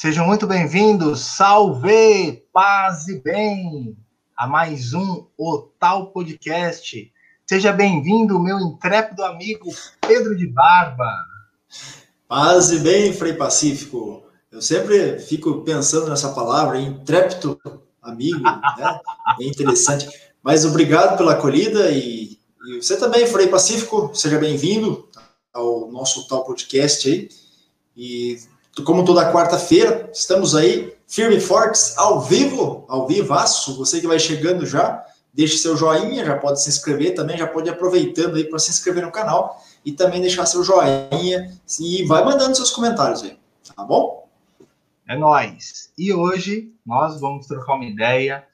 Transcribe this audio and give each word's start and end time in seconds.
Sejam 0.00 0.26
muito 0.26 0.46
bem-vindos, 0.46 1.20
salve, 1.20 2.42
paz 2.54 3.06
e 3.06 3.20
bem, 3.20 3.94
a 4.34 4.46
mais 4.46 4.94
um 4.94 5.26
O 5.36 5.58
Tal 5.78 6.10
Podcast. 6.10 7.12
Seja 7.46 7.70
bem-vindo, 7.70 8.40
meu 8.40 8.58
intrépido 8.60 9.22
amigo 9.22 9.68
Pedro 10.00 10.34
de 10.34 10.46
Barba. 10.46 11.04
Paz 12.26 12.70
e 12.70 12.78
bem, 12.78 13.12
Frei 13.12 13.34
Pacífico. 13.34 14.22
Eu 14.50 14.62
sempre 14.62 15.18
fico 15.18 15.60
pensando 15.64 16.08
nessa 16.08 16.32
palavra, 16.32 16.80
intrépido 16.80 17.60
amigo, 18.00 18.40
né? 18.40 19.00
É 19.38 19.44
interessante. 19.44 20.08
Mas 20.42 20.64
obrigado 20.64 21.18
pela 21.18 21.34
acolhida 21.34 21.90
e, 21.90 22.38
e 22.68 22.80
você 22.80 22.96
também, 22.96 23.26
Frei 23.26 23.48
Pacífico, 23.48 24.10
seja 24.14 24.38
bem-vindo 24.38 25.10
ao 25.52 25.90
nosso 25.92 26.26
tal 26.26 26.42
podcast 26.42 27.06
aí. 27.06 27.28
E 27.94 28.38
como 28.84 29.04
toda 29.04 29.32
quarta-feira, 29.32 30.08
estamos 30.12 30.54
aí 30.54 30.94
firme 31.06 31.36
e 31.36 31.40
fortes, 31.40 31.96
ao 31.98 32.20
vivo, 32.20 32.84
ao 32.88 33.06
vivaço. 33.06 33.76
Você 33.76 34.00
que 34.00 34.06
vai 34.06 34.18
chegando 34.18 34.64
já, 34.64 35.04
deixe 35.34 35.58
seu 35.58 35.76
joinha, 35.76 36.24
já 36.24 36.36
pode 36.36 36.62
se 36.62 36.68
inscrever 36.68 37.14
também, 37.14 37.36
já 37.36 37.46
pode 37.46 37.68
ir 37.68 37.72
aproveitando 37.72 38.36
aí 38.36 38.44
para 38.44 38.58
se 38.58 38.70
inscrever 38.70 39.04
no 39.04 39.12
canal 39.12 39.60
e 39.84 39.92
também 39.92 40.20
deixar 40.20 40.46
seu 40.46 40.62
joinha 40.62 41.52
e 41.80 42.04
vai 42.04 42.24
mandando 42.24 42.54
seus 42.54 42.70
comentários 42.70 43.22
aí, 43.22 43.38
tá 43.74 43.84
bom? 43.84 44.28
É 45.08 45.16
nós. 45.16 45.92
E 45.98 46.12
hoje 46.12 46.72
nós 46.86 47.20
vamos 47.20 47.46
trocar 47.46 47.74
uma 47.74 47.84
ideia. 47.84 48.44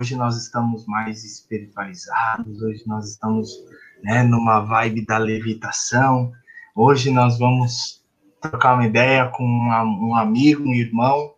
Hoje 0.00 0.16
nós 0.16 0.36
estamos 0.36 0.86
mais 0.86 1.22
espiritualizados, 1.22 2.62
hoje 2.62 2.82
nós 2.86 3.10
estamos 3.10 3.62
né, 4.02 4.22
numa 4.22 4.60
vibe 4.60 5.04
da 5.04 5.18
levitação. 5.18 6.32
Hoje 6.74 7.10
nós 7.10 7.38
vamos 7.38 8.02
trocar 8.40 8.74
uma 8.74 8.86
ideia 8.86 9.28
com 9.28 9.44
uma, 9.44 9.82
um 9.82 10.14
amigo, 10.14 10.68
um 10.68 10.74
irmão 10.74 11.34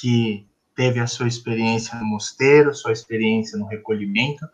que 0.00 0.46
teve 0.74 1.00
a 1.00 1.06
sua 1.06 1.28
experiência 1.28 1.98
no 1.98 2.04
mosteiro, 2.04 2.74
sua 2.74 2.92
experiência 2.92 3.58
no 3.58 3.66
recolhimento 3.66 4.46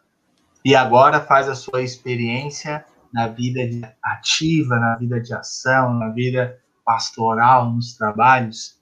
e 0.65 0.75
agora 0.75 1.21
faz 1.21 1.49
a 1.49 1.55
sua 1.55 1.83
experiência 1.83 2.85
na 3.13 3.29
vida 3.29 3.61
ativa, 4.03 4.77
na 4.77 4.97
vida 4.97 5.21
de 5.21 5.33
ação, 5.33 5.95
na 5.95 6.11
vida 6.11 6.59
pastoral, 6.85 7.71
nos 7.71 7.97
trabalhos. 7.97 8.79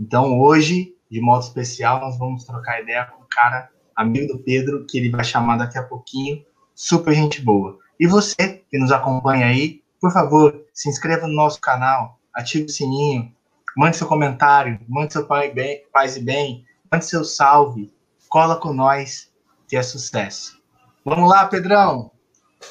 Então, 0.00 0.40
hoje, 0.40 0.94
de 1.10 1.20
modo 1.20 1.42
especial, 1.42 2.00
nós 2.00 2.18
vamos 2.18 2.44
trocar 2.44 2.80
ideia 2.80 3.04
com 3.04 3.22
um 3.22 3.26
cara, 3.30 3.68
amigo 3.94 4.32
do 4.32 4.38
Pedro, 4.38 4.86
que 4.86 4.98
ele 4.98 5.10
vai 5.10 5.24
chamar 5.24 5.56
daqui 5.56 5.78
a 5.78 5.82
pouquinho, 5.82 6.44
super 6.74 7.14
gente 7.14 7.42
boa. 7.42 7.78
E 7.98 8.06
você 8.06 8.62
que 8.70 8.78
nos 8.78 8.92
acompanha 8.92 9.46
aí, 9.46 9.82
por 10.00 10.12
favor, 10.12 10.64
se 10.72 10.88
inscreva 10.88 11.26
no 11.26 11.34
nosso 11.34 11.60
canal, 11.60 12.15
ative 12.36 12.66
o 12.66 12.68
sininho, 12.68 13.32
mande 13.76 13.96
seu 13.96 14.06
comentário, 14.06 14.78
mande 14.86 15.14
seu 15.14 15.26
pai 15.26 15.50
bem, 15.50 15.82
paz 15.92 16.16
e 16.16 16.20
bem, 16.20 16.64
mande 16.92 17.06
seu 17.06 17.24
salve, 17.24 17.92
cola 18.28 18.56
com 18.56 18.74
nós, 18.74 19.30
que 19.66 19.76
é 19.76 19.82
sucesso. 19.82 20.60
Vamos 21.04 21.30
lá, 21.30 21.46
Pedrão! 21.46 22.10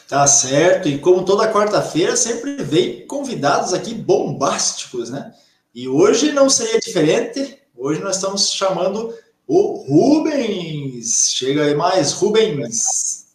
Tá 0.07 0.27
certo, 0.27 0.87
e 0.87 0.99
como 0.99 1.25
toda 1.25 1.51
quarta-feira, 1.51 2.15
sempre 2.15 2.57
vem 2.63 3.07
convidados 3.07 3.73
aqui 3.73 3.93
bombásticos, 3.93 5.09
né? 5.09 5.33
E 5.73 5.87
hoje 5.87 6.31
não 6.31 6.49
seria 6.49 6.79
diferente, 6.79 7.59
hoje 7.75 8.01
nós 8.01 8.17
estamos 8.17 8.51
chamando 8.51 9.13
o 9.47 9.83
Rubens. 9.87 11.31
Chega 11.31 11.63
aí 11.63 11.75
mais, 11.75 12.13
Rubens. 12.13 13.27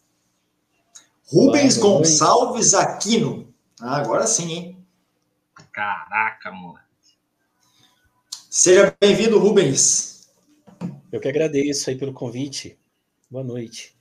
Rubens 1.25 1.77
Gonçalves 1.77 2.73
Aquino. 2.73 3.47
Ah, 3.79 3.97
agora 3.97 4.27
sim, 4.27 4.51
hein? 4.51 4.70
Caraca, 5.71 6.51
mano. 6.51 6.79
Seja 8.49 8.93
bem-vindo, 8.99 9.39
Rubens. 9.39 10.29
Eu 11.09 11.21
que 11.21 11.29
agradeço 11.29 11.89
aí 11.89 11.97
pelo 11.97 12.11
convite. 12.13 12.77
Boa 13.29 13.43
noite. 13.43 13.95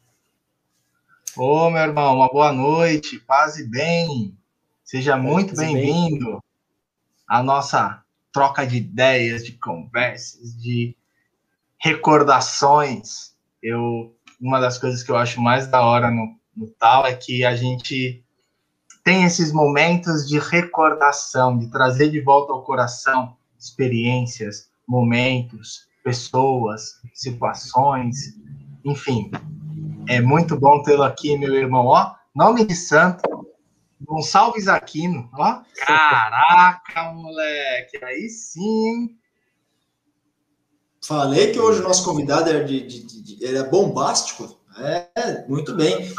Ô, 1.36 1.70
meu 1.70 1.81
irmão, 1.81 2.16
uma 2.16 2.28
boa 2.28 2.53
noite, 2.53 3.20
paz 3.20 3.56
e 3.58 3.69
bem. 3.69 4.36
Seja 4.82 5.16
muito 5.16 5.54
bem-vindo 5.54 6.42
à 7.28 7.41
nossa 7.41 8.04
troca 8.32 8.66
de 8.66 8.78
ideias, 8.78 9.44
de 9.44 9.52
conversas, 9.52 10.60
de 10.60 10.97
recordações. 11.78 13.37
Eu, 13.62 14.16
uma 14.41 14.58
das 14.58 14.76
coisas 14.76 15.04
que 15.04 15.10
eu 15.12 15.16
acho 15.16 15.41
mais 15.41 15.69
da 15.69 15.81
hora 15.82 16.10
no, 16.10 16.37
no 16.56 16.69
tal 16.72 17.06
é 17.06 17.14
que 17.14 17.44
a 17.44 17.54
gente 17.54 18.25
tem 19.05 19.25
esses 19.25 19.53
momentos 19.53 20.28
de 20.28 20.38
recordação, 20.38 21.59
de 21.59 21.69
trazer 21.69 22.11
de 22.11 22.21
volta 22.21 22.53
ao 22.53 22.62
coração 22.62 23.37
experiências, 23.59 24.71
momentos, 24.87 25.87
pessoas, 26.03 27.00
situações, 27.12 28.34
enfim. 28.84 29.31
É 30.09 30.21
muito 30.21 30.59
bom 30.59 30.83
tê-lo 30.83 31.03
aqui, 31.03 31.37
meu 31.37 31.55
irmão. 31.55 31.87
Ó, 31.87 32.15
nome 32.34 32.65
de 32.65 32.75
santo, 32.75 33.22
Gonçalves 34.00 34.66
Aquino. 34.66 35.28
Ó, 35.34 35.61
caraca, 35.77 37.12
moleque, 37.12 38.03
aí 38.03 38.28
sim, 38.28 38.87
hein? 38.87 39.17
Falei 41.03 41.53
que 41.53 41.59
hoje 41.59 41.81
o 41.81 41.82
nosso 41.82 42.05
convidado 42.05 42.50
era, 42.50 42.65
de, 42.65 42.87
de, 42.87 43.22
de, 43.22 43.47
era 43.47 43.65
bombástico. 43.65 44.61
É, 44.78 45.47
muito 45.49 45.75
bem. 45.75 46.12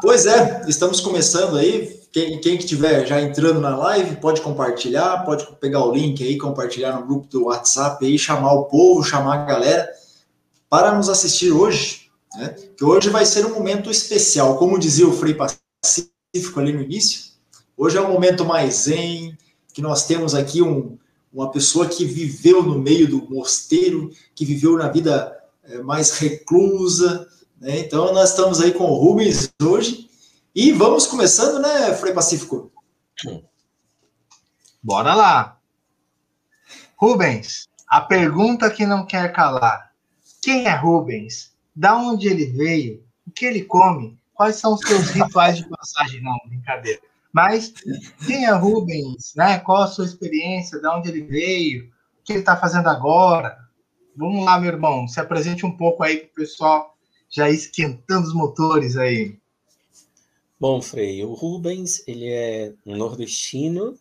Pois 0.00 0.26
é, 0.26 0.62
estamos 0.68 1.00
começando 1.00 1.56
aí. 1.56 2.02
Quem, 2.12 2.40
quem 2.40 2.56
que 2.56 2.62
estiver 2.62 3.04
já 3.06 3.20
entrando 3.20 3.60
na 3.60 3.76
live 3.76 4.16
pode 4.16 4.40
compartilhar, 4.40 5.24
pode 5.24 5.46
pegar 5.60 5.84
o 5.84 5.92
link 5.92 6.22
aí, 6.22 6.38
compartilhar 6.38 6.98
no 6.98 7.06
grupo 7.06 7.26
do 7.26 7.46
WhatsApp 7.46 8.04
aí, 8.06 8.16
chamar 8.16 8.52
o 8.52 8.64
povo, 8.66 9.02
chamar 9.02 9.34
a 9.34 9.44
galera 9.44 9.90
para 10.70 10.94
nos 10.94 11.08
assistir 11.08 11.50
hoje. 11.50 12.08
Né? 12.36 12.54
Que 12.76 12.84
hoje 12.84 13.10
vai 13.10 13.26
ser 13.26 13.44
um 13.46 13.54
momento 13.54 13.90
especial, 13.90 14.56
como 14.58 14.78
dizia 14.78 15.08
o 15.08 15.12
Frei 15.12 15.34
Pacífico 15.34 16.60
ali 16.60 16.72
no 16.72 16.82
início. 16.82 17.32
Hoje 17.76 17.96
é 17.96 18.00
um 18.00 18.12
momento 18.12 18.44
mais 18.44 18.84
zen, 18.84 19.36
que 19.72 19.82
nós 19.82 20.06
temos 20.06 20.34
aqui 20.34 20.62
um, 20.62 20.96
uma 21.32 21.50
pessoa 21.50 21.86
que 21.86 22.04
viveu 22.04 22.62
no 22.62 22.78
meio 22.78 23.08
do 23.08 23.28
mosteiro, 23.28 24.10
que 24.36 24.44
viveu 24.44 24.78
na 24.78 24.88
vida 24.88 25.36
é, 25.64 25.78
mais 25.82 26.18
reclusa. 26.18 27.26
Né? 27.60 27.80
Então, 27.80 28.12
nós 28.12 28.30
estamos 28.30 28.60
aí 28.60 28.72
com 28.72 28.84
o 28.84 28.94
Rubens 28.94 29.52
hoje. 29.62 30.08
E 30.54 30.70
vamos 30.72 31.06
começando, 31.06 31.60
né, 31.60 31.94
Frei 31.94 32.12
Pacífico? 32.12 32.72
Bora 34.82 35.14
lá. 35.14 35.58
Rubens, 36.96 37.68
a 37.88 38.00
pergunta 38.00 38.70
que 38.70 38.86
não 38.86 39.04
quer 39.04 39.32
calar. 39.32 39.92
Quem 40.40 40.66
é 40.66 40.74
Rubens? 40.74 41.52
Da 41.74 41.96
onde 41.96 42.28
ele 42.28 42.46
veio? 42.46 43.04
O 43.26 43.30
que 43.30 43.46
ele 43.46 43.64
come? 43.64 44.18
Quais 44.32 44.56
são 44.56 44.74
os 44.74 44.80
seus 44.80 45.10
rituais 45.10 45.56
de 45.56 45.68
passagem? 45.68 46.22
Não, 46.22 46.38
brincadeira. 46.46 47.00
Mas 47.32 47.72
quem 48.26 48.44
é 48.44 48.52
Rubens? 48.52 49.32
Né? 49.34 49.58
Qual 49.58 49.82
a 49.82 49.88
sua 49.88 50.04
experiência? 50.04 50.78
De 50.78 50.86
onde 50.86 51.08
ele 51.08 51.22
veio? 51.22 51.86
O 52.20 52.24
que 52.24 52.32
ele 52.32 52.40
está 52.40 52.56
fazendo 52.56 52.88
agora? 52.88 53.58
Vamos 54.16 54.44
lá, 54.44 54.60
meu 54.60 54.70
irmão, 54.70 55.08
se 55.08 55.18
apresente 55.18 55.66
um 55.66 55.76
pouco 55.76 56.04
aí 56.04 56.18
para 56.18 56.28
o 56.28 56.34
pessoal 56.34 56.93
já 57.34 57.50
esquentando 57.50 58.28
os 58.28 58.34
motores 58.34 58.96
aí. 58.96 59.36
Bom, 60.60 60.80
Frei, 60.80 61.24
o 61.24 61.34
Rubens, 61.34 62.06
ele 62.06 62.28
é 62.28 62.72
nordestino 62.86 63.98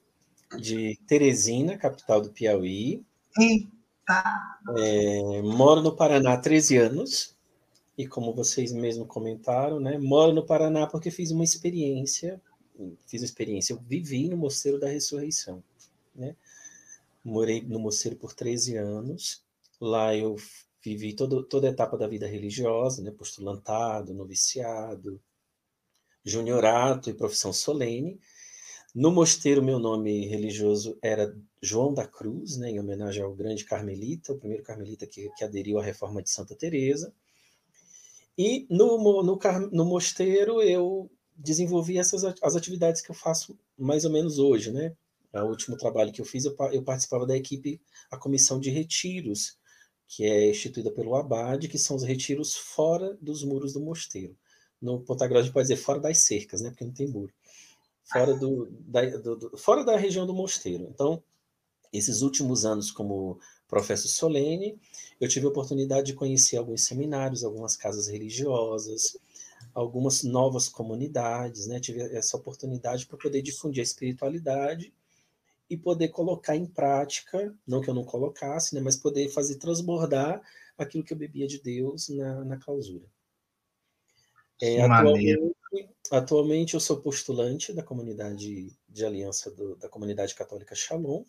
de 0.60 1.00
Teresina, 1.08 1.78
capital 1.78 2.22
do 2.22 2.30
Piauí. 2.30 3.04
Eita! 3.40 4.60
É, 4.78 5.42
moro 5.42 5.82
no 5.82 5.96
Paraná 5.96 6.34
há 6.34 6.38
13 6.38 6.78
anos. 6.78 7.36
E 7.98 8.08
como 8.08 8.34
vocês 8.34 8.72
mesmo 8.72 9.06
comentaram, 9.06 9.80
né, 9.80 9.98
moro 9.98 10.34
no 10.34 10.46
Paraná 10.46 10.86
porque 10.86 11.10
fiz 11.10 11.32
uma 11.32 11.44
experiência, 11.44 12.42
fiz 13.08 13.22
uma 13.22 13.26
experiência, 13.26 13.74
eu 13.74 13.80
vivi 13.80 14.28
no 14.28 14.38
Mosteiro 14.38 14.80
da 14.80 14.88
Ressurreição, 14.88 15.64
né? 16.16 16.36
Morei 17.24 17.62
no 17.62 17.80
Mosteiro 17.80 18.18
por 18.18 18.34
13 18.34 18.78
anos 18.78 19.44
Lá 19.84 20.16
eu 20.16 20.38
vivi 20.84 21.14
todo, 21.14 21.44
toda 21.44 21.68
a 21.68 21.72
etapa 21.72 21.98
da 21.98 22.08
vida 22.08 22.28
religiosa, 22.28 23.02
né? 23.02 23.12
postulantado, 23.12 24.14
noviciado, 24.14 25.22
juniorato 26.24 27.10
e 27.10 27.14
profissão 27.14 27.54
solene. 27.54 28.20
No 28.94 29.12
mosteiro, 29.12 29.64
meu 29.64 29.80
nome 29.80 30.28
religioso 30.28 30.98
era 31.02 31.36
João 31.62 31.94
da 31.94 32.06
Cruz, 32.06 32.58
né, 32.58 32.70
em 32.70 32.80
homenagem 32.80 33.24
ao 33.24 33.34
grande 33.34 33.66
carmelita, 33.66 34.34
o 34.34 34.38
primeiro 34.38 34.64
carmelita 34.64 35.08
que, 35.08 35.32
que 35.36 35.44
aderiu 35.44 35.80
à 35.80 35.84
reforma 35.84 36.22
de 36.22 36.30
Santa 36.30 36.56
Teresa. 36.56 37.12
E 38.38 38.68
no, 38.70 39.24
no, 39.24 39.40
no 39.72 39.86
mosteiro 39.86 40.62
eu 40.62 41.10
desenvolvi 41.36 41.98
essas 41.98 42.24
as 42.24 42.56
atividades 42.56 43.02
que 43.02 43.10
eu 43.10 43.16
faço 43.16 43.58
mais 43.78 44.06
ou 44.06 44.12
menos 44.12 44.38
hoje, 44.38 44.72
né? 44.72 44.96
O 45.34 45.46
último 45.46 45.76
trabalho 45.76 46.12
que 46.12 46.22
eu 46.22 46.26
fiz, 46.26 46.46
eu, 46.46 46.56
eu 46.72 46.84
participava 46.84 47.26
da 47.26 47.36
equipe, 47.36 47.82
a 48.12 48.18
comissão 48.18 48.60
de 48.60 48.70
retiros, 48.70 49.58
que 50.08 50.26
é 50.26 50.50
instituída 50.50 50.92
pelo 50.92 51.16
Abade, 51.16 51.68
que 51.68 51.78
são 51.78 51.96
os 51.96 52.04
retiros 52.04 52.56
fora 52.56 53.18
dos 53.22 53.44
muros 53.44 53.74
do 53.74 53.82
mosteiro. 53.82 54.38
No 54.82 55.02
Ponta 55.02 55.28
Grossa 55.28 55.42
a 55.42 55.44
gente 55.46 55.54
pode 55.54 55.68
dizer 55.68 55.82
fora 55.82 56.00
das 56.00 56.20
cercas, 56.20 56.62
né? 56.62 56.70
Porque 56.70 56.86
não 56.86 56.94
tem 56.94 57.08
muro. 57.08 57.34
Fora, 58.04 58.34
do, 58.34 58.68
da, 58.82 59.06
do, 59.18 59.36
do, 59.36 59.58
fora 59.58 59.84
da 59.84 59.96
região 59.96 60.28
do 60.28 60.34
mosteiro. 60.34 60.88
Então, 60.94 61.24
esses 61.92 62.22
últimos 62.22 62.66
anos 62.66 62.92
como 62.92 63.40
professo 63.68 64.08
solene, 64.08 64.78
eu 65.20 65.28
tive 65.28 65.46
a 65.46 65.50
oportunidade 65.50 66.08
de 66.08 66.14
conhecer 66.14 66.58
alguns 66.58 66.84
seminários, 66.84 67.44
algumas 67.44 67.78
casas 67.78 68.08
religiosas, 68.08 69.18
algumas 69.74 70.22
novas 70.24 70.68
comunidades, 70.68 71.66
né? 71.66 71.80
Tive 71.80 72.02
essa 72.02 72.36
oportunidade 72.36 73.06
para 73.06 73.18
poder 73.18 73.42
difundir 73.42 73.82
a 73.82 73.84
espiritualidade 73.84 74.94
e 75.70 75.78
poder 75.78 76.10
colocar 76.10 76.56
em 76.56 76.66
prática, 76.66 77.56
não 77.66 77.82
que 77.82 77.90
eu 77.90 77.94
não 77.94 78.04
colocasse, 78.04 78.76
né, 78.76 78.82
mas 78.82 78.98
poder 78.98 79.30
fazer 79.30 79.58
transbordar 79.58 80.42
aquilo 80.78 81.04
que 81.04 81.14
eu 81.14 81.18
bebia 81.18 81.48
de 81.48 81.62
Deus 81.62 82.10
na, 82.10 82.44
na 82.46 82.58
clausura. 82.58 83.06
É, 84.62 84.82
atualmente, 84.82 85.56
atualmente, 86.12 86.74
eu 86.74 86.80
sou 86.80 87.02
postulante 87.02 87.74
da 87.74 87.84
comunidade 87.84 88.74
de 88.88 89.06
aliança 89.06 89.52
do, 89.52 89.76
da 89.76 89.90
comunidade 89.90 90.36
católica 90.36 90.76
Shalom. 90.76 91.24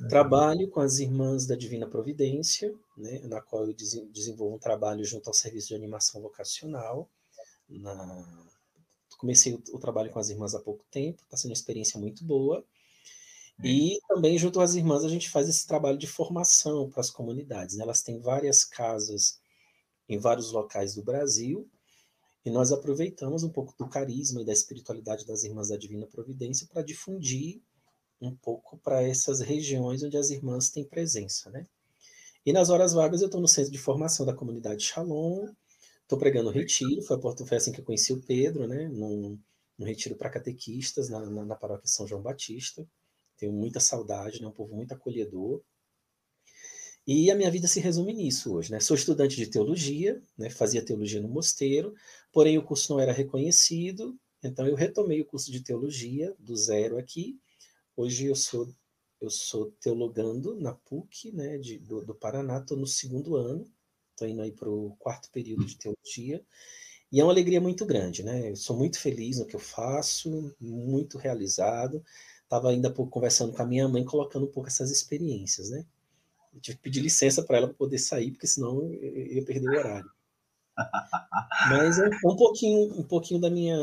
Uhum. 0.00 0.08
Trabalho 0.08 0.68
com 0.68 0.80
as 0.80 0.98
irmãs 0.98 1.46
da 1.46 1.56
Divina 1.56 1.86
Providência, 1.86 2.74
né, 2.96 3.20
na 3.24 3.40
qual 3.40 3.66
eu 3.66 3.74
desenvolvo 3.74 4.56
um 4.56 4.58
trabalho 4.58 5.04
junto 5.04 5.28
ao 5.28 5.34
serviço 5.34 5.68
de 5.68 5.74
animação 5.74 6.20
vocacional. 6.22 7.08
Na... 7.68 8.46
Comecei 9.18 9.54
o, 9.54 9.62
o 9.72 9.78
trabalho 9.78 10.10
com 10.10 10.18
as 10.18 10.30
irmãs 10.30 10.54
há 10.54 10.60
pouco 10.60 10.84
tempo, 10.90 11.22
está 11.22 11.36
sendo 11.36 11.50
uma 11.50 11.54
experiência 11.54 11.98
muito 11.98 12.24
boa. 12.24 12.64
E 13.64 13.98
também, 14.08 14.36
junto 14.38 14.60
às 14.60 14.74
irmãs, 14.74 15.02
a 15.02 15.08
gente 15.08 15.30
faz 15.30 15.48
esse 15.48 15.66
trabalho 15.66 15.96
de 15.96 16.06
formação 16.06 16.90
para 16.90 17.00
as 17.00 17.10
comunidades. 17.10 17.76
Né? 17.76 17.82
Elas 17.82 18.02
têm 18.02 18.20
várias 18.20 18.64
casas 18.64 19.38
em 20.08 20.18
vários 20.18 20.52
locais 20.52 20.94
do 20.94 21.02
Brasil, 21.02 21.68
e 22.46 22.50
nós 22.50 22.70
aproveitamos 22.70 23.42
um 23.42 23.50
pouco 23.50 23.74
do 23.76 23.88
carisma 23.88 24.40
e 24.40 24.44
da 24.44 24.52
espiritualidade 24.52 25.26
das 25.26 25.42
irmãs 25.42 25.68
da 25.68 25.76
Divina 25.76 26.06
Providência 26.06 26.64
para 26.72 26.80
difundir 26.80 27.60
um 28.20 28.36
pouco 28.36 28.78
para 28.78 29.02
essas 29.02 29.40
regiões 29.40 30.04
onde 30.04 30.16
as 30.16 30.30
irmãs 30.30 30.70
têm 30.70 30.84
presença. 30.84 31.50
Né? 31.50 31.66
E 32.44 32.52
nas 32.52 32.70
horas 32.70 32.92
vagas 32.92 33.20
eu 33.20 33.26
estou 33.26 33.40
no 33.40 33.48
centro 33.48 33.72
de 33.72 33.78
formação 33.78 34.24
da 34.24 34.32
comunidade 34.32 34.84
Shalom, 34.84 35.48
estou 36.02 36.16
pregando 36.16 36.50
retiro, 36.50 37.02
foi, 37.02 37.18
foi 37.20 37.56
assim 37.56 37.72
que 37.72 37.80
eu 37.80 37.84
conheci 37.84 38.12
o 38.12 38.22
Pedro, 38.22 38.68
né? 38.68 38.86
num, 38.88 39.36
num 39.76 39.84
retiro 39.84 40.14
para 40.14 40.30
catequistas 40.30 41.08
na, 41.08 41.28
na, 41.28 41.44
na 41.44 41.56
paróquia 41.56 41.88
São 41.88 42.06
João 42.06 42.22
Batista. 42.22 42.86
Tenho 43.36 43.52
muita 43.52 43.80
saudade, 43.80 44.40
né? 44.40 44.46
um 44.46 44.52
povo 44.52 44.74
muito 44.74 44.92
acolhedor. 44.92 45.62
E 47.06 47.30
a 47.30 47.34
minha 47.34 47.50
vida 47.50 47.68
se 47.68 47.78
resume 47.78 48.12
nisso 48.12 48.54
hoje. 48.54 48.72
Né? 48.72 48.80
Sou 48.80 48.96
estudante 48.96 49.36
de 49.36 49.46
teologia, 49.46 50.20
né? 50.36 50.50
fazia 50.50 50.84
teologia 50.84 51.20
no 51.20 51.28
mosteiro, 51.28 51.94
porém 52.32 52.58
o 52.58 52.64
curso 52.64 52.92
não 52.92 53.00
era 53.00 53.12
reconhecido, 53.12 54.18
então 54.42 54.66
eu 54.66 54.74
retomei 54.74 55.20
o 55.20 55.26
curso 55.26 55.50
de 55.50 55.60
teologia 55.60 56.34
do 56.38 56.56
zero 56.56 56.98
aqui. 56.98 57.38
Hoje 57.96 58.26
eu 58.26 58.34
sou 58.34 58.68
eu 59.20 59.30
sou 59.30 59.72
teologando 59.80 60.60
na 60.60 60.74
PUC 60.74 61.32
né, 61.32 61.58
de, 61.58 61.78
do, 61.78 62.04
do 62.04 62.14
Paraná, 62.14 62.58
estou 62.58 62.76
no 62.76 62.86
segundo 62.86 63.34
ano, 63.34 63.66
estou 64.10 64.28
indo 64.28 64.42
aí 64.42 64.52
para 64.52 64.68
o 64.68 64.94
quarto 64.98 65.30
período 65.30 65.64
de 65.64 65.78
teologia, 65.78 66.44
e 67.10 67.20
é 67.20 67.24
uma 67.24 67.32
alegria 67.32 67.60
muito 67.60 67.86
grande, 67.86 68.22
né? 68.22 68.50
Eu 68.50 68.56
sou 68.56 68.76
muito 68.76 68.98
feliz 68.98 69.38
no 69.38 69.46
que 69.46 69.54
eu 69.54 69.60
faço, 69.60 70.54
muito 70.60 71.18
realizado, 71.18 72.04
estava 72.46 72.70
ainda 72.70 72.90
pouco 72.90 73.10
conversando 73.10 73.52
com 73.52 73.62
a 73.62 73.66
minha 73.66 73.88
mãe, 73.88 74.04
colocando 74.04 74.46
um 74.46 74.50
pouco 74.50 74.68
essas 74.68 74.90
experiências, 74.90 75.68
né? 75.70 75.84
Eu 76.54 76.60
tive 76.60 76.76
que 76.78 76.82
pedir 76.84 77.00
licença 77.00 77.42
para 77.42 77.58
ela 77.58 77.68
poder 77.68 77.98
sair, 77.98 78.30
porque 78.30 78.46
senão 78.46 78.82
eu 78.82 79.26
ia 79.26 79.44
perder 79.44 79.68
o 79.68 79.78
horário. 79.78 80.10
Mas 81.68 81.98
é 81.98 82.08
um 82.24 82.36
pouquinho, 82.36 82.98
um 82.98 83.02
pouquinho 83.02 83.40
da 83.40 83.50
minha 83.50 83.76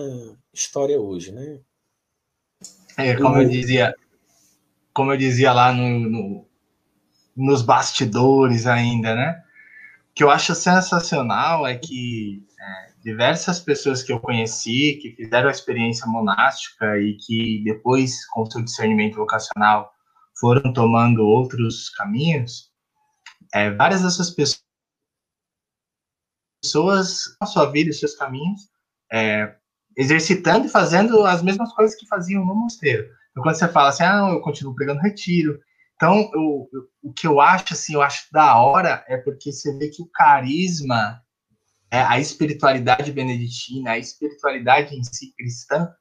história 0.51 0.99
hoje, 0.99 1.31
né? 1.31 1.59
É, 2.97 3.15
como 3.15 3.37
eu 3.37 3.49
dizia, 3.49 3.93
como 4.93 5.11
eu 5.11 5.17
dizia 5.17 5.51
lá 5.51 5.73
no, 5.73 5.99
no, 5.99 6.45
nos 7.35 7.61
bastidores 7.61 8.65
ainda, 8.65 9.13
né? 9.13 9.43
O 10.11 10.13
que 10.13 10.23
eu 10.23 10.29
acho 10.29 10.55
sensacional 10.55 11.67
é 11.67 11.75
que 11.75 12.45
é, 12.59 12.92
diversas 13.03 13.59
pessoas 13.59 14.01
que 14.01 14.11
eu 14.11 14.19
conheci, 14.19 14.97
que 15.01 15.15
fizeram 15.15 15.49
a 15.49 15.51
experiência 15.51 16.07
monástica 16.07 16.97
e 16.97 17.17
que 17.17 17.61
depois, 17.63 18.25
com 18.27 18.45
seu 18.45 18.63
discernimento 18.63 19.17
vocacional, 19.17 19.91
foram 20.39 20.71
tomando 20.71 21.23
outros 21.23 21.89
caminhos, 21.89 22.71
é, 23.53 23.69
várias 23.71 24.01
dessas 24.01 24.33
pessoas, 26.61 27.37
na 27.39 27.47
sua 27.47 27.69
vida, 27.69 27.89
os 27.89 27.99
seus 27.99 28.15
caminhos, 28.15 28.61
é, 29.11 29.55
exercitando 29.97 30.65
e 30.65 30.69
fazendo 30.69 31.23
as 31.25 31.43
mesmas 31.43 31.71
coisas 31.73 31.95
que 31.95 32.07
faziam 32.07 32.45
no 32.45 32.55
mosteiro. 32.55 33.03
Então, 33.31 33.43
quando 33.43 33.55
você 33.55 33.67
fala 33.67 33.89
assim, 33.89 34.03
ah, 34.03 34.29
eu 34.31 34.41
continuo 34.41 34.75
pregando 34.75 35.01
retiro. 35.01 35.59
Então, 35.95 36.29
eu, 36.33 36.69
eu, 36.73 36.87
o 37.03 37.13
que 37.13 37.27
eu 37.27 37.39
acho, 37.39 37.73
assim, 37.73 37.93
eu 37.93 38.01
acho 38.01 38.31
da 38.31 38.57
hora 38.57 39.03
é 39.07 39.17
porque 39.17 39.51
você 39.51 39.77
vê 39.77 39.89
que 39.89 40.01
o 40.01 40.09
carisma 40.11 41.21
a 42.01 42.19
espiritualidade 42.19 43.11
beneditina, 43.11 43.91
a 43.91 43.97
espiritualidade 43.99 44.95
em 44.95 45.03
si 45.03 45.33
cristã, 45.37 45.93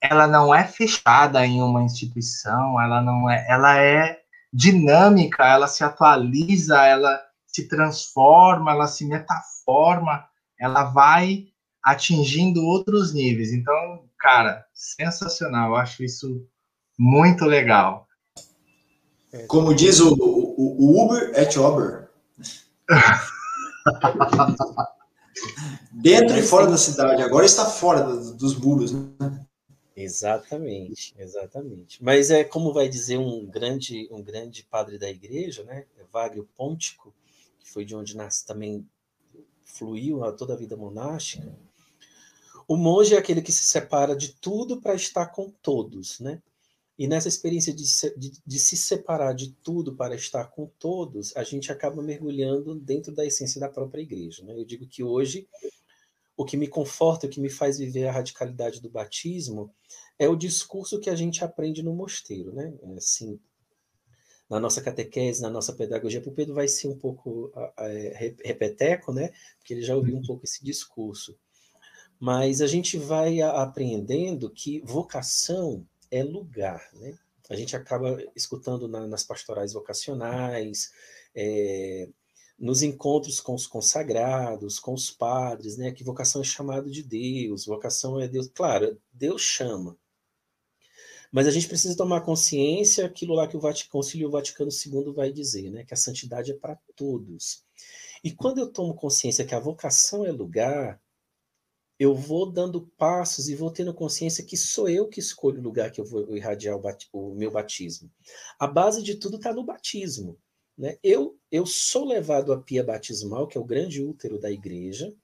ela 0.00 0.26
não 0.26 0.54
é 0.54 0.64
fechada 0.64 1.44
em 1.44 1.62
uma 1.62 1.82
instituição, 1.82 2.80
ela 2.80 3.02
não 3.02 3.28
é, 3.28 3.46
ela 3.48 3.78
é 3.78 4.20
dinâmica, 4.52 5.44
ela 5.44 5.68
se 5.68 5.84
atualiza, 5.84 6.82
ela 6.86 7.20
se 7.46 7.68
transforma, 7.68 8.70
ela 8.70 8.86
se 8.86 9.04
metaforma, 9.04 10.24
ela 10.58 10.84
vai 10.84 11.48
atingindo 11.82 12.62
outros 12.62 13.12
níveis. 13.12 13.52
Então, 13.52 14.04
cara, 14.18 14.64
sensacional, 14.72 15.70
eu 15.70 15.76
acho 15.76 16.02
isso 16.02 16.46
muito 16.98 17.44
legal. 17.44 18.08
Como 19.46 19.74
diz 19.74 20.00
o, 20.00 20.14
o, 20.14 20.76
o 20.78 21.04
Uber 21.04 21.32
et 21.34 21.56
Ober. 21.56 22.08
Dentro 25.92 26.36
e 26.38 26.42
fora 26.42 26.66
da 26.66 26.76
cidade. 26.76 27.22
Agora 27.22 27.46
está 27.46 27.64
fora 27.64 28.02
dos 28.04 28.56
muros, 28.56 28.92
né? 28.92 29.46
Exatamente, 29.96 31.14
exatamente. 31.18 32.02
Mas 32.02 32.30
é 32.30 32.42
como 32.42 32.72
vai 32.72 32.88
dizer 32.88 33.18
um 33.18 33.44
grande, 33.46 34.08
um 34.10 34.22
grande 34.22 34.64
padre 34.64 34.98
da 34.98 35.10
igreja, 35.10 35.62
né? 35.64 35.84
Wagner 36.12 36.46
Pontico, 36.56 37.14
que 37.58 37.70
foi 37.70 37.84
de 37.84 37.94
onde 37.94 38.16
nasce 38.16 38.46
também 38.46 38.86
fluiu 39.62 40.24
a 40.24 40.32
toda 40.32 40.54
a 40.54 40.56
vida 40.56 40.76
monástica. 40.76 41.52
O 42.66 42.76
monge 42.76 43.14
é 43.14 43.18
aquele 43.18 43.42
que 43.42 43.52
se 43.52 43.64
separa 43.64 44.16
de 44.16 44.32
tudo 44.34 44.80
para 44.80 44.94
estar 44.94 45.26
com 45.26 45.50
todos, 45.62 46.20
né? 46.20 46.40
E 47.00 47.08
nessa 47.08 47.28
experiência 47.28 47.72
de 47.72 47.86
se, 47.86 48.14
de, 48.14 48.30
de 48.46 48.58
se, 48.58 48.76
separar 48.76 49.32
de 49.32 49.52
tudo 49.62 49.96
para 49.96 50.14
estar 50.14 50.44
com 50.48 50.66
todos, 50.78 51.34
a 51.34 51.42
gente 51.42 51.72
acaba 51.72 52.02
mergulhando 52.02 52.74
dentro 52.74 53.10
da 53.10 53.24
essência 53.24 53.58
da 53.58 53.70
própria 53.70 54.02
igreja. 54.02 54.44
Né? 54.44 54.52
Eu 54.54 54.66
digo 54.66 54.86
que 54.86 55.02
hoje 55.02 55.48
o 56.36 56.44
que 56.44 56.58
me 56.58 56.68
conforta, 56.68 57.26
o 57.26 57.30
que 57.30 57.40
me 57.40 57.48
faz 57.48 57.78
viver 57.78 58.06
a 58.06 58.12
radicalidade 58.12 58.82
do 58.82 58.90
batismo 58.90 59.74
é 60.18 60.28
o 60.28 60.36
discurso 60.36 61.00
que 61.00 61.08
a 61.08 61.16
gente 61.16 61.42
aprende 61.42 61.82
no 61.82 61.94
mosteiro. 61.94 62.52
Né? 62.52 62.70
É 62.82 62.96
assim, 62.96 63.40
na 64.46 64.60
nossa 64.60 64.82
catequese, 64.82 65.40
na 65.40 65.48
nossa 65.48 65.72
pedagogia, 65.72 66.20
o 66.20 66.32
Pedro 66.32 66.52
vai 66.52 66.68
ser 66.68 66.88
um 66.88 66.98
pouco 66.98 67.50
é, 67.78 68.34
repeteco, 68.44 69.10
né? 69.10 69.32
porque 69.56 69.72
ele 69.72 69.82
já 69.82 69.96
ouviu 69.96 70.18
um 70.18 70.22
pouco 70.22 70.44
esse 70.44 70.62
discurso. 70.62 71.34
Mas 72.18 72.60
a 72.60 72.66
gente 72.66 72.98
vai 72.98 73.40
aprendendo 73.40 74.50
que 74.50 74.82
vocação 74.82 75.88
é 76.10 76.22
lugar, 76.22 76.88
né? 76.94 77.18
A 77.48 77.56
gente 77.56 77.74
acaba 77.74 78.16
escutando 78.34 78.86
na, 78.86 79.06
nas 79.06 79.24
pastorais 79.24 79.72
vocacionais, 79.72 80.92
é, 81.34 82.08
nos 82.58 82.82
encontros 82.82 83.40
com 83.40 83.54
os 83.54 83.66
consagrados, 83.66 84.78
com 84.78 84.92
os 84.92 85.10
padres, 85.10 85.76
né? 85.76 85.90
Que 85.90 86.04
vocação 86.04 86.42
é 86.42 86.44
chamado 86.44 86.90
de 86.90 87.02
Deus, 87.02 87.66
vocação 87.66 88.20
é 88.20 88.28
Deus. 88.28 88.48
Claro, 88.54 89.00
Deus 89.12 89.42
chama. 89.42 89.96
Mas 91.32 91.46
a 91.46 91.50
gente 91.50 91.68
precisa 91.68 91.96
tomar 91.96 92.22
consciência 92.22 93.06
aquilo 93.06 93.34
lá 93.34 93.46
que 93.46 93.56
o 93.56 93.60
Vaticano, 93.60 93.92
Concílio 93.92 94.30
Vaticano 94.30 94.70
II 94.70 95.12
vai 95.12 95.32
dizer, 95.32 95.70
né? 95.70 95.84
Que 95.84 95.94
a 95.94 95.96
santidade 95.96 96.52
é 96.52 96.54
para 96.54 96.76
todos. 96.94 97.64
E 98.22 98.30
quando 98.30 98.58
eu 98.58 98.70
tomo 98.70 98.94
consciência 98.94 99.44
que 99.44 99.54
a 99.54 99.60
vocação 99.60 100.26
é 100.26 100.32
lugar, 100.32 101.00
eu 102.00 102.14
vou 102.14 102.50
dando 102.50 102.86
passos 102.96 103.50
e 103.50 103.54
vou 103.54 103.70
tendo 103.70 103.92
consciência 103.92 104.42
que 104.42 104.56
sou 104.56 104.88
eu 104.88 105.06
que 105.06 105.20
escolho 105.20 105.60
o 105.60 105.62
lugar 105.62 105.92
que 105.92 106.00
eu 106.00 106.04
vou 106.06 106.34
irradiar 106.34 106.74
o, 106.74 106.82
o 107.12 107.34
meu 107.34 107.50
batismo. 107.50 108.10
A 108.58 108.66
base 108.66 109.02
de 109.02 109.16
tudo 109.16 109.36
está 109.36 109.52
no 109.52 109.62
batismo. 109.62 110.38
Né? 110.78 110.96
Eu, 111.02 111.38
eu 111.52 111.66
sou 111.66 112.06
levado 112.06 112.54
à 112.54 112.58
pia 112.58 112.82
batismal, 112.82 113.46
que 113.46 113.58
é 113.58 113.60
o 113.60 113.66
grande 113.66 114.02
útero 114.02 114.38
da 114.40 114.50
igreja, 114.50 115.14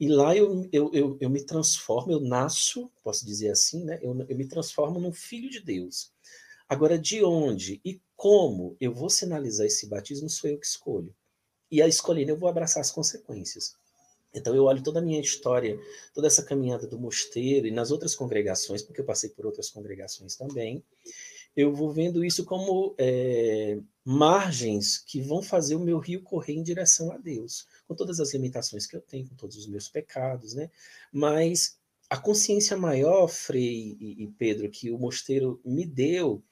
e 0.00 0.08
lá 0.08 0.34
eu, 0.34 0.66
eu, 0.72 0.90
eu, 0.94 1.18
eu 1.20 1.28
me 1.28 1.44
transformo, 1.44 2.10
eu 2.10 2.20
nasço, 2.20 2.90
posso 3.04 3.26
dizer 3.26 3.50
assim, 3.50 3.84
né? 3.84 3.98
eu, 4.00 4.18
eu 4.30 4.36
me 4.36 4.48
transformo 4.48 4.98
num 4.98 5.12
filho 5.12 5.50
de 5.50 5.60
Deus. 5.60 6.10
Agora, 6.66 6.98
de 6.98 7.22
onde 7.22 7.82
e 7.84 8.00
como 8.16 8.78
eu 8.80 8.94
vou 8.94 9.10
sinalizar 9.10 9.66
esse 9.66 9.86
batismo, 9.86 10.30
sou 10.30 10.48
eu 10.48 10.58
que 10.58 10.66
escolho. 10.66 11.14
E 11.70 11.82
a 11.82 11.86
escolher, 11.86 12.26
eu 12.26 12.38
vou 12.38 12.48
abraçar 12.48 12.80
as 12.80 12.90
consequências. 12.90 13.76
Então 14.38 14.54
eu 14.54 14.64
olho 14.64 14.82
toda 14.82 15.00
a 15.00 15.02
minha 15.02 15.20
história, 15.20 15.78
toda 16.14 16.26
essa 16.26 16.42
caminhada 16.42 16.86
do 16.86 16.98
mosteiro 16.98 17.66
e 17.66 17.70
nas 17.70 17.90
outras 17.90 18.14
congregações, 18.14 18.82
porque 18.82 19.00
eu 19.00 19.04
passei 19.04 19.30
por 19.30 19.46
outras 19.46 19.70
congregações 19.70 20.36
também, 20.36 20.82
eu 21.56 21.74
vou 21.74 21.90
vendo 21.90 22.24
isso 22.24 22.44
como 22.44 22.94
é, 22.96 23.78
margens 24.04 24.98
que 24.98 25.20
vão 25.20 25.42
fazer 25.42 25.74
o 25.74 25.80
meu 25.80 25.98
rio 25.98 26.22
correr 26.22 26.54
em 26.54 26.62
direção 26.62 27.10
a 27.10 27.18
Deus, 27.18 27.66
com 27.86 27.94
todas 27.94 28.20
as 28.20 28.32
limitações 28.32 28.86
que 28.86 28.96
eu 28.96 29.00
tenho, 29.00 29.28
com 29.28 29.34
todos 29.34 29.56
os 29.56 29.66
meus 29.66 29.88
pecados, 29.88 30.54
né? 30.54 30.70
Mas 31.12 31.76
a 32.08 32.16
consciência 32.16 32.76
maior, 32.76 33.26
Frei 33.26 33.96
e, 34.00 34.22
e 34.22 34.28
Pedro, 34.28 34.70
que 34.70 34.90
o 34.90 34.98
mosteiro 34.98 35.60
me 35.64 35.84
deu 35.84 36.42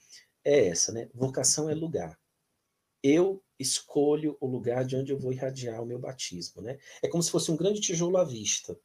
é 0.44 0.66
essa, 0.66 0.92
né? 0.92 1.08
Vocação 1.14 1.70
é 1.70 1.74
lugar. 1.74 2.18
Eu 3.02 3.42
escolho 3.58 4.36
o 4.40 4.46
lugar 4.46 4.84
de 4.84 4.96
onde 4.96 5.12
eu 5.12 5.18
vou 5.18 5.32
irradiar 5.32 5.82
o 5.82 5.86
meu 5.86 5.98
batismo, 5.98 6.62
né? 6.62 6.78
É 7.02 7.08
como 7.08 7.22
se 7.22 7.30
fosse 7.30 7.50
um 7.50 7.56
grande 7.56 7.80
tijolo 7.80 8.16
à 8.16 8.24
vista. 8.24 8.78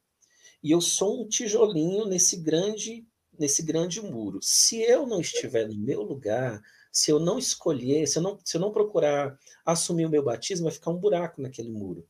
E 0.62 0.70
eu 0.70 0.80
sou 0.80 1.22
um 1.22 1.28
tijolinho 1.28 2.06
nesse 2.06 2.36
grande 2.36 3.06
nesse 3.38 3.62
grande 3.62 4.00
muro. 4.00 4.38
Se 4.42 4.82
eu 4.82 5.06
não 5.06 5.20
estiver 5.20 5.66
no 5.66 5.74
meu 5.74 6.02
lugar, 6.02 6.60
se 6.92 7.10
eu 7.10 7.18
não 7.18 7.38
escolher, 7.38 8.06
se 8.06 8.18
eu 8.18 8.22
não, 8.22 8.38
se 8.44 8.56
eu 8.56 8.60
não 8.60 8.70
procurar 8.70 9.38
assumir 9.64 10.06
o 10.06 10.10
meu 10.10 10.22
batismo, 10.22 10.64
vai 10.64 10.72
ficar 10.72 10.90
um 10.90 10.98
buraco 10.98 11.40
naquele 11.40 11.70
muro. 11.70 12.06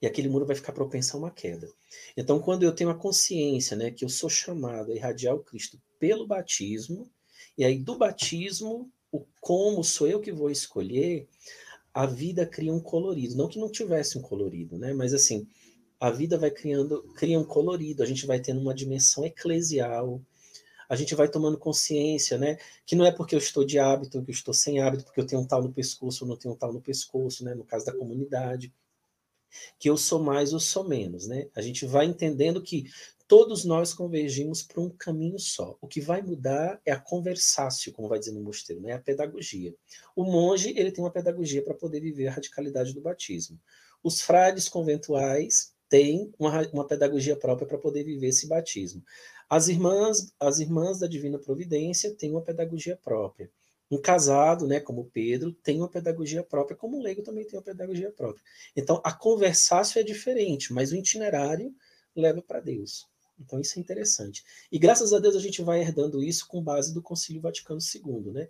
E 0.00 0.06
aquele 0.06 0.28
muro 0.28 0.46
vai 0.46 0.56
ficar 0.56 0.72
propenso 0.72 1.16
a 1.16 1.20
uma 1.20 1.30
queda. 1.30 1.68
Então, 2.16 2.40
quando 2.40 2.62
eu 2.62 2.74
tenho 2.74 2.90
a 2.90 2.94
consciência 2.94 3.76
né, 3.76 3.90
que 3.90 4.04
eu 4.04 4.08
sou 4.08 4.28
chamado 4.28 4.90
a 4.90 4.94
irradiar 4.94 5.34
o 5.34 5.44
Cristo 5.44 5.80
pelo 5.98 6.26
batismo, 6.26 7.10
e 7.56 7.64
aí 7.64 7.78
do 7.78 7.96
batismo, 7.96 8.90
o 9.12 9.24
como 9.40 9.84
sou 9.84 10.08
eu 10.08 10.20
que 10.20 10.32
vou 10.32 10.50
escolher, 10.50 11.28
a 11.94 12.06
vida 12.06 12.46
cria 12.46 12.72
um 12.72 12.80
colorido. 12.80 13.36
Não 13.36 13.48
que 13.48 13.58
não 13.58 13.70
tivesse 13.70 14.18
um 14.18 14.22
colorido, 14.22 14.78
né? 14.78 14.94
Mas 14.94 15.12
assim, 15.12 15.46
a 16.00 16.10
vida 16.10 16.38
vai 16.38 16.50
criando, 16.50 17.02
cria 17.14 17.38
um 17.38 17.44
colorido, 17.44 18.02
a 18.02 18.06
gente 18.06 18.26
vai 18.26 18.40
tendo 18.40 18.60
uma 18.60 18.74
dimensão 18.74 19.24
eclesial, 19.24 20.20
a 20.88 20.96
gente 20.96 21.14
vai 21.14 21.28
tomando 21.28 21.58
consciência, 21.58 22.36
né? 22.38 22.56
Que 22.84 22.96
não 22.96 23.04
é 23.04 23.12
porque 23.12 23.34
eu 23.34 23.38
estou 23.38 23.64
de 23.64 23.78
hábito, 23.78 24.22
que 24.22 24.30
eu 24.30 24.34
estou 24.34 24.54
sem 24.54 24.80
hábito, 24.80 25.04
porque 25.04 25.20
eu 25.20 25.26
tenho 25.26 25.42
um 25.42 25.46
tal 25.46 25.62
no 25.62 25.72
pescoço 25.72 26.24
ou 26.24 26.28
não 26.28 26.36
tenho 26.36 26.54
um 26.54 26.56
tal 26.56 26.72
no 26.72 26.80
pescoço, 26.80 27.44
né? 27.44 27.54
No 27.54 27.64
caso 27.64 27.84
da 27.86 27.92
comunidade. 27.92 28.72
Que 29.78 29.90
eu 29.90 29.98
sou 29.98 30.22
mais 30.22 30.54
ou 30.54 30.60
sou 30.60 30.88
menos, 30.88 31.26
né? 31.26 31.48
A 31.54 31.60
gente 31.60 31.84
vai 31.84 32.06
entendendo 32.06 32.62
que 32.62 32.86
todos 33.32 33.64
nós 33.64 33.94
convergimos 33.94 34.62
para 34.62 34.78
um 34.78 34.90
caminho 34.90 35.38
só. 35.38 35.74
O 35.80 35.88
que 35.88 36.02
vai 36.02 36.20
mudar 36.20 36.78
é 36.84 36.92
a 36.92 37.00
conversácio, 37.00 37.90
como 37.90 38.06
vai 38.06 38.18
dizer 38.18 38.32
no 38.32 38.42
mosteiro, 38.42 38.82
né? 38.82 38.92
a 38.92 38.98
pedagogia. 38.98 39.74
O 40.14 40.22
monge 40.22 40.74
ele 40.76 40.92
tem 40.92 41.02
uma 41.02 41.10
pedagogia 41.10 41.62
para 41.64 41.72
poder 41.72 42.00
viver 42.00 42.26
a 42.26 42.32
radicalidade 42.32 42.92
do 42.92 43.00
batismo. 43.00 43.58
Os 44.02 44.20
frades 44.20 44.68
conventuais 44.68 45.72
têm 45.88 46.30
uma, 46.38 46.60
uma 46.74 46.86
pedagogia 46.86 47.34
própria 47.34 47.66
para 47.66 47.78
poder 47.78 48.04
viver 48.04 48.26
esse 48.26 48.46
batismo. 48.46 49.02
As 49.48 49.66
irmãs, 49.66 50.30
as 50.38 50.58
irmãs 50.58 50.98
da 50.98 51.06
Divina 51.06 51.38
Providência 51.38 52.14
têm 52.14 52.32
uma 52.32 52.42
pedagogia 52.42 52.98
própria. 53.02 53.50
Um 53.90 53.98
casado, 53.98 54.66
né, 54.66 54.78
como 54.78 55.06
Pedro, 55.10 55.54
tem 55.54 55.78
uma 55.78 55.88
pedagogia 55.88 56.42
própria, 56.42 56.76
como 56.76 56.98
o 56.98 57.02
leigo 57.02 57.22
também 57.22 57.46
tem 57.46 57.58
uma 57.58 57.64
pedagogia 57.64 58.12
própria. 58.12 58.44
Então, 58.76 59.00
a 59.02 59.10
conversácio 59.10 59.98
é 59.98 60.02
diferente, 60.02 60.70
mas 60.70 60.92
o 60.92 60.96
itinerário 60.96 61.74
leva 62.14 62.42
para 62.42 62.60
Deus. 62.60 63.10
Então, 63.38 63.60
isso 63.60 63.78
é 63.78 63.82
interessante. 63.82 64.44
E 64.70 64.78
graças 64.78 65.12
a 65.12 65.18
Deus 65.18 65.34
a 65.36 65.40
gente 65.40 65.62
vai 65.62 65.80
herdando 65.80 66.22
isso 66.22 66.46
com 66.46 66.62
base 66.62 66.94
do 66.94 67.02
Concílio 67.02 67.42
Vaticano 67.42 67.80
II, 67.80 68.32
né? 68.32 68.48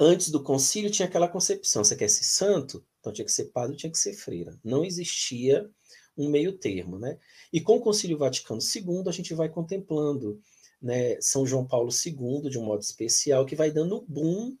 Antes 0.00 0.30
do 0.30 0.40
concílio 0.40 0.90
tinha 0.90 1.08
aquela 1.08 1.26
concepção: 1.26 1.82
você 1.82 1.96
quer 1.96 2.08
ser 2.08 2.22
santo? 2.22 2.84
Então 3.00 3.12
tinha 3.12 3.24
que 3.24 3.32
ser 3.32 3.46
padre, 3.46 3.76
tinha 3.76 3.90
que 3.90 3.98
ser 3.98 4.14
freira. 4.14 4.56
Não 4.62 4.84
existia 4.84 5.68
um 6.16 6.28
meio 6.28 6.56
termo, 6.56 6.98
né? 6.98 7.18
E 7.52 7.60
com 7.60 7.76
o 7.76 7.80
Concílio 7.80 8.18
Vaticano 8.18 8.60
II 8.60 9.04
a 9.08 9.12
gente 9.12 9.34
vai 9.34 9.48
contemplando, 9.48 10.40
né, 10.80 11.20
São 11.20 11.44
João 11.44 11.66
Paulo 11.66 11.90
II 11.90 12.48
de 12.48 12.58
um 12.58 12.64
modo 12.64 12.80
especial 12.80 13.44
que 13.44 13.56
vai 13.56 13.72
dando 13.72 14.04
boom 14.08 14.56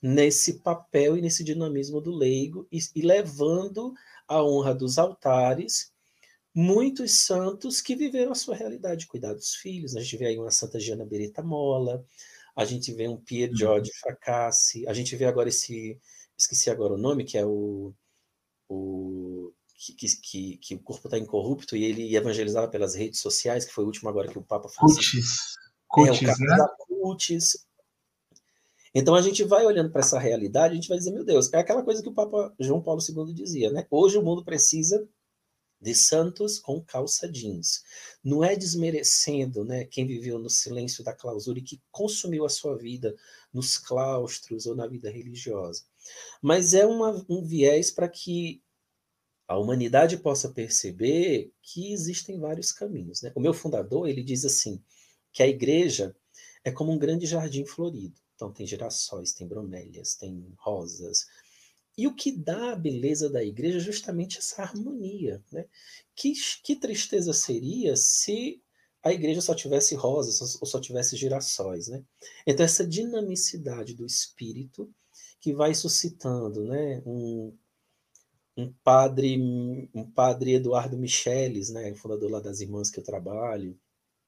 nesse 0.00 0.54
papel 0.54 1.16
e 1.16 1.22
nesse 1.22 1.44
dinamismo 1.44 2.00
do 2.00 2.10
leigo 2.10 2.66
e, 2.70 2.78
e 2.96 3.02
levando 3.02 3.94
a 4.26 4.42
honra 4.42 4.74
dos 4.74 4.98
altares 4.98 5.91
muitos 6.54 7.12
santos 7.12 7.80
que 7.80 7.96
viveram 7.96 8.32
a 8.32 8.36
sua 8.36 8.54
realidade, 8.54 9.06
cuidar 9.06 9.32
dos 9.32 9.54
filhos. 9.54 9.96
A 9.96 10.00
gente 10.00 10.16
vê 10.16 10.26
aí 10.26 10.38
uma 10.38 10.50
Santa 10.50 10.78
Giana 10.78 11.04
Beretta 11.04 11.42
Mola, 11.42 12.04
a 12.54 12.64
gente 12.64 12.92
vê 12.92 13.08
um 13.08 13.16
Pier 13.16 13.50
uhum. 13.50 13.56
George 13.56 13.90
Fracassi, 14.00 14.86
a 14.86 14.92
gente 14.92 15.16
vê 15.16 15.24
agora 15.24 15.48
esse, 15.48 15.98
esqueci 16.36 16.70
agora 16.70 16.94
o 16.94 16.98
nome, 16.98 17.24
que 17.24 17.38
é 17.38 17.46
o, 17.46 17.94
o 18.68 19.52
que, 19.74 19.94
que, 19.94 20.56
que, 20.58 20.74
o 20.74 20.80
corpo 20.80 21.08
está 21.08 21.18
incorrupto 21.18 21.76
e 21.76 21.84
ele 21.84 22.14
evangelizava 22.14 22.68
pelas 22.68 22.94
redes 22.94 23.20
sociais, 23.20 23.64
que 23.64 23.72
foi 23.72 23.84
o 23.84 23.86
último 23.86 24.08
agora 24.08 24.28
que 24.28 24.38
o 24.38 24.42
Papa 24.42 24.68
falou. 24.68 24.94
Cutis. 24.94 25.56
Cutis, 25.88 26.28
é, 26.28 26.32
o 26.32 26.38
né? 26.38 26.68
Cutis. 26.86 27.66
Então 28.94 29.14
a 29.14 29.22
gente 29.22 29.42
vai 29.42 29.64
olhando 29.64 29.90
para 29.90 30.00
essa 30.02 30.18
realidade, 30.18 30.72
a 30.72 30.74
gente 30.74 30.88
vai 30.88 30.98
dizer, 30.98 31.12
meu 31.12 31.24
Deus, 31.24 31.50
é 31.52 31.58
aquela 31.58 31.82
coisa 31.82 32.02
que 32.02 32.08
o 32.08 32.14
Papa 32.14 32.54
João 32.60 32.82
Paulo 32.82 33.00
II 33.00 33.32
dizia, 33.32 33.70
né? 33.70 33.86
Hoje 33.90 34.18
o 34.18 34.22
mundo 34.22 34.44
precisa 34.44 35.08
de 35.82 35.96
santos 35.96 36.60
com 36.60 36.80
calça 36.80 37.28
jeans. 37.28 37.82
Não 38.22 38.44
é 38.44 38.54
desmerecendo 38.54 39.64
né, 39.64 39.84
quem 39.84 40.06
viveu 40.06 40.38
no 40.38 40.48
silêncio 40.48 41.02
da 41.02 41.12
clausura 41.12 41.58
e 41.58 41.62
que 41.62 41.82
consumiu 41.90 42.44
a 42.44 42.48
sua 42.48 42.78
vida 42.78 43.16
nos 43.52 43.76
claustros 43.76 44.64
ou 44.64 44.76
na 44.76 44.86
vida 44.86 45.10
religiosa. 45.10 45.82
Mas 46.40 46.72
é 46.72 46.86
uma, 46.86 47.26
um 47.28 47.42
viés 47.44 47.90
para 47.90 48.08
que 48.08 48.62
a 49.48 49.58
humanidade 49.58 50.16
possa 50.16 50.48
perceber 50.50 51.52
que 51.60 51.92
existem 51.92 52.38
vários 52.38 52.70
caminhos. 52.70 53.20
Né? 53.20 53.32
O 53.34 53.40
meu 53.40 53.52
fundador 53.52 54.08
ele 54.08 54.22
diz 54.22 54.44
assim 54.44 54.80
que 55.32 55.42
a 55.42 55.48
igreja 55.48 56.14
é 56.64 56.70
como 56.70 56.92
um 56.92 56.98
grande 56.98 57.26
jardim 57.26 57.66
florido. 57.66 58.14
Então 58.36 58.52
tem 58.52 58.66
girassóis, 58.66 59.32
tem 59.32 59.48
bromélias, 59.48 60.14
tem 60.14 60.54
rosas. 60.58 61.26
E 61.96 62.06
o 62.06 62.14
que 62.14 62.32
dá 62.32 62.72
a 62.72 62.76
beleza 62.76 63.28
da 63.28 63.44
igreja 63.44 63.78
é 63.78 63.80
justamente 63.80 64.38
essa 64.38 64.62
harmonia. 64.62 65.42
Né? 65.52 65.66
Que, 66.14 66.32
que 66.62 66.76
tristeza 66.76 67.32
seria 67.32 67.96
se 67.96 68.62
a 69.02 69.12
igreja 69.12 69.40
só 69.40 69.54
tivesse 69.54 69.94
rosas 69.94 70.58
ou 70.60 70.66
só 70.66 70.80
tivesse 70.80 71.16
girassóis. 71.16 71.88
Né? 71.88 72.02
Então, 72.46 72.64
essa 72.64 72.86
dinamicidade 72.86 73.94
do 73.94 74.06
espírito 74.06 74.92
que 75.40 75.52
vai 75.52 75.74
suscitando 75.74 76.64
né, 76.64 77.02
um 77.04 77.52
um 78.56 78.72
padre, 78.84 79.38
um 79.94 80.10
padre 80.10 80.54
Eduardo 80.54 80.98
Micheles, 80.98 81.70
né, 81.70 81.94
fundador 81.94 82.30
lá 82.30 82.40
das 82.40 82.60
Irmãs 82.60 82.90
que 82.90 83.00
eu 83.00 83.04
trabalho, 83.04 83.78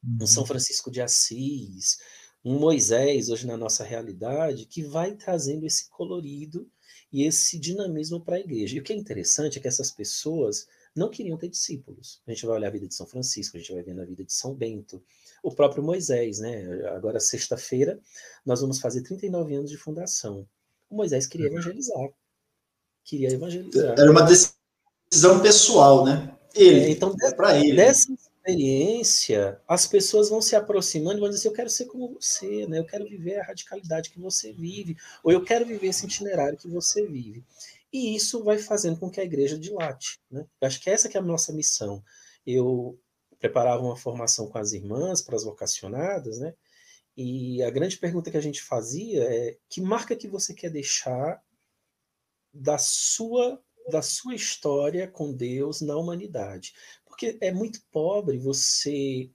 uhum. 0.02 0.18
um 0.22 0.26
São 0.26 0.42
uhum. 0.42 0.46
Francisco 0.46 0.90
de 0.90 1.00
Assis, 1.00 1.98
um 2.44 2.58
Moisés 2.58 3.28
hoje 3.28 3.46
na 3.46 3.56
nossa 3.56 3.84
realidade, 3.84 4.66
que 4.66 4.82
vai 4.82 5.14
trazendo 5.14 5.66
esse 5.66 5.88
colorido 5.90 6.70
e 7.14 7.22
esse 7.22 7.58
dinamismo 7.58 8.20
para 8.20 8.34
a 8.34 8.40
igreja. 8.40 8.76
E 8.76 8.80
o 8.80 8.82
que 8.82 8.92
é 8.92 8.96
interessante 8.96 9.58
é 9.58 9.62
que 9.62 9.68
essas 9.68 9.90
pessoas 9.90 10.66
não 10.96 11.08
queriam 11.08 11.38
ter 11.38 11.48
discípulos. 11.48 12.20
A 12.26 12.32
gente 12.32 12.44
vai 12.44 12.56
olhar 12.56 12.66
a 12.68 12.72
vida 12.72 12.88
de 12.88 12.94
São 12.94 13.06
Francisco, 13.06 13.56
a 13.56 13.60
gente 13.60 13.72
vai 13.72 13.82
ver 13.84 13.94
na 13.94 14.04
vida 14.04 14.24
de 14.24 14.32
São 14.32 14.52
Bento, 14.52 15.00
o 15.40 15.54
próprio 15.54 15.82
Moisés, 15.82 16.40
né? 16.40 16.64
Agora, 16.88 17.20
sexta-feira, 17.20 18.00
nós 18.44 18.60
vamos 18.60 18.80
fazer 18.80 19.02
39 19.02 19.54
anos 19.54 19.70
de 19.70 19.76
fundação. 19.76 20.44
O 20.90 20.96
Moisés 20.96 21.26
queria 21.26 21.46
uhum. 21.46 21.52
evangelizar 21.52 22.10
queria 23.04 23.30
evangelizar. 23.30 23.94
Era 23.98 24.10
uma 24.10 24.22
decisão 24.22 25.40
pessoal, 25.40 26.04
né? 26.04 26.34
Ele, 26.54 26.80
é, 26.80 26.90
então, 26.90 27.14
é 27.22 27.34
para 27.34 27.58
ele. 27.58 27.76
Dessa 27.76 28.12
experiência, 28.46 29.60
as 29.66 29.86
pessoas 29.86 30.28
vão 30.28 30.42
se 30.42 30.54
aproximando 30.54 31.16
e 31.16 31.20
vão 31.20 31.28
dizer 31.28 31.40
assim, 31.40 31.48
eu 31.48 31.54
quero 31.54 31.70
ser 31.70 31.86
como 31.86 32.14
você, 32.14 32.66
né? 32.66 32.78
Eu 32.78 32.84
quero 32.84 33.04
viver 33.08 33.38
a 33.40 33.44
radicalidade 33.44 34.10
que 34.10 34.20
você 34.20 34.52
vive, 34.52 34.96
ou 35.22 35.32
eu 35.32 35.42
quero 35.42 35.64
viver 35.64 35.88
esse 35.88 36.04
itinerário 36.04 36.58
que 36.58 36.68
você 36.68 37.06
vive. 37.06 37.44
E 37.92 38.14
isso 38.14 38.42
vai 38.44 38.58
fazendo 38.58 38.98
com 38.98 39.10
que 39.10 39.20
a 39.20 39.24
igreja 39.24 39.58
dilate, 39.58 40.20
né? 40.30 40.46
Eu 40.60 40.66
acho 40.66 40.80
que 40.80 40.90
essa 40.90 41.08
que 41.08 41.16
é 41.16 41.20
a 41.20 41.22
nossa 41.22 41.52
missão. 41.52 42.02
Eu 42.46 42.98
preparava 43.38 43.82
uma 43.82 43.96
formação 43.96 44.48
com 44.48 44.58
as 44.58 44.72
irmãs 44.72 45.22
para 45.22 45.36
as 45.36 45.44
vocacionadas, 45.44 46.38
né? 46.38 46.54
E 47.16 47.62
a 47.62 47.70
grande 47.70 47.96
pergunta 47.96 48.30
que 48.30 48.36
a 48.36 48.42
gente 48.42 48.62
fazia 48.62 49.24
é: 49.24 49.56
que 49.68 49.80
marca 49.80 50.16
que 50.16 50.28
você 50.28 50.52
quer 50.54 50.70
deixar 50.70 51.42
da 52.52 52.78
sua 52.78 53.60
da 53.90 54.00
sua 54.00 54.34
história 54.34 55.06
com 55.06 55.32
Deus 55.32 55.80
na 55.80 55.96
humanidade. 55.96 56.72
Porque 57.14 57.38
é 57.40 57.52
muito 57.52 57.80
pobre 57.92 58.36
você 58.36 59.30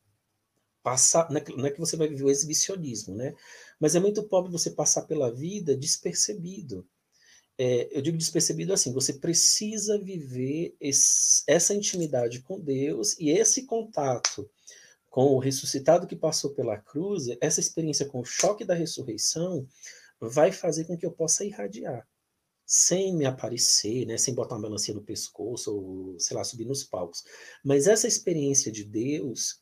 passar, 0.83 1.29
é 1.31 1.51
não 1.55 1.65
é 1.65 1.71
que 1.71 1.79
você 1.79 1.95
vai 1.95 2.09
viver 2.09 2.25
o 2.25 2.29
exibicionismo, 2.29 3.15
né? 3.15 3.33
Mas 3.79 3.95
é 3.95 4.01
muito 4.01 4.21
pobre 4.23 4.51
você 4.51 4.71
passar 4.71 5.03
pela 5.03 5.33
vida 5.33 5.77
despercebido. 5.77 6.85
É, 7.57 7.87
eu 7.97 8.01
digo 8.01 8.17
despercebido 8.17 8.73
assim, 8.73 8.91
você 8.91 9.13
precisa 9.13 9.97
viver 9.97 10.75
esse, 10.79 11.43
essa 11.47 11.73
intimidade 11.73 12.41
com 12.41 12.59
Deus 12.59 13.17
e 13.17 13.29
esse 13.29 13.65
contato 13.65 14.49
com 15.09 15.27
o 15.35 15.39
ressuscitado 15.39 16.05
que 16.05 16.17
passou 16.17 16.51
pela 16.51 16.77
cruz, 16.77 17.27
essa 17.39 17.61
experiência 17.61 18.05
com 18.05 18.19
o 18.19 18.25
choque 18.25 18.65
da 18.65 18.73
ressurreição, 18.73 19.65
vai 20.19 20.51
fazer 20.51 20.83
com 20.83 20.97
que 20.97 21.05
eu 21.05 21.11
possa 21.11 21.45
irradiar 21.45 22.05
sem 22.71 23.15
me 23.15 23.25
aparecer, 23.25 24.05
né, 24.05 24.15
sem 24.15 24.35
botar 24.35 24.53
uma 24.53 24.61
melancia 24.61 24.93
no 24.93 25.01
pescoço 25.01 25.75
ou, 25.75 26.19
sei 26.19 26.37
lá, 26.37 26.43
subir 26.43 26.65
nos 26.65 26.83
palcos. 26.83 27.23
Mas 27.65 27.87
essa 27.87 28.07
experiência 28.07 28.71
de 28.71 28.83
Deus 28.83 29.59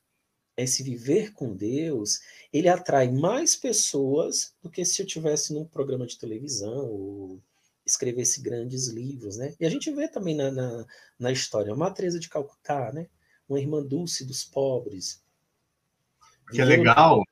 esse 0.57 0.81
viver 0.81 1.33
com 1.33 1.55
Deus, 1.55 2.19
ele 2.51 2.67
atrai 2.67 3.11
mais 3.11 3.55
pessoas 3.55 4.55
do 4.61 4.71
que 4.71 4.83
se 4.83 5.01
eu 5.01 5.05
tivesse 5.05 5.53
num 5.53 5.63
programa 5.63 6.07
de 6.07 6.17
televisão 6.17 6.89
ou 6.89 7.41
escrevesse 7.85 8.41
grandes 8.41 8.87
livros, 8.87 9.37
né? 9.37 9.55
E 9.59 9.65
a 9.65 9.69
gente 9.69 9.91
vê 9.91 10.07
também 10.07 10.35
na, 10.35 10.51
na, 10.51 10.85
na 11.19 11.31
história, 11.31 11.73
uma 11.73 11.91
Teresa 11.91 12.19
de 12.19 12.27
Calcutá, 12.27 12.91
né? 12.91 13.07
Uma 13.47 13.59
irmã 13.59 13.83
Dulce 13.83 14.25
dos 14.25 14.43
pobres. 14.43 15.23
Que 16.51 16.59
é 16.59 16.65
legal. 16.65 17.23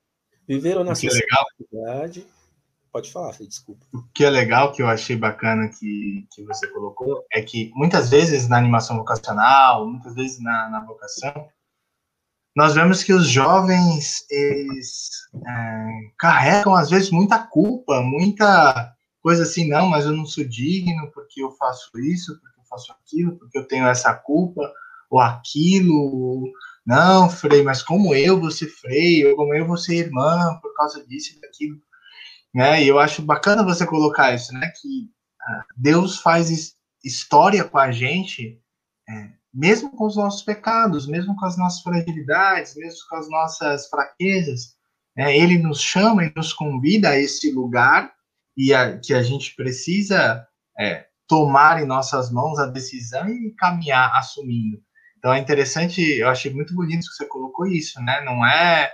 Viveram 0.48 0.84
na 0.84 0.94
que 0.94 1.08
é 1.08 1.10
legal. 1.10 1.46
Pode 2.96 3.12
falar, 3.12 3.34
Fê, 3.34 3.46
desculpa. 3.46 3.86
O 3.94 4.04
que 4.14 4.24
é 4.24 4.30
legal, 4.30 4.72
que 4.72 4.82
eu 4.82 4.88
achei 4.88 5.18
bacana 5.18 5.68
que, 5.68 6.26
que 6.32 6.42
você 6.46 6.66
colocou, 6.68 7.26
é 7.30 7.42
que 7.42 7.70
muitas 7.76 8.10
vezes 8.10 8.48
na 8.48 8.58
animação 8.58 8.96
vocacional, 8.96 9.86
muitas 9.86 10.16
vezes 10.16 10.42
na, 10.42 10.70
na 10.70 10.80
vocação, 10.80 11.50
nós 12.56 12.74
vemos 12.74 13.04
que 13.04 13.12
os 13.12 13.28
jovens, 13.28 14.26
eles 14.32 15.10
é, 15.46 15.88
carregam, 16.18 16.74
às 16.74 16.90
vezes, 16.90 17.12
muita 17.12 17.38
culpa, 17.38 18.02
muita 18.02 18.96
coisa 19.22 19.44
assim, 19.44 19.68
não, 19.68 19.90
mas 19.90 20.06
eu 20.06 20.14
não 20.14 20.26
sou 20.26 20.48
digno 20.48 21.12
porque 21.14 21.44
eu 21.44 21.52
faço 21.52 21.90
isso, 22.00 22.40
porque 22.40 22.62
eu 22.62 22.64
faço 22.64 22.94
aquilo, 22.94 23.38
porque 23.38 23.58
eu 23.58 23.68
tenho 23.68 23.86
essa 23.88 24.14
culpa, 24.14 24.72
ou 25.10 25.20
aquilo, 25.20 26.50
não, 26.86 27.30
Frei, 27.30 27.62
mas 27.62 27.84
como 27.84 28.16
eu 28.16 28.40
vou 28.40 28.52
ser 28.52 28.68
Frei, 28.68 29.26
ou 29.26 29.36
como 29.36 29.54
eu 29.54 29.68
vou 29.68 29.76
ser 29.76 29.96
irmã, 29.96 30.58
por 30.62 30.74
causa 30.76 31.06
disso 31.06 31.36
e 31.36 31.42
daquilo, 31.42 31.78
né, 32.56 32.82
e 32.82 32.88
eu 32.88 32.98
acho 32.98 33.22
bacana 33.22 33.66
você 33.66 33.86
colocar 33.86 34.34
isso, 34.34 34.54
né, 34.54 34.72
que 34.82 35.12
ah, 35.42 35.66
Deus 35.76 36.20
faz 36.20 36.74
história 37.04 37.66
com 37.66 37.78
a 37.78 37.92
gente, 37.92 38.58
é, 39.10 39.30
mesmo 39.54 39.92
com 39.92 40.06
os 40.06 40.16
nossos 40.16 40.42
pecados, 40.42 41.06
mesmo 41.06 41.36
com 41.36 41.46
as 41.46 41.58
nossas 41.58 41.82
fragilidades, 41.82 42.74
mesmo 42.78 43.00
com 43.10 43.18
as 43.18 43.30
nossas 43.30 43.90
fraquezas, 43.90 44.74
né, 45.18 45.38
Ele 45.38 45.58
nos 45.58 45.82
chama 45.82 46.24
e 46.24 46.34
nos 46.34 46.54
convida 46.54 47.10
a 47.10 47.20
esse 47.20 47.52
lugar 47.52 48.14
e 48.56 48.74
a, 48.74 48.98
que 49.00 49.14
a 49.14 49.22
gente 49.22 49.54
precisa 49.54 50.48
é, 50.80 51.08
tomar 51.28 51.84
em 51.84 51.86
nossas 51.86 52.32
mãos 52.32 52.58
a 52.58 52.68
decisão 52.68 53.28
e 53.28 53.54
caminhar 53.58 54.16
assumindo. 54.16 54.82
Então 55.18 55.34
é 55.34 55.40
interessante, 55.40 56.02
eu 56.02 56.30
achei 56.30 56.54
muito 56.54 56.74
bonito 56.74 57.02
que 57.02 57.16
você 57.16 57.26
colocou 57.26 57.68
isso, 57.68 58.00
né? 58.02 58.22
Não 58.24 58.46
é, 58.46 58.94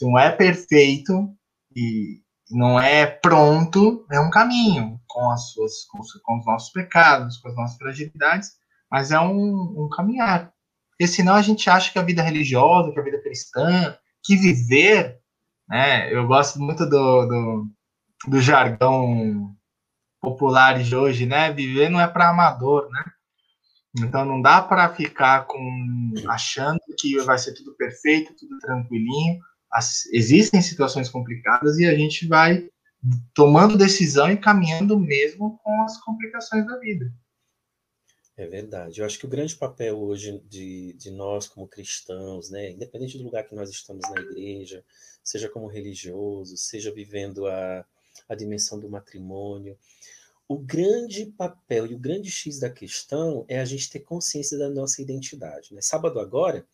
não 0.00 0.18
é 0.18 0.30
perfeito 0.30 1.36
e 1.76 2.23
não 2.50 2.78
é 2.78 3.06
pronto, 3.06 4.06
é 4.10 4.20
um 4.20 4.30
caminho 4.30 5.00
com 5.08 5.30
as 5.30 5.52
suas, 5.52 5.84
com, 5.84 6.00
com 6.22 6.38
os 6.38 6.46
nossos 6.46 6.70
pecados, 6.70 7.38
com 7.38 7.48
as 7.48 7.56
nossas 7.56 7.76
fragilidades, 7.76 8.52
mas 8.90 9.10
é 9.10 9.20
um, 9.20 9.84
um 9.84 9.88
caminhar. 9.88 10.52
Porque 10.90 11.06
senão 11.06 11.34
a 11.34 11.42
gente 11.42 11.68
acha 11.68 11.92
que 11.92 11.98
a 11.98 12.02
vida 12.02 12.22
religiosa, 12.22 12.92
que 12.92 13.00
a 13.00 13.02
vida 13.02 13.20
cristã, 13.20 13.96
que 14.22 14.36
viver, 14.36 15.18
né? 15.68 16.12
Eu 16.14 16.26
gosto 16.26 16.60
muito 16.60 16.86
do, 16.88 17.26
do 17.26 17.70
do 18.26 18.40
jargão 18.40 19.54
popular 20.20 20.82
de 20.82 20.96
hoje, 20.96 21.26
né? 21.26 21.52
Viver 21.52 21.88
não 21.88 22.00
é 22.00 22.08
para 22.08 22.30
amador, 22.30 22.88
né? 22.90 23.04
Então 23.98 24.24
não 24.24 24.40
dá 24.40 24.60
para 24.60 24.92
ficar 24.92 25.46
com 25.46 26.12
achando 26.28 26.80
que 26.98 27.18
vai 27.20 27.38
ser 27.38 27.54
tudo 27.54 27.74
perfeito, 27.76 28.34
tudo 28.34 28.58
tranquilinho. 28.58 29.40
As, 29.74 30.06
existem 30.12 30.62
situações 30.62 31.08
complicadas 31.08 31.78
e 31.78 31.84
a 31.84 31.94
gente 31.94 32.28
vai 32.28 32.68
tomando 33.34 33.76
decisão 33.76 34.30
e 34.30 34.36
caminhando 34.36 34.98
mesmo 34.98 35.58
com 35.62 35.82
as 35.82 36.00
complicações 36.00 36.64
da 36.64 36.78
vida. 36.78 37.12
É 38.36 38.46
verdade. 38.46 39.00
Eu 39.00 39.06
acho 39.06 39.18
que 39.18 39.26
o 39.26 39.28
grande 39.28 39.54
papel 39.54 40.00
hoje 40.00 40.40
de, 40.48 40.92
de 40.94 41.10
nós 41.10 41.46
como 41.46 41.68
cristãos, 41.68 42.50
né, 42.50 42.70
independente 42.70 43.18
do 43.18 43.24
lugar 43.24 43.44
que 43.44 43.54
nós 43.54 43.70
estamos 43.70 44.08
na 44.10 44.20
igreja, 44.20 44.84
seja 45.22 45.48
como 45.48 45.68
religioso, 45.68 46.56
seja 46.56 46.92
vivendo 46.92 47.46
a, 47.46 47.84
a 48.28 48.34
dimensão 48.34 48.78
do 48.80 48.88
matrimônio. 48.88 49.78
O 50.48 50.58
grande 50.58 51.26
papel 51.26 51.86
e 51.86 51.94
o 51.94 51.98
grande 51.98 52.30
X 52.30 52.58
da 52.58 52.68
questão 52.68 53.44
é 53.48 53.60
a 53.60 53.64
gente 53.64 53.88
ter 53.88 54.00
consciência 54.00 54.58
da 54.58 54.68
nossa 54.68 55.00
identidade. 55.00 55.72
Né? 55.72 55.80
Sábado 55.80 56.18
agora, 56.18 56.66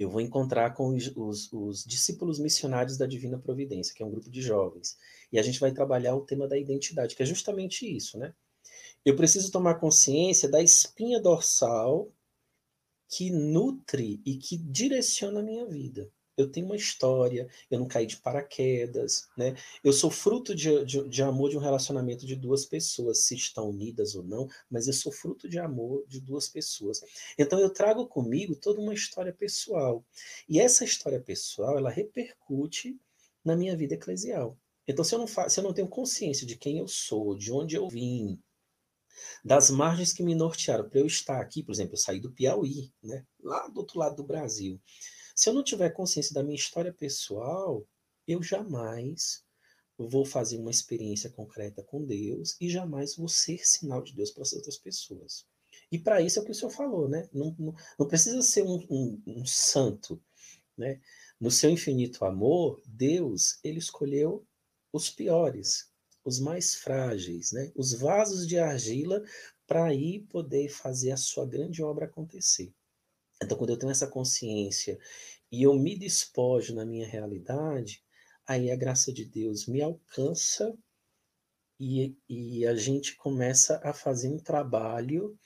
eu 0.00 0.08
vou 0.08 0.22
encontrar 0.22 0.74
com 0.74 0.96
os, 0.96 1.12
os, 1.14 1.52
os, 1.52 1.84
discípulos 1.84 2.38
missionários 2.38 2.96
da 2.96 3.06
Divina 3.06 3.38
Providência, 3.38 3.94
que 3.94 4.02
é 4.02 4.06
um 4.06 4.10
grupo 4.10 4.30
de 4.30 4.40
jovens. 4.40 4.96
E 5.30 5.38
a 5.38 5.42
gente 5.42 5.60
vai 5.60 5.72
trabalhar 5.72 6.16
o 6.16 6.22
tema 6.22 6.48
da 6.48 6.56
identidade, 6.56 7.14
que 7.14 7.22
é 7.22 7.26
justamente 7.26 7.84
isso, 7.84 8.18
né? 8.18 8.34
Eu 9.04 9.14
preciso 9.14 9.52
tomar 9.52 9.74
consciência 9.74 10.48
da 10.48 10.62
espinha 10.62 11.20
dorsal 11.20 12.10
que 13.10 13.30
nutre 13.30 14.22
e 14.24 14.38
que 14.38 14.56
direciona 14.56 15.40
a 15.40 15.42
minha 15.42 15.66
vida 15.66 16.10
eu 16.36 16.50
tenho 16.50 16.66
uma 16.66 16.76
história, 16.76 17.48
eu 17.70 17.78
não 17.78 17.86
caí 17.86 18.06
de 18.06 18.16
paraquedas, 18.16 19.28
né? 19.36 19.54
Eu 19.82 19.92
sou 19.92 20.10
fruto 20.10 20.54
de, 20.54 20.84
de, 20.84 21.08
de, 21.08 21.22
amor 21.22 21.50
de 21.50 21.56
um 21.56 21.60
relacionamento 21.60 22.26
de 22.26 22.36
duas 22.36 22.64
pessoas, 22.64 23.24
se 23.24 23.34
estão 23.34 23.70
unidas 23.70 24.14
ou 24.14 24.22
não, 24.22 24.48
mas 24.70 24.86
eu 24.86 24.92
sou 24.92 25.12
fruto 25.12 25.48
de 25.48 25.58
amor 25.58 26.04
de 26.06 26.20
duas 26.20 26.48
pessoas. 26.48 27.00
Então 27.38 27.58
eu 27.58 27.70
trago 27.70 28.06
comigo 28.06 28.54
toda 28.56 28.80
uma 28.80 28.94
história 28.94 29.32
pessoal. 29.32 30.04
E 30.48 30.60
essa 30.60 30.84
história 30.84 31.20
pessoal, 31.20 31.76
ela 31.78 31.90
repercute 31.90 32.98
na 33.44 33.56
minha 33.56 33.76
vida 33.76 33.94
eclesial. 33.94 34.58
Então 34.86 35.04
se 35.04 35.14
eu 35.14 35.18
não, 35.18 35.26
faço, 35.26 35.54
se 35.54 35.60
eu 35.60 35.64
não 35.64 35.74
tenho 35.74 35.88
consciência 35.88 36.46
de 36.46 36.56
quem 36.56 36.78
eu 36.78 36.88
sou, 36.88 37.36
de 37.36 37.52
onde 37.52 37.76
eu 37.76 37.88
vim, 37.88 38.40
das 39.44 39.70
margens 39.70 40.12
que 40.12 40.22
me 40.22 40.34
nortearam 40.34 40.88
para 40.88 41.00
eu 41.00 41.06
estar 41.06 41.40
aqui, 41.40 41.62
por 41.62 41.72
exemplo, 41.72 41.94
eu 41.94 41.98
saí 41.98 42.20
do 42.20 42.32
Piauí, 42.32 42.92
né? 43.02 43.24
lá 43.42 43.68
do 43.68 43.78
outro 43.78 43.98
lado 43.98 44.16
do 44.16 44.24
Brasil. 44.24 44.80
Se 45.40 45.48
eu 45.48 45.54
não 45.54 45.64
tiver 45.64 45.88
consciência 45.88 46.34
da 46.34 46.42
minha 46.42 46.54
história 46.54 46.92
pessoal, 46.92 47.88
eu 48.28 48.42
jamais 48.42 49.42
vou 49.96 50.22
fazer 50.22 50.58
uma 50.58 50.70
experiência 50.70 51.30
concreta 51.30 51.82
com 51.82 52.04
Deus 52.04 52.58
e 52.60 52.68
jamais 52.68 53.16
vou 53.16 53.26
ser 53.26 53.66
sinal 53.66 54.02
de 54.02 54.14
Deus 54.14 54.30
para 54.30 54.42
as 54.42 54.52
outras 54.52 54.76
pessoas. 54.76 55.46
E 55.90 55.98
para 55.98 56.20
isso 56.20 56.38
é 56.38 56.42
o 56.42 56.44
que 56.44 56.50
o 56.50 56.54
senhor 56.54 56.70
falou, 56.70 57.08
né? 57.08 57.26
Não, 57.32 57.56
não, 57.58 57.74
não 57.98 58.06
precisa 58.06 58.42
ser 58.42 58.64
um, 58.64 58.86
um, 58.90 59.22
um, 59.26 59.46
santo, 59.46 60.22
né? 60.76 61.00
No 61.40 61.50
seu 61.50 61.70
infinito 61.70 62.22
amor, 62.26 62.82
Deus 62.84 63.58
ele 63.64 63.78
escolheu 63.78 64.46
os 64.92 65.08
piores, 65.08 65.90
os 66.22 66.38
mais 66.38 66.74
frágeis, 66.74 67.50
né? 67.52 67.72
Os 67.74 67.94
vasos 67.94 68.46
de 68.46 68.58
argila 68.58 69.24
para 69.66 69.86
aí 69.86 70.20
poder 70.20 70.68
fazer 70.68 71.12
a 71.12 71.16
sua 71.16 71.46
grande 71.46 71.82
obra 71.82 72.04
acontecer. 72.04 72.74
Então, 73.42 73.56
quando 73.56 73.70
eu 73.70 73.78
tenho 73.78 73.92
essa 73.92 74.06
consciência 74.06 74.98
e 75.50 75.62
eu 75.62 75.74
me 75.74 75.96
despojo 75.98 76.74
na 76.74 76.84
minha 76.84 77.06
realidade, 77.06 78.04
aí 78.46 78.70
a 78.70 78.76
graça 78.76 79.12
de 79.12 79.24
Deus 79.24 79.66
me 79.66 79.80
alcança 79.80 80.76
e, 81.78 82.14
e 82.28 82.66
a 82.66 82.74
gente 82.74 83.16
começa 83.16 83.80
a 83.82 83.94
fazer 83.94 84.28
um 84.28 84.38
trabalho 84.38 85.38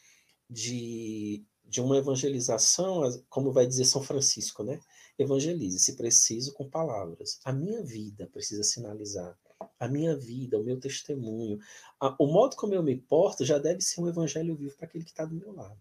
de, 0.51 1.45
de 1.65 1.81
uma 1.81 1.97
evangelização, 1.97 3.03
como 3.29 3.53
vai 3.53 3.67
dizer 3.67 3.85
São 3.85 4.03
Francisco, 4.03 4.65
né? 4.65 4.81
Evangelize, 5.17 5.79
se 5.79 5.97
preciso, 5.97 6.53
com 6.53 6.69
palavras. 6.69 7.39
A 7.45 7.53
minha 7.53 7.83
vida 7.85 8.27
precisa 8.27 8.65
sinalizar. 8.65 9.39
A 9.79 9.87
minha 9.87 10.17
vida, 10.17 10.59
o 10.59 10.65
meu 10.65 10.79
testemunho, 10.81 11.59
a, 12.01 12.15
o 12.19 12.27
modo 12.27 12.57
como 12.57 12.75
eu 12.75 12.83
me 12.83 12.97
porto 12.97 13.45
já 13.45 13.59
deve 13.59 13.81
ser 13.81 14.01
um 14.01 14.09
evangelho 14.09 14.57
vivo 14.57 14.77
para 14.77 14.87
aquele 14.87 15.05
que 15.05 15.11
está 15.11 15.25
do 15.25 15.37
meu 15.37 15.53
lado. 15.53 15.81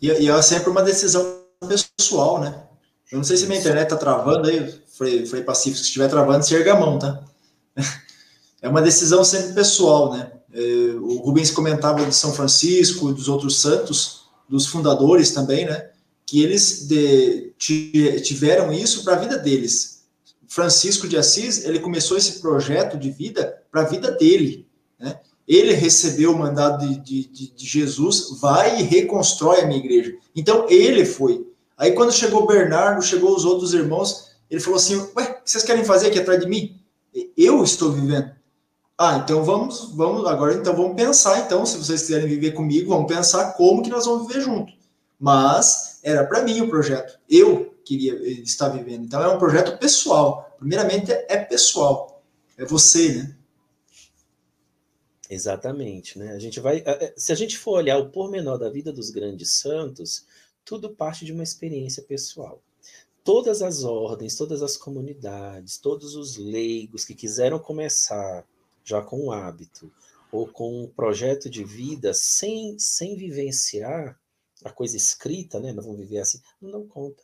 E, 0.00 0.08
e 0.08 0.28
é 0.28 0.42
sempre 0.42 0.70
uma 0.70 0.82
decisão 0.82 1.42
pessoal, 1.66 2.40
né? 2.40 2.62
Eu 3.10 3.18
não 3.18 3.24
sei 3.24 3.36
se 3.36 3.46
minha 3.46 3.58
internet 3.58 3.88
tá 3.88 3.96
travando 3.96 4.48
aí, 4.48 4.80
Frei, 4.96 5.26
Frei 5.26 5.42
Pacífico, 5.42 5.78
se 5.78 5.84
estiver 5.84 6.08
travando, 6.08 6.44
se 6.44 6.54
erga 6.54 6.74
a 6.74 6.80
mão, 6.80 6.98
tá? 6.98 7.22
É 8.60 8.68
uma 8.68 8.82
decisão 8.82 9.22
sempre 9.22 9.52
pessoal, 9.52 10.12
né? 10.12 10.32
É, 10.52 10.60
o 11.00 11.18
Rubens 11.18 11.52
comentava 11.52 12.04
de 12.04 12.12
São 12.12 12.32
Francisco, 12.32 13.12
dos 13.12 13.28
outros 13.28 13.60
santos, 13.60 14.24
dos 14.48 14.66
fundadores 14.66 15.30
também, 15.30 15.64
né? 15.64 15.90
Que 16.26 16.42
eles 16.42 16.88
de, 16.88 17.52
tiveram 17.56 18.72
isso 18.72 19.04
para 19.04 19.14
a 19.14 19.18
vida 19.18 19.38
deles. 19.38 20.02
Francisco 20.48 21.06
de 21.06 21.16
Assis, 21.16 21.64
ele 21.64 21.78
começou 21.78 22.16
esse 22.16 22.40
projeto 22.40 22.96
de 22.98 23.10
vida 23.10 23.62
para 23.70 23.82
a 23.82 23.84
vida 23.84 24.10
dele, 24.10 24.66
né? 24.98 25.20
Ele 25.48 25.72
recebeu 25.72 26.32
o 26.32 26.38
mandado 26.38 26.86
de, 26.86 27.26
de, 27.26 27.54
de, 27.54 27.66
Jesus, 27.66 28.38
vai 28.38 28.80
e 28.80 28.82
reconstrói 28.82 29.62
a 29.62 29.66
minha 29.66 29.80
igreja. 29.80 30.14
Então, 30.36 30.66
ele 30.68 31.06
foi. 31.06 31.46
Aí, 31.76 31.92
quando 31.92 32.12
chegou 32.12 32.46
Bernardo, 32.46 33.00
chegou 33.00 33.34
os 33.34 33.46
outros 33.46 33.72
irmãos, 33.72 34.32
ele 34.50 34.60
falou 34.60 34.76
assim: 34.76 34.96
Ué, 35.16 35.24
o 35.40 35.42
que 35.42 35.50
vocês 35.50 35.64
querem 35.64 35.84
fazer 35.84 36.08
aqui 36.08 36.18
atrás 36.18 36.38
de 36.38 36.46
mim? 36.46 36.78
Eu 37.34 37.64
estou 37.64 37.90
vivendo. 37.90 38.30
Ah, 39.00 39.22
então 39.24 39.42
vamos, 39.44 39.92
vamos, 39.94 40.26
agora 40.26 40.54
então 40.54 40.74
vamos 40.74 40.96
pensar, 40.96 41.38
então, 41.38 41.64
se 41.64 41.78
vocês 41.78 42.00
quiserem 42.02 42.26
viver 42.26 42.50
comigo, 42.50 42.90
vamos 42.90 43.06
pensar 43.06 43.52
como 43.52 43.80
que 43.80 43.90
nós 43.90 44.06
vamos 44.06 44.26
viver 44.26 44.40
junto. 44.40 44.72
Mas 45.18 46.00
era 46.02 46.24
para 46.24 46.42
mim 46.42 46.60
o 46.60 46.68
projeto. 46.68 47.18
Eu 47.28 47.74
queria 47.84 48.14
estar 48.42 48.68
vivendo. 48.68 49.04
Então 49.04 49.22
é 49.22 49.28
um 49.28 49.38
projeto 49.38 49.78
pessoal. 49.78 50.54
Primeiramente 50.58 51.10
é 51.10 51.36
pessoal. 51.38 52.22
É 52.56 52.64
você, 52.64 53.14
né? 53.14 53.37
Exatamente, 55.30 56.18
né? 56.18 56.32
A 56.32 56.38
gente 56.38 56.58
vai, 56.60 56.82
se 57.16 57.32
a 57.32 57.34
gente 57.34 57.58
for 57.58 57.72
olhar 57.78 57.98
o 57.98 58.10
pormenor 58.10 58.58
da 58.58 58.70
vida 58.70 58.92
dos 58.92 59.10
grandes 59.10 59.50
santos, 59.52 60.26
tudo 60.64 60.94
parte 60.94 61.24
de 61.24 61.32
uma 61.32 61.42
experiência 61.42 62.02
pessoal. 62.02 62.62
todas 63.24 63.62
as 63.62 63.84
ordens, 63.84 64.36
todas 64.36 64.62
as 64.62 64.76
comunidades, 64.76 65.78
todos 65.78 66.14
os 66.16 66.36
leigos 66.38 67.04
que 67.04 67.14
quiseram 67.14 67.58
começar 67.58 68.46
já 68.84 69.02
com 69.02 69.26
o 69.26 69.32
hábito 69.32 69.92
ou 70.32 70.48
com 70.48 70.84
um 70.84 70.88
projeto 70.88 71.50
de 71.50 71.62
vida 71.64 72.14
sem, 72.14 72.78
sem 72.78 73.16
vivenciar 73.16 74.18
a 74.64 74.70
coisa 74.72 74.96
escrita, 74.96 75.60
né? 75.60 75.72
Nós 75.72 75.84
vamos 75.84 76.00
viver 76.00 76.20
assim, 76.20 76.40
não 76.60 76.70
dão 76.70 76.86
conta. 76.88 77.22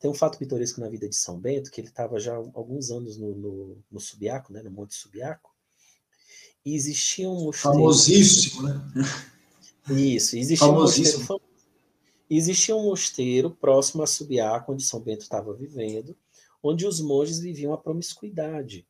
Tem 0.00 0.10
um 0.10 0.14
fato 0.14 0.38
pitoresco 0.38 0.80
na 0.80 0.88
vida 0.88 1.08
de 1.08 1.16
São 1.16 1.38
Bento, 1.38 1.70
que 1.70 1.80
ele 1.80 1.88
estava 1.88 2.20
já 2.20 2.34
há 2.34 2.38
alguns 2.54 2.90
anos 2.90 3.16
no, 3.16 3.34
no, 3.34 3.78
no 3.90 4.00
Subiaco, 4.00 4.52
né? 4.52 4.62
no 4.62 4.70
Monte 4.70 4.94
Subiaco, 4.94 5.54
e 6.66 6.74
existia 6.74 7.30
um 7.30 7.44
mosteiro... 7.44 7.76
Famosíssimo, 7.76 8.62
né? 8.62 8.82
Isso, 9.88 10.36
existia 10.36 10.66
Famosíssimo. 10.66 11.18
um 11.18 11.20
mosteiro 11.20 11.46
Existia 12.28 12.74
um 12.74 12.82
mosteiro 12.82 13.50
próximo 13.52 14.02
a 14.02 14.06
Subiaco, 14.06 14.72
onde 14.72 14.82
São 14.82 15.00
Bento 15.00 15.20
estava 15.20 15.54
vivendo, 15.54 16.16
onde 16.60 16.84
os 16.84 17.00
monges 17.00 17.38
viviam 17.38 17.72
a 17.72 17.78
promiscuidade. 17.78 18.84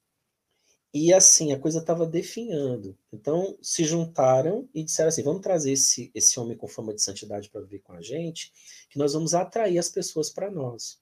E 0.93 1.13
assim, 1.13 1.53
a 1.53 1.59
coisa 1.59 1.81
estava 1.81 2.07
definhando. 2.07 2.97
Então, 3.13 3.59
se 3.61 3.85
juntaram 3.85 4.67
e 4.75 4.83
disseram 4.83 5.09
assim: 5.09 5.23
vamos 5.23 5.43
trazer 5.43 5.73
esse, 5.73 6.11
esse 6.15 6.41
homem 6.41 6.57
com 6.57 6.67
fama 6.67 6.95
de 6.95 7.03
santidade 7.03 7.51
para 7.51 7.61
viver 7.61 7.81
com 7.81 7.93
a 7.93 8.01
gente, 8.01 8.51
que 8.89 8.99
nós 8.99 9.13
vamos 9.13 9.35
atrair 9.35 9.79
as 9.79 9.91
pessoas 9.91 10.31
para 10.31 10.51
nós. 10.51 10.99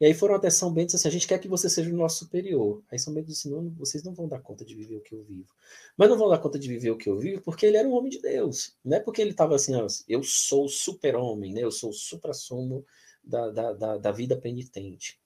E 0.00 0.06
aí 0.06 0.14
foram 0.14 0.34
até 0.34 0.48
São 0.48 0.72
Bento 0.72 0.94
e 0.94 0.96
assim: 0.96 1.08
a 1.08 1.10
gente 1.10 1.28
quer 1.28 1.38
que 1.38 1.46
você 1.46 1.68
seja 1.68 1.92
o 1.92 1.96
nosso 1.96 2.20
superior. 2.20 2.82
Aí 2.90 2.98
São 2.98 3.12
Bento 3.12 3.26
disse: 3.26 3.50
não, 3.50 3.68
vocês 3.74 4.02
não 4.02 4.14
vão 4.14 4.26
dar 4.26 4.40
conta 4.40 4.64
de 4.64 4.74
viver 4.74 4.96
o 4.96 5.02
que 5.02 5.14
eu 5.14 5.22
vivo. 5.22 5.48
Mas 5.96 6.08
não 6.08 6.16
vão 6.16 6.30
dar 6.30 6.38
conta 6.38 6.58
de 6.58 6.66
viver 6.68 6.90
o 6.90 6.96
que 6.96 7.10
eu 7.10 7.18
vivo 7.18 7.42
porque 7.42 7.66
ele 7.66 7.76
era 7.76 7.86
um 7.86 7.92
homem 7.92 8.10
de 8.10 8.18
Deus. 8.18 8.74
Não 8.82 8.96
é 8.96 9.00
porque 9.00 9.20
ele 9.20 9.32
estava 9.32 9.54
assim: 9.54 9.72
eu 10.08 10.22
sou 10.22 10.68
super-homem, 10.68 11.52
né? 11.52 11.62
eu 11.62 11.70
sou 11.70 11.90
o 11.90 11.92
supra-sumo 11.92 12.84
da, 13.22 13.50
da, 13.50 13.72
da, 13.74 13.98
da 13.98 14.12
vida 14.12 14.36
penitente. 14.36 15.20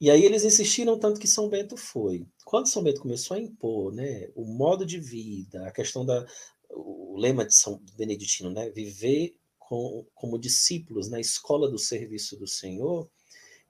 E 0.00 0.10
aí 0.10 0.24
eles 0.24 0.44
insistiram 0.44 0.98
tanto 0.98 1.20
que 1.20 1.28
São 1.28 1.48
Bento 1.48 1.76
foi. 1.76 2.26
Quando 2.44 2.68
São 2.68 2.82
Bento 2.82 3.00
começou 3.00 3.36
a 3.36 3.40
impor 3.40 3.92
né, 3.92 4.28
o 4.34 4.44
modo 4.44 4.86
de 4.86 4.98
vida, 5.00 5.66
a 5.66 5.72
questão 5.72 6.04
da. 6.06 6.24
o 6.70 7.16
lema 7.18 7.44
de 7.44 7.54
São 7.54 7.80
Beneditino, 7.96 8.50
né, 8.50 8.70
viver 8.70 9.36
com, 9.58 10.04
como 10.14 10.38
discípulos 10.38 11.08
na 11.08 11.20
escola 11.20 11.68
do 11.68 11.78
serviço 11.78 12.36
do 12.36 12.46
Senhor, 12.46 13.08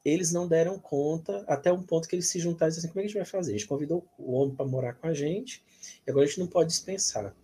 eles 0.04 0.32
não 0.32 0.48
deram 0.48 0.78
conta 0.78 1.44
até 1.46 1.72
um 1.72 1.82
ponto 1.82 2.08
que 2.08 2.14
eles 2.16 2.28
se 2.28 2.40
juntaram 2.40 2.68
e 2.68 2.74
disseram 2.74 2.88
assim, 2.88 2.92
como 2.92 3.00
é 3.00 3.02
que 3.02 3.06
a 3.06 3.08
gente 3.08 3.30
vai 3.30 3.40
fazer? 3.40 3.52
A 3.52 3.58
gente 3.58 3.68
convidou 3.68 4.06
o 4.18 4.32
homem 4.32 4.54
para 4.54 4.66
morar 4.66 4.94
com 4.94 5.06
a 5.06 5.14
gente 5.14 5.62
e 6.06 6.10
agora 6.10 6.24
a 6.24 6.28
gente 6.28 6.40
não 6.40 6.46
pode 6.46 6.70
dispensar. 6.70 7.34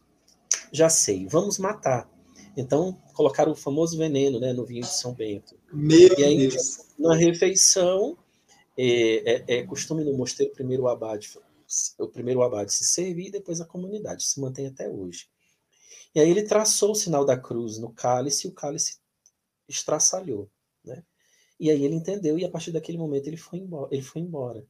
Já 0.73 0.89
sei, 0.89 1.27
vamos 1.27 1.59
matar. 1.59 2.11
Então, 2.57 3.01
colocaram 3.15 3.53
o 3.53 3.57
famoso 3.57 3.97
veneno 3.97 4.41
né, 4.41 4.53
no 4.53 4.65
vinho 4.65 4.83
de 4.83 4.89
São 4.89 5.15
Bento. 5.15 5.57
Meu 5.73 6.19
e 6.19 6.25
aí, 6.25 6.49
Deus. 6.49 6.87
na 6.99 7.15
refeição, 7.15 8.19
é, 8.77 9.33
é, 9.33 9.59
é 9.59 9.63
costume 9.63 10.05
no 10.05 10.13
mosteiro 10.17 10.53
primeiro 10.53 10.83
o 10.83 10.89
abade, 10.89 11.31
o 11.99 12.09
primeiro 12.09 12.43
abade 12.43 12.73
se 12.73 12.85
servir 12.85 13.29
e 13.29 13.31
depois 13.31 13.61
a 13.61 13.65
comunidade, 13.65 14.25
se 14.25 14.41
mantém 14.41 14.67
até 14.67 14.89
hoje. 14.89 15.29
E 16.15 16.21
aí 16.21 16.29
ele 16.29 16.43
traçou 16.43 16.93
o 16.93 16.97
sinal 16.97 17.25
da 17.25 17.37
cruz 17.37 17.79
no 17.79 17.93
cálice 17.93 18.47
e 18.47 18.51
o 18.51 18.55
cálice 18.55 18.99
estraçalhou? 19.69 20.51
E 21.59 21.71
aí 21.71 21.85
ele 21.85 21.95
entendeu 21.95 22.39
e 22.39 22.45
a 22.45 22.51
partir 22.51 22.73
daquele 22.73 22.99
momento 22.99 23.27
ele 23.27 23.37
foi 23.37 23.59
embora. 23.59 23.89
Ele 23.93 24.03
foi 24.03 24.23
embora. 24.23 24.65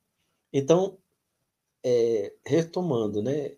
Então, 0.52 0.98
é, 1.84 2.34
retomando, 2.44 3.22
né? 3.22 3.56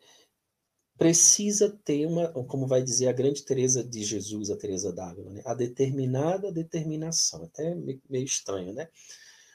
Precisa 0.99 1.71
ter 1.85 2.07
uma, 2.07 2.29
como 2.45 2.67
vai 2.67 2.83
dizer 2.83 3.09
a 3.09 3.13
grande 3.13 3.43
Teresa 3.43 3.83
de 3.83 4.03
Jesus, 4.05 4.51
a 4.51 4.57
Teresa 4.57 4.93
d'Ávila, 4.93 5.31
né? 5.31 5.43
A 5.47 5.55
determinada 5.55 6.53
determinação. 6.53 7.45
Até 7.45 7.75
meio 7.75 8.25
estranho, 8.25 8.75
né? 8.75 8.89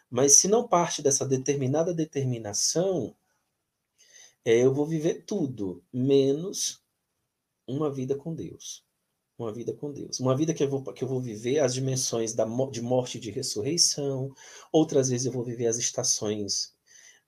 Mas 0.09 0.38
se 0.38 0.47
não 0.47 0.67
parte 0.67 1.01
dessa 1.01 1.25
determinada 1.25 1.93
determinação, 1.93 3.15
é, 4.43 4.63
eu 4.63 4.73
vou 4.73 4.85
viver 4.85 5.25
tudo, 5.25 5.83
menos 5.91 6.81
uma 7.67 7.91
vida 7.91 8.15
com 8.15 8.33
Deus. 8.33 8.85
Uma 9.38 9.54
vida 9.54 9.74
com 9.74 9.91
Deus. 9.91 10.19
Uma 10.19 10.36
vida 10.36 10.54
que 10.54 10.63
eu 10.63 10.69
vou, 10.69 10.82
que 10.93 11.04
eu 11.04 11.08
vou 11.08 11.21
viver 11.21 11.60
as 11.60 11.74
dimensões 11.74 12.34
da, 12.34 12.45
de 12.71 12.82
morte 12.82 13.17
e 13.17 13.21
de 13.21 13.32
ressurreição. 13.32 14.34
Outras 14.71 15.10
vezes 15.10 15.26
eu 15.26 15.32
vou 15.32 15.43
viver 15.43 15.67
as 15.67 15.78
estações 15.78 16.74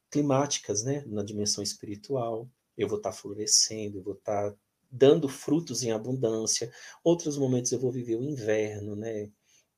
climáticas, 0.10 0.84
né? 0.84 1.04
Na 1.08 1.24
dimensão 1.24 1.64
espiritual. 1.64 2.50
Eu 2.78 2.88
vou 2.88 2.98
estar 2.98 3.12
florescendo, 3.12 3.98
eu 3.98 4.04
vou 4.04 4.14
estar 4.14 4.56
dando 4.90 5.28
frutos 5.28 5.84
em 5.84 5.92
abundância. 5.92 6.72
Outros 7.04 7.38
momentos 7.38 7.72
eu 7.72 7.80
vou 7.80 7.92
viver 7.92 8.16
o 8.16 8.24
inverno, 8.24 8.96
né? 8.96 9.30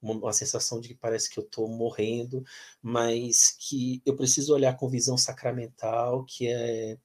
uma, 0.02 0.14
uma 0.14 0.34
sensação 0.34 0.80
de 0.80 0.90
que 0.90 0.96
parece 0.96 1.30
que 1.30 1.40
eu 1.40 1.44
estou 1.44 1.68
morrendo, 1.68 2.44
mas 2.82 3.52
que 3.52 4.02
eu 4.06 4.16
preciso 4.16 4.54
olhar 4.54 4.76
com 4.78 4.90
visão 4.90 5.18
sacramental, 5.18 6.24
que 6.26 6.48
é 6.48 6.98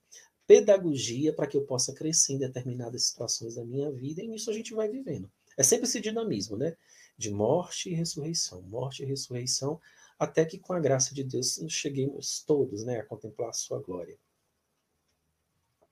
pedagogia 0.54 1.32
para 1.32 1.48
que 1.48 1.56
eu 1.56 1.62
possa 1.62 1.92
crescer 1.92 2.34
em 2.34 2.38
determinadas 2.38 3.08
situações 3.08 3.56
da 3.56 3.64
minha 3.64 3.90
vida, 3.90 4.22
e 4.22 4.28
nisso 4.28 4.50
a 4.50 4.52
gente 4.52 4.72
vai 4.72 4.88
vivendo. 4.88 5.28
É 5.58 5.64
sempre 5.64 5.86
esse 5.86 6.00
dinamismo, 6.00 6.56
né? 6.56 6.76
De 7.18 7.30
morte 7.30 7.90
e 7.90 7.94
ressurreição, 7.94 8.62
morte 8.62 9.02
e 9.02 9.06
ressurreição, 9.06 9.80
até 10.16 10.44
que 10.44 10.58
com 10.58 10.72
a 10.72 10.78
graça 10.78 11.12
de 11.12 11.24
Deus 11.24 11.58
cheguemos 11.68 12.44
todos 12.46 12.84
né, 12.84 13.00
a 13.00 13.04
contemplar 13.04 13.50
a 13.50 13.52
sua 13.52 13.80
glória. 13.80 14.16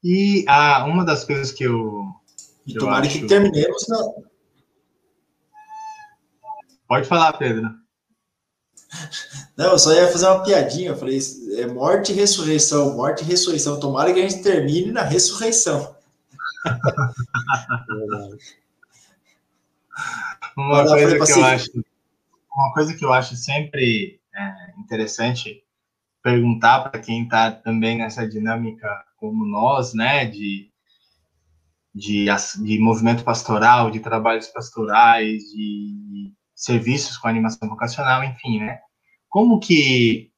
E 0.02 0.44
ah, 0.48 0.84
uma 0.86 1.04
das 1.04 1.24
coisas 1.24 1.50
que 1.50 1.64
eu. 1.64 2.04
E 2.64 2.74
tomara 2.74 3.06
acho... 3.06 3.20
que 3.20 3.26
terminemos 3.26 3.86
na, 3.88 3.98
Pode 6.86 7.08
falar, 7.08 7.32
Pedro. 7.34 7.68
Não, 9.56 9.72
eu 9.72 9.78
só 9.78 9.92
ia 9.92 10.08
fazer 10.08 10.26
uma 10.26 10.42
piadinha. 10.42 10.90
Eu 10.90 10.96
falei, 10.96 11.18
é 11.56 11.66
morte 11.66 12.12
e 12.12 12.14
ressurreição, 12.14 12.96
morte 12.96 13.22
e 13.22 13.26
ressurreição. 13.26 13.80
Tomara 13.80 14.12
que 14.12 14.20
a 14.20 14.28
gente 14.28 14.42
termine 14.42 14.92
na 14.92 15.02
ressurreição. 15.02 15.96
uma 20.56 20.86
coisa 20.86 21.18
que 21.18 21.32
eu 21.32 21.44
acho, 21.44 21.70
uma 22.54 22.72
coisa 22.72 22.94
que 22.94 23.04
eu 23.04 23.12
acho 23.12 23.36
sempre 23.36 24.20
é, 24.34 24.72
interessante 24.78 25.62
perguntar 26.22 26.88
para 26.88 27.00
quem 27.00 27.24
está 27.24 27.50
também 27.50 27.98
nessa 27.98 28.28
dinâmica 28.28 29.04
como 29.16 29.44
nós, 29.44 29.92
né, 29.92 30.24
de, 30.24 30.70
de, 31.94 32.26
de 32.62 32.78
movimento 32.78 33.24
pastoral, 33.24 33.90
de 33.90 34.00
trabalhos 34.00 34.46
pastorais, 34.48 35.42
de 35.50 36.32
serviços 36.64 37.16
com 37.18 37.28
animação 37.28 37.68
vocacional, 37.68 38.22
enfim, 38.24 38.60
né? 38.60 38.78
Como 39.28 39.58
que, 39.58 40.30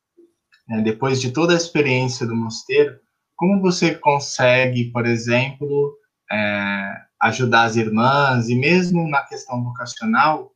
né, 0.68 0.80
depois 0.82 1.20
de 1.20 1.30
toda 1.30 1.52
a 1.52 1.56
experiência 1.56 2.26
do 2.26 2.34
mosteiro, 2.34 2.98
como 3.36 3.60
você 3.60 3.94
consegue, 3.94 4.90
por 4.90 5.06
exemplo, 5.06 5.96
é, 6.30 6.92
ajudar 7.20 7.64
as 7.64 7.76
irmãs 7.76 8.48
e 8.48 8.54
mesmo 8.54 9.08
na 9.08 9.22
questão 9.24 9.62
vocacional, 9.62 10.52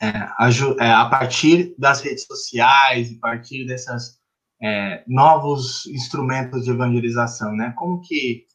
é, 0.00 0.08
a, 0.08 0.48
é, 0.80 0.92
a, 0.92 1.06
partir 1.06 1.74
das 1.78 2.00
redes 2.00 2.24
sociais, 2.24 3.12
a 3.16 3.20
partir 3.20 3.66
desses 3.66 4.18
é, 4.62 5.04
novos 5.06 5.86
instrumentos 5.86 6.64
de 6.64 6.70
evangelização, 6.70 7.54
né? 7.54 7.72
Como 7.76 8.00
que 8.00 8.46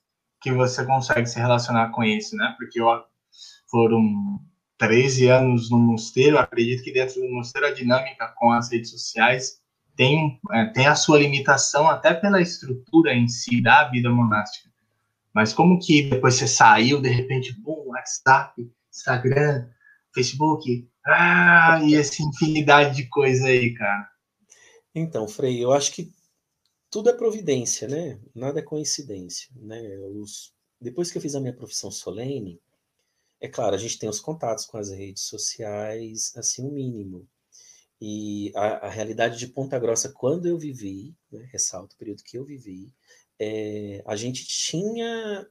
que 0.42 0.52
você 0.52 0.86
consegue 0.86 1.26
se 1.26 1.40
relacionar 1.40 1.92
com 1.92 2.04
isso, 2.04 2.36
né? 2.36 2.54
Porque 2.58 2.78
foram 3.72 4.42
13 4.78 5.28
anos 5.28 5.70
no 5.70 5.78
mosteiro, 5.78 6.38
acredito 6.38 6.84
que 6.84 6.92
dentro 6.92 7.22
do 7.22 7.30
mosteiro 7.30 7.68
a 7.68 7.72
dinâmica 7.72 8.34
com 8.38 8.52
as 8.52 8.72
redes 8.72 8.92
sociais 8.92 9.62
tem, 9.96 10.40
é, 10.52 10.66
tem 10.68 10.88
a 10.88 10.96
sua 10.96 11.20
limitação 11.20 11.88
até 11.88 12.14
pela 12.14 12.42
estrutura 12.42 13.14
em 13.14 13.28
si 13.28 13.62
da 13.62 13.90
vida 13.90 14.10
monástica. 14.10 14.70
Mas 15.34 15.54
como 15.54 15.80
que 15.80 16.10
depois 16.10 16.36
você 16.36 16.48
saiu, 16.48 17.02
de 17.02 17.10
repente, 17.10 17.54
bum, 17.60 17.86
WhatsApp, 17.88 18.70
Instagram, 18.92 19.68
Facebook, 20.14 20.88
ah, 21.06 21.80
e 21.84 21.96
essa 21.96 22.22
infinidade 22.22 22.96
de 22.96 23.10
coisa 23.10 23.48
aí, 23.48 23.74
cara. 23.74 24.10
Então, 24.94 25.28
Frei, 25.28 25.64
eu 25.64 25.74
acho 25.74 25.92
que 25.92 26.12
tudo 26.90 27.10
é 27.10 27.14
providência, 27.14 27.88
né? 27.88 28.20
Nada 28.36 28.60
é 28.60 28.64
coincidência, 28.64 29.50
né? 29.56 29.82
Os... 30.14 30.54
Depois 30.80 31.12
que 31.12 31.18
eu 31.18 31.22
fiz 31.22 31.34
a 31.34 31.40
minha 31.40 31.56
profissão 31.56 31.90
solene, 31.90 32.62
é 33.44 33.50
claro, 33.50 33.76
a 33.76 33.78
gente 33.78 34.00
tem 34.00 34.08
os 34.08 34.22
contatos 34.22 34.66
com 34.66 34.78
as 34.78 34.90
redes 34.90 35.24
sociais, 35.24 36.32
assim, 36.38 36.66
o 36.66 36.72
mínimo. 36.72 37.28
E 38.00 38.54
a, 38.56 38.88
a 38.88 38.90
realidade 38.90 39.38
de 39.38 39.48
Ponta 39.48 39.78
Grossa, 39.78 40.14
quando 40.14 40.48
eu 40.48 40.58
vivi, 40.58 41.14
né, 41.30 41.46
ressalto 41.52 41.94
o 41.94 41.98
período 41.98 42.24
que 42.24 42.38
eu 42.38 42.46
vivi, 42.46 42.94
é, 43.38 44.02
a 44.06 44.16
gente 44.16 44.48
tinha 44.48 45.46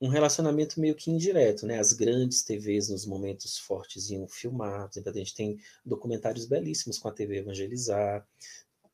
um 0.00 0.06
relacionamento 0.06 0.78
meio 0.78 0.94
que 0.94 1.10
indireto, 1.10 1.66
né? 1.66 1.80
As 1.80 1.92
grandes 1.92 2.44
TVs 2.44 2.90
nos 2.90 3.04
momentos 3.04 3.58
fortes 3.58 4.08
iam 4.10 4.28
filmar, 4.28 4.88
por 4.88 4.92
exemplo, 4.92 5.10
a 5.10 5.18
gente 5.18 5.34
tem 5.34 5.58
documentários 5.84 6.46
belíssimos 6.46 6.96
com 6.96 7.08
a 7.08 7.12
TV 7.12 7.38
Evangelizar, 7.38 8.24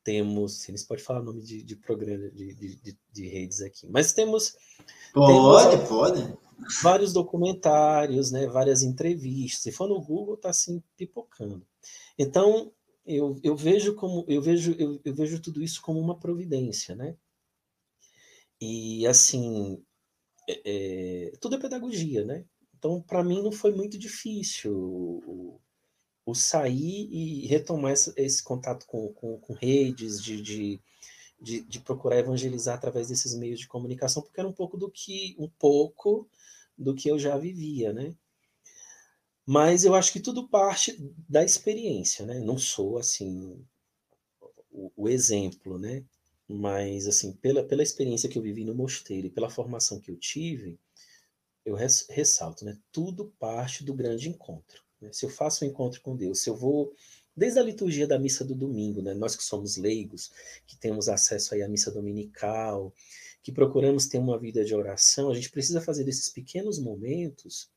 temos, 0.03 0.67
eles 0.67 0.83
podem 0.83 1.03
falar 1.03 1.21
o 1.21 1.23
nome 1.23 1.41
de, 1.41 1.63
de 1.63 1.75
programa, 1.75 2.29
de, 2.29 2.53
de, 2.53 2.97
de, 3.11 3.27
redes 3.27 3.61
aqui, 3.61 3.87
mas 3.87 4.13
temos... 4.13 4.55
Pode, 5.13 5.69
temos, 5.71 5.87
pode 5.87 6.37
vários 6.81 7.13
documentários, 7.13 8.31
né, 8.31 8.47
várias 8.47 8.83
entrevistas. 8.83 9.61
Se 9.61 9.71
for 9.71 9.87
no 9.87 10.01
Google, 10.01 10.35
está 10.35 10.49
assim 10.49 10.81
pipocando. 10.95 11.65
Então, 12.17 12.71
eu, 13.05 13.39
eu 13.43 13.55
vejo 13.55 13.95
como 13.95 14.23
eu 14.27 14.41
vejo 14.41 14.75
eu, 14.79 14.99
eu 15.03 15.13
vejo 15.13 15.41
tudo 15.41 15.61
isso 15.61 15.81
como 15.81 15.99
uma 15.99 16.17
providência, 16.17 16.95
né? 16.95 17.17
E 18.61 19.05
assim, 19.07 19.83
é, 20.49 20.61
é, 20.65 21.31
tudo 21.39 21.55
é 21.55 21.59
pedagogia, 21.59 22.23
né? 22.23 22.45
Então, 22.77 23.01
para 23.01 23.23
mim, 23.23 23.41
não 23.41 23.51
foi 23.51 23.73
muito 23.73 23.97
difícil 23.97 25.61
o, 26.25 26.33
sair 26.33 27.07
e 27.11 27.47
retomar 27.47 27.93
esse, 27.93 28.13
esse 28.15 28.43
contato 28.43 28.85
com, 28.85 29.11
com, 29.13 29.37
com 29.39 29.53
redes, 29.53 30.21
de, 30.21 30.41
de, 30.41 30.81
de, 31.41 31.61
de, 31.61 31.79
procurar 31.79 32.19
evangelizar 32.19 32.75
através 32.75 33.09
desses 33.09 33.35
meios 33.35 33.59
de 33.59 33.67
comunicação, 33.67 34.21
porque 34.21 34.39
era 34.39 34.47
um 34.47 34.53
pouco 34.53 34.77
do 34.77 34.89
que 34.89 35.35
um 35.37 35.49
pouco 35.49 36.27
do 36.77 36.95
que 36.95 37.09
eu 37.09 37.19
já 37.19 37.37
vivia, 37.37 37.93
né? 37.93 38.15
Mas 39.45 39.83
eu 39.83 39.93
acho 39.93 40.13
que 40.13 40.19
tudo 40.19 40.47
parte 40.47 40.97
da 41.27 41.43
experiência, 41.43 42.25
né? 42.25 42.39
Não 42.39 42.57
sou 42.57 42.97
assim 42.97 43.61
o, 44.71 44.91
o 44.95 45.09
exemplo, 45.09 45.77
né? 45.77 46.03
Mas 46.47 47.07
assim, 47.07 47.33
pela, 47.33 47.63
pela 47.63 47.83
experiência 47.83 48.29
que 48.29 48.37
eu 48.37 48.41
vivi 48.41 48.63
no 48.63 48.75
mosteiro 48.75 49.27
e 49.27 49.29
pela 49.29 49.49
formação 49.49 49.99
que 49.99 50.11
eu 50.11 50.17
tive, 50.17 50.79
eu 51.65 51.75
res, 51.75 52.05
ressalto, 52.09 52.65
né? 52.65 52.77
Tudo 52.91 53.33
parte 53.39 53.83
do 53.83 53.93
grande 53.93 54.29
encontro. 54.29 54.83
Né? 55.03 55.09
Se 55.11 55.25
eu 55.25 55.29
faço 55.29 55.63
um 55.63 55.67
encontro 55.67 56.01
com 56.01 56.15
Deus, 56.15 56.39
se 56.39 56.49
eu 56.49 56.55
vou 56.55 56.93
desde 57.35 57.59
a 57.59 57.63
liturgia 57.63 58.07
da 58.07 58.19
missa 58.19 58.45
do 58.45 58.55
domingo, 58.55 59.01
né? 59.01 59.13
Nós 59.13 59.35
que 59.35 59.43
somos 59.43 59.75
leigos, 59.75 60.31
que 60.67 60.77
temos 60.77 61.09
acesso 61.09 61.53
aí 61.53 61.63
à 61.63 61.67
missa 61.67 61.91
dominical, 61.91 62.93
que 63.41 63.51
procuramos 63.51 64.07
ter 64.07 64.19
uma 64.19 64.37
vida 64.39 64.63
de 64.63 64.75
oração, 64.75 65.29
a 65.29 65.35
gente 65.35 65.49
precisa 65.49 65.81
fazer 65.81 66.03
desses 66.03 66.29
pequenos 66.29 66.79
momentos 66.79 67.69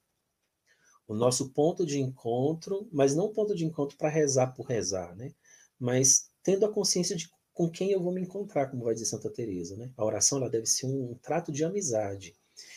o 1.08 1.14
nosso 1.14 1.50
ponto 1.50 1.86
de 1.86 2.00
encontro, 2.00 2.88
mas 2.92 3.14
não 3.14 3.32
ponto 3.32 3.54
de 3.54 3.64
encontro 3.64 3.96
para 3.96 4.08
rezar 4.08 4.48
por 4.48 4.66
rezar, 4.66 5.14
né? 5.16 5.32
Mas 5.78 6.28
tendo 6.42 6.66
a 6.66 6.72
consciência 6.72 7.16
de 7.16 7.28
com 7.52 7.70
quem 7.70 7.90
eu 7.90 8.02
vou 8.02 8.12
me 8.12 8.20
encontrar, 8.20 8.66
como 8.70 8.84
vai 8.84 8.92
dizer 8.92 9.06
Santa 9.06 9.30
Teresa, 9.30 9.76
né? 9.76 9.90
A 9.96 10.04
oração 10.04 10.36
ela 10.38 10.50
deve 10.50 10.66
ser 10.66 10.84
um, 10.84 11.12
um 11.12 11.14
trato 11.14 11.50
de 11.50 11.64
amizade. 11.64 12.34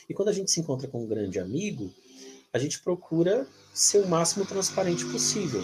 E 0.08 0.14
quando 0.14 0.30
a 0.30 0.34
gente 0.34 0.52
se 0.52 0.60
encontra 0.62 0.88
com 0.88 1.04
um 1.04 1.08
grande 1.08 1.38
amigo, 1.38 1.94
a 2.52 2.60
gente 2.60 2.82
procura 2.82 3.48
ser 3.74 4.00
o 4.00 4.08
máximo 4.08 4.46
transparente 4.46 5.06
possível. 5.06 5.62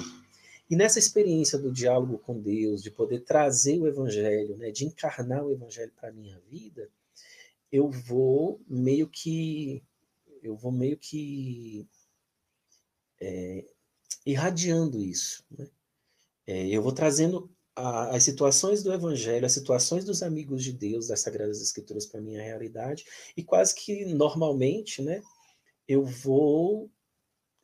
E 0.69 0.75
nessa 0.75 0.99
experiência 0.99 1.57
do 1.59 1.71
diálogo 1.71 2.17
com 2.19 2.39
Deus, 2.39 2.81
de 2.81 2.89
poder 2.89 3.21
trazer 3.21 3.79
o 3.79 3.87
evangelho, 3.87 4.57
né, 4.57 4.71
de 4.71 4.85
encarnar 4.85 5.43
o 5.43 5.51
evangelho 5.51 5.91
para 5.95 6.09
a 6.09 6.13
minha 6.13 6.39
vida, 6.49 6.89
eu 7.71 7.89
vou 7.89 8.59
meio 8.67 9.07
que 9.07 9.83
eu 10.41 10.55
vou 10.55 10.71
meio 10.71 10.97
que 10.97 11.87
é, 13.19 13.65
irradiando 14.25 15.01
isso. 15.01 15.43
Né? 15.49 15.67
É, 16.45 16.67
eu 16.67 16.81
vou 16.81 16.91
trazendo 16.91 17.49
a, 17.75 18.15
as 18.15 18.23
situações 18.23 18.83
do 18.83 18.93
Evangelho, 18.93 19.45
as 19.45 19.51
situações 19.51 20.05
dos 20.05 20.21
amigos 20.23 20.63
de 20.63 20.71
Deus, 20.71 21.07
das 21.07 21.21
Sagradas 21.21 21.61
Escrituras 21.61 22.05
para 22.05 22.19
a 22.19 22.23
minha 22.23 22.41
realidade, 22.41 23.05
e 23.35 23.43
quase 23.43 23.73
que 23.75 24.05
normalmente 24.05 25.01
né, 25.01 25.21
eu 25.87 26.03
vou 26.03 26.89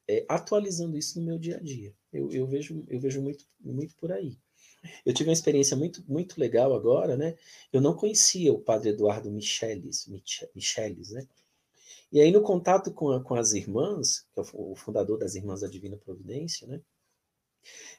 é, 0.08 0.26
atualizando 0.28 0.98
isso 0.98 1.20
no 1.20 1.26
meu 1.26 1.40
dia 1.40 1.58
a 1.58 1.60
dia. 1.60 1.94
Eu, 2.12 2.32
eu, 2.32 2.46
vejo, 2.46 2.84
eu 2.88 3.00
vejo 3.00 3.22
muito, 3.22 3.46
muito 3.60 3.96
por 3.96 4.12
aí. 4.12 4.38
Eu 5.06 5.14
tive 5.14 5.30
uma 5.30 5.34
experiência 5.34 5.78
muito, 5.78 6.04
muito 6.08 6.40
legal 6.40 6.74
agora, 6.74 7.16
né? 7.16 7.38
Eu 7.72 7.82
não 7.82 7.96
conhecia 7.96 8.52
o 8.52 8.60
padre 8.60 8.90
Eduardo 8.90 9.32
Michelis, 9.32 10.08
Michelis 10.56 11.12
né? 11.12 11.28
E 12.12 12.20
aí, 12.20 12.32
no 12.32 12.42
contato 12.42 12.92
com, 12.92 13.12
a, 13.12 13.24
com 13.24 13.36
as 13.36 13.54
irmãs, 13.54 14.28
que 14.34 14.40
é 14.40 14.44
o 14.54 14.76
fundador 14.76 15.18
das 15.18 15.36
Irmãs 15.36 15.62
da 15.62 15.68
Divina 15.68 15.96
Providência, 15.96 16.68
né? 16.68 16.82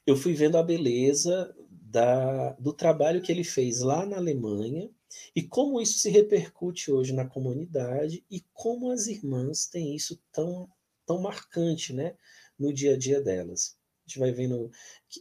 Eu 0.05 0.17
fui 0.17 0.35
vendo 0.35 0.59
a 0.59 0.63
beleza 0.63 1.55
da, 1.71 2.53
do 2.55 2.73
trabalho 2.73 3.23
que 3.23 3.31
ele 3.31 3.45
fez 3.45 3.81
lá 3.81 4.05
na 4.05 4.17
Alemanha 4.17 4.91
e 5.35 5.43
como 5.43 5.81
isso 5.81 5.99
se 5.99 6.11
repercute 6.11 6.91
hoje 6.91 7.13
na 7.13 7.27
comunidade 7.27 8.25
e 8.31 8.41
como 8.53 8.91
as 8.91 9.07
irmãs 9.07 9.67
têm 9.67 9.95
isso 9.95 10.21
tão, 10.33 10.69
tão 11.07 11.21
marcante 11.21 11.93
né, 11.93 12.17
no 12.59 12.73
dia 12.73 12.95
a 12.95 12.99
dia 12.99 13.21
delas 13.21 13.77
gente 14.13 14.19
vai 14.19 14.33
vendo. 14.33 14.71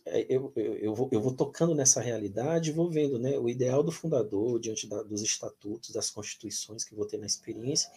É, 0.06 0.25
eu, 0.30 0.51
eu, 0.56 0.75
eu, 0.77 0.95
vou, 0.95 1.10
eu 1.12 1.21
vou 1.21 1.34
tocando 1.34 1.73
nessa 1.73 2.01
realidade, 2.01 2.71
vou 2.71 2.89
vendo 2.89 3.17
né, 3.17 3.38
o 3.38 3.49
ideal 3.49 3.84
do 3.84 3.91
fundador 3.91 4.60
diante 4.60 4.88
da, 4.88 5.01
dos 5.04 5.21
estatutos, 5.21 5.91
das 5.91 6.10
constituições 6.10 6.84
que 6.84 6.95
vou 6.95 7.06
ter 7.06 7.17
na 7.17 7.25
experiência, 7.25 7.89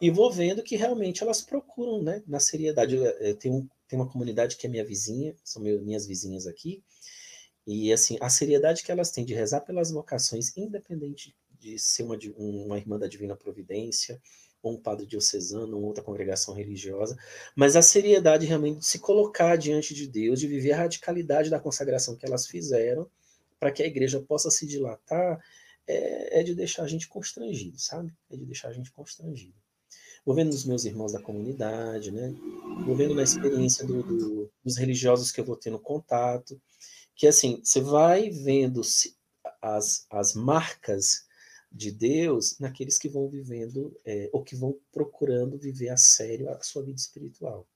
e 0.00 0.10
vou 0.10 0.30
vendo 0.30 0.62
que 0.62 0.76
realmente 0.76 1.22
elas 1.22 1.42
procuram 1.42 2.02
né, 2.02 2.22
na 2.26 2.40
seriedade. 2.40 2.96
Tem, 3.38 3.50
um, 3.50 3.68
tem 3.88 3.98
uma 3.98 4.08
comunidade 4.08 4.56
que 4.56 4.66
é 4.66 4.70
minha 4.70 4.84
vizinha, 4.84 5.34
são 5.44 5.62
meu, 5.62 5.80
minhas 5.82 6.06
vizinhas 6.06 6.46
aqui, 6.46 6.82
e 7.66 7.92
assim, 7.92 8.16
a 8.20 8.30
seriedade 8.30 8.82
que 8.82 8.92
elas 8.92 9.10
têm 9.10 9.24
de 9.24 9.34
rezar 9.34 9.60
pelas 9.60 9.90
vocações, 9.90 10.56
independente 10.56 11.34
de 11.58 11.78
ser 11.78 12.04
uma, 12.04 12.16
uma 12.36 12.78
irmã 12.78 12.98
da 12.98 13.08
Divina 13.08 13.34
Providência, 13.34 14.20
ou 14.62 14.74
um 14.74 14.80
padre 14.80 15.06
diocesano, 15.06 15.76
ou 15.76 15.84
outra 15.84 16.02
congregação 16.02 16.54
religiosa, 16.54 17.16
mas 17.54 17.76
a 17.76 17.82
seriedade 17.82 18.46
realmente 18.46 18.78
de 18.78 18.86
se 18.86 18.98
colocar 18.98 19.56
diante 19.56 19.94
de 19.94 20.06
Deus, 20.06 20.40
de 20.40 20.46
viver 20.46 20.72
a 20.72 20.78
radicalidade 20.78 21.50
da 21.50 21.60
consagração 21.60 22.16
que 22.16 22.26
elas 22.26 22.46
fizeram, 22.46 23.08
para 23.58 23.70
que 23.70 23.82
a 23.82 23.86
igreja 23.86 24.20
possa 24.20 24.50
se 24.50 24.66
dilatar, 24.66 25.42
é, 25.86 26.40
é, 26.40 26.42
de 26.42 26.54
deixar 26.54 26.82
a 26.82 26.88
gente 26.88 27.08
constrangido, 27.08 27.78
sabe? 27.78 28.12
É 28.30 28.36
de 28.36 28.44
deixar 28.44 28.68
a 28.68 28.72
gente 28.72 28.90
constrangido. 28.90 29.54
Vou 30.24 30.34
vendo 30.34 30.48
nos 30.48 30.64
meus 30.64 30.84
irmãos 30.84 31.12
da 31.12 31.22
comunidade, 31.22 32.10
né? 32.10 32.34
Vou 32.84 32.96
vendo 32.96 33.14
na 33.14 33.22
experiência 33.22 33.86
do, 33.86 34.02
do, 34.02 34.50
dos 34.64 34.76
religiosos 34.76 35.30
que 35.30 35.40
eu 35.40 35.44
vou 35.44 35.54
tendo 35.54 35.78
contato, 35.78 36.60
que 37.16 37.26
assim, 37.26 37.60
você 37.64 37.80
vai 37.80 38.30
vendo 38.30 38.82
as, 39.62 40.06
as 40.10 40.34
marcas 40.34 41.24
de 41.72 41.90
Deus 41.90 42.58
naqueles 42.58 42.98
que 42.98 43.08
vão 43.08 43.28
vivendo 43.28 43.98
é, 44.04 44.28
ou 44.32 44.42
que 44.42 44.54
vão 44.54 44.78
procurando 44.92 45.58
viver 45.58 45.88
a 45.88 45.96
sério 45.96 46.48
a 46.50 46.62
sua 46.62 46.82
vida 46.82 46.98
espiritual. 46.98 47.66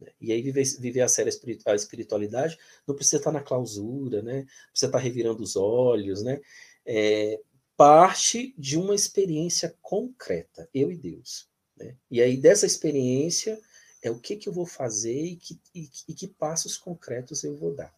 Né? 0.00 0.12
E 0.20 0.32
aí 0.32 0.42
viver, 0.42 0.64
viver 0.78 1.00
a 1.00 1.08
sério 1.08 1.32
a 1.66 1.74
espiritualidade 1.74 2.58
não 2.86 2.94
precisa 2.94 3.16
estar 3.16 3.32
na 3.32 3.42
clausura, 3.42 4.22
né? 4.22 4.46
precisa 4.70 4.86
estar 4.86 4.98
revirando 4.98 5.42
os 5.42 5.56
olhos, 5.56 6.22
né? 6.22 6.40
É, 6.86 7.40
parte 7.76 8.54
de 8.56 8.78
uma 8.78 8.94
experiência 8.94 9.74
concreta, 9.82 10.68
eu 10.72 10.92
e 10.92 10.96
Deus. 10.96 11.48
Né? 11.76 11.96
E 12.10 12.20
aí 12.20 12.36
dessa 12.36 12.66
experiência 12.66 13.60
é 14.02 14.10
o 14.10 14.20
que, 14.20 14.36
que 14.36 14.48
eu 14.48 14.52
vou 14.52 14.66
fazer 14.66 15.24
e 15.24 15.36
que, 15.36 15.60
e, 15.74 15.90
e 16.08 16.14
que 16.14 16.28
passos 16.28 16.76
concretos 16.76 17.42
eu 17.42 17.56
vou 17.56 17.74
dar. 17.74 17.92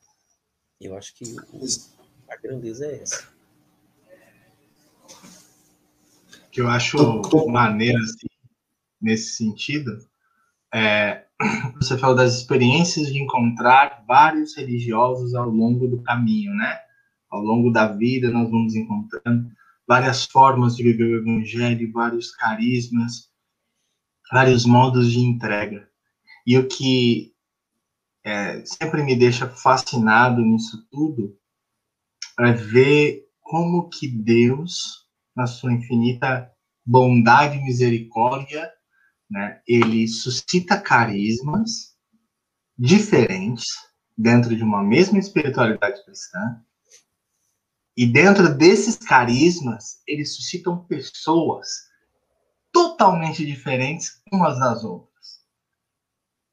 Eu 0.81 0.97
acho 0.97 1.15
que 1.15 1.25
o, 1.25 1.67
a 2.31 2.37
grandeza 2.37 2.87
é 2.87 3.03
essa. 3.03 3.37
que 6.57 6.63
eu 6.63 6.71
acho 6.71 6.97
maneiro 7.51 7.99
assim, 7.99 8.29
nesse 8.99 9.37
sentido, 9.37 9.99
é, 10.73 11.27
você 11.77 11.99
falou 11.99 12.17
das 12.17 12.35
experiências 12.35 13.13
de 13.13 13.19
encontrar 13.19 14.03
vários 14.09 14.57
religiosos 14.57 15.35
ao 15.35 15.51
longo 15.51 15.87
do 15.87 16.03
caminho, 16.03 16.55
né? 16.55 16.79
Ao 17.29 17.43
longo 17.43 17.71
da 17.71 17.89
vida 17.89 18.31
nós 18.31 18.51
vamos 18.51 18.75
encontrando 18.75 19.51
várias 19.87 20.25
formas 20.25 20.75
de 20.75 20.83
viver 20.83 21.05
o 21.05 21.19
evangelho, 21.19 21.93
vários 21.93 22.35
carismas, 22.35 23.31
vários 24.33 24.65
modos 24.65 25.13
de 25.13 25.19
entrega. 25.19 25.87
E 26.47 26.57
o 26.57 26.67
que 26.67 27.35
é, 28.27 28.61
sempre 28.67 29.05
me 29.05 29.15
deixa 29.15 29.49
fascinado 29.49 30.43
nisso 30.43 30.85
tudo 30.91 31.39
é 32.41 32.53
ver 32.53 33.25
como 33.41 33.89
que 33.89 34.09
Deus 34.09 35.07
na 35.35 35.47
sua 35.47 35.73
infinita 35.73 36.51
bondade 36.85 37.57
e 37.57 37.63
misericórdia, 37.63 38.69
né, 39.31 39.61
ele 39.67 40.09
suscita 40.09 40.81
carismas 40.81 41.95
diferentes 42.77 43.65
dentro 44.19 44.57
de 44.57 44.63
uma 44.63 44.83
mesma 44.83 45.19
espiritualidade 45.19 46.05
cristã. 46.05 46.61
E 47.97 48.07
dentro 48.07 48.53
desses 48.55 48.97
carismas, 48.97 50.03
eles 50.07 50.35
suscitam 50.35 50.85
pessoas 50.85 51.69
totalmente 52.73 53.47
diferentes 53.47 54.21
umas 54.33 54.59
das 54.59 54.83
outras. 54.83 55.16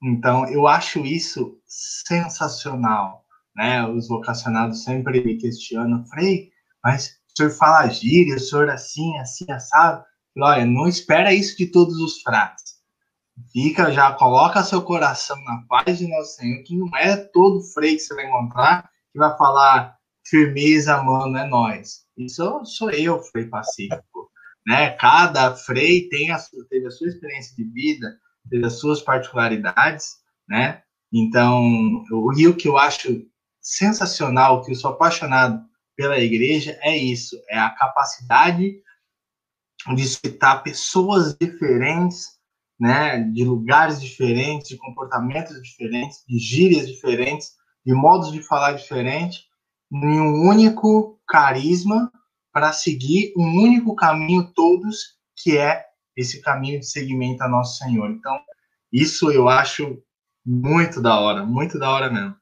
Então, 0.04 0.46
eu 0.48 0.68
acho 0.68 1.06
isso 1.06 1.58
sensacional. 1.66 3.24
Né? 3.56 3.86
Os 3.88 4.08
vocacionados 4.08 4.84
sempre 4.84 5.24
me 5.24 5.38
questionam, 5.38 6.06
Frei, 6.06 6.52
mas 6.84 7.20
o 7.32 7.38
senhor 7.38 7.52
fala 7.52 7.88
gíria, 7.89 8.36
o 8.36 8.39
senhor 8.39 8.70
assim, 8.70 9.18
assim, 9.20 9.50
assado. 9.50 10.04
Olha, 10.38 10.66
não 10.66 10.88
espera 10.88 11.34
isso 11.34 11.58
de 11.58 11.68
todos 11.68 11.96
os 11.98 12.22
frades. 12.22 12.74
Fica, 13.52 13.92
já 13.92 14.12
coloca 14.13 14.63
seu 14.63 14.82
coração 14.82 15.42
na 15.44 15.63
paz 15.68 15.98
de 15.98 16.08
nosso 16.08 16.36
Senhor, 16.36 16.62
que 16.63 16.76
não 16.76 16.96
é 16.96 17.16
todo 17.16 17.63
freio 17.74 17.96
que 17.96 18.04
você 18.04 18.13
vai 18.13 18.28
encontrar 18.28 18.89
que 19.12 19.20
vai 19.20 19.38
falar 19.38 19.96
firmeza, 20.26 21.02
mano, 21.04 21.38
é 21.38 21.48
nós. 21.48 22.04
Isso 22.18 22.66
sou 22.66 22.89
eu, 22.89 23.20
freio 23.20 23.50
pacífico. 23.50 24.32
Né? 24.66 24.92
Cada 24.92 25.56
freio 25.56 26.10
tem 26.10 26.32
a, 26.32 26.39
teve 26.70 26.88
a 26.88 26.92
sua 26.92 27.08
experiência 27.08 27.56
de 27.56 27.63
vida, 27.66 28.18
teve 28.49 28.65
as 28.65 28.79
suas 28.79 29.01
particularidades, 29.01 30.17
né? 30.47 30.82
Então, 31.12 32.03
o 32.12 32.34
rio 32.34 32.56
que 32.56 32.67
eu 32.67 32.77
acho 32.77 33.25
sensacional, 33.62 34.63
que 34.63 34.71
eu 34.71 34.75
sou 34.75 34.91
apaixonado 34.91 35.63
pela 35.95 36.19
igreja, 36.19 36.77
é 36.82 36.97
isso, 36.97 37.39
é 37.49 37.58
a 37.58 37.69
capacidade 37.69 38.82
de 39.95 40.01
escutar 40.01 40.63
pessoas 40.63 41.36
diferentes, 41.36 42.39
né, 42.79 43.19
de 43.19 43.43
lugares 43.43 44.01
diferentes, 44.01 44.69
de 44.69 44.77
comportamentos 44.77 45.62
diferentes, 45.62 46.23
de 46.27 46.39
gírias 46.39 46.88
diferentes, 46.88 47.51
de 47.86 47.93
modos 47.93 48.32
de 48.32 48.41
falar 48.41 48.73
diferentes, 48.73 49.43
em 49.91 50.19
um 50.19 50.47
único 50.47 51.19
carisma 51.27 52.12
para 52.51 52.73
seguir 52.73 53.34
um 53.38 53.62
único 53.62 53.95
caminho 53.95 54.51
todos, 54.53 55.17
que 55.36 55.58
é 55.58 55.86
esse 56.15 56.41
caminho 56.41 56.80
de 56.80 56.88
seguimento 56.88 57.43
a 57.43 57.49
nosso 57.49 57.78
Senhor. 57.78 58.10
Então, 58.10 58.38
isso 58.91 59.32
eu 59.32 59.49
acho 59.49 59.97
muito 60.45 61.02
da 61.02 61.19
hora, 61.19 61.45
muito 61.45 61.80
da 61.80 61.89
hora 61.89 62.10
mesmo. 62.12 62.36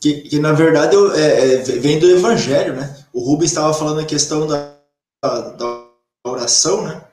Que, 0.00 0.22
que 0.22 0.38
na 0.38 0.52
verdade 0.52 0.94
eu, 0.94 1.12
é, 1.12 1.54
é, 1.54 1.56
vem 1.58 1.98
do 1.98 2.08
Evangelho, 2.08 2.74
né? 2.74 3.04
O 3.12 3.20
Rubens 3.20 3.50
estava 3.50 3.74
falando 3.74 4.00
a 4.00 4.06
questão 4.06 4.46
da, 4.46 4.76
da 5.22 5.88
oração, 6.24 6.84
né? 6.84 7.04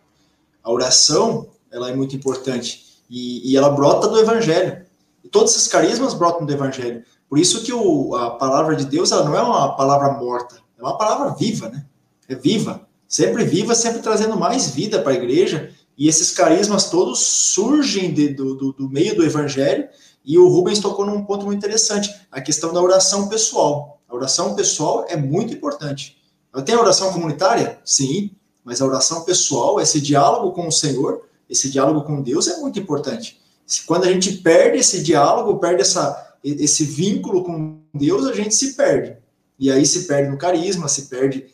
A 0.64 0.72
oração, 0.72 1.50
ela 1.72 1.90
é 1.90 1.96
muito 1.96 2.16
importante 2.16 3.04
e, 3.10 3.52
e 3.52 3.58
ela 3.58 3.72
brota 3.72 4.08
do 4.08 4.20
Evangelho. 4.20 4.86
E 5.24 5.28
todos 5.28 5.56
esses 5.56 5.68
carismas 5.68 6.14
brotam 6.14 6.46
do 6.46 6.54
Evangelho. 6.54 7.04
Por 7.28 7.38
isso 7.40 7.64
que 7.64 7.74
o, 7.74 8.16
a 8.16 8.38
palavra 8.38 8.76
de 8.76 8.86
Deus 8.86 9.12
ela 9.12 9.24
não 9.24 9.36
é 9.36 9.42
uma 9.42 9.76
palavra 9.76 10.14
morta, 10.14 10.62
é 10.78 10.82
uma 10.82 10.98
palavra 10.98 11.36
viva, 11.36 11.70
né? 11.70 11.86
É 12.28 12.36
viva, 12.36 12.88
sempre 13.10 13.44
viva, 13.44 13.74
sempre 13.74 14.02
trazendo 14.02 14.38
mais 14.38 14.70
vida 14.70 15.02
para 15.02 15.12
a 15.12 15.16
igreja. 15.16 15.72
E 15.98 16.08
esses 16.08 16.32
carismas 16.32 16.90
todos 16.90 17.20
surgem 17.20 18.14
de, 18.14 18.30
do, 18.30 18.56
do, 18.56 18.72
do 18.72 18.90
meio 18.90 19.16
do 19.16 19.26
Evangelho. 19.26 19.90
E 20.24 20.38
o 20.38 20.48
Rubens 20.48 20.80
tocou 20.80 21.06
num 21.06 21.26
ponto 21.26 21.46
muito 21.46 21.58
interessante, 21.58 22.14
a 22.32 22.40
questão 22.40 22.72
da 22.72 22.82
oração 22.82 23.28
pessoal. 23.28 24.00
A 24.08 24.16
oração 24.16 24.56
pessoal 24.56 25.06
é 25.10 25.18
muito 25.18 25.54
importante. 25.54 26.18
Tem 26.66 26.76
a 26.76 26.82
oração 26.82 27.12
comunitária? 27.12 27.80
Sim, 27.84 28.32
mas 28.64 28.82
a 28.82 28.86
oração 28.86 29.24
pessoal, 29.24 29.80
esse 29.82 30.00
diálogo 30.00 30.52
com 30.52 30.68
o 30.68 30.72
Senhor, 30.72 31.24
esse 31.50 31.70
diálogo 31.70 32.04
com 32.04 32.22
Deus 32.22 32.48
é 32.48 32.58
muito 32.58 32.80
importante. 32.80 33.40
Quando 33.86 34.06
a 34.06 34.12
gente 34.12 34.34
perde 34.34 34.80
esse 34.80 35.04
diálogo, 35.04 35.60
perde 35.60 35.82
essa, 35.82 36.38
esse 36.44 36.84
vínculo 36.84 37.44
com 37.44 37.80
Deus, 37.94 38.26
a 38.26 38.34
gente 38.34 38.54
se 38.54 38.74
perde. 38.74 39.18
E 39.60 39.72
aí 39.72 39.86
se 39.86 40.06
perde 40.08 40.30
no 40.30 40.38
carisma, 40.38 40.88
se 40.88 41.04
perde, 41.04 41.48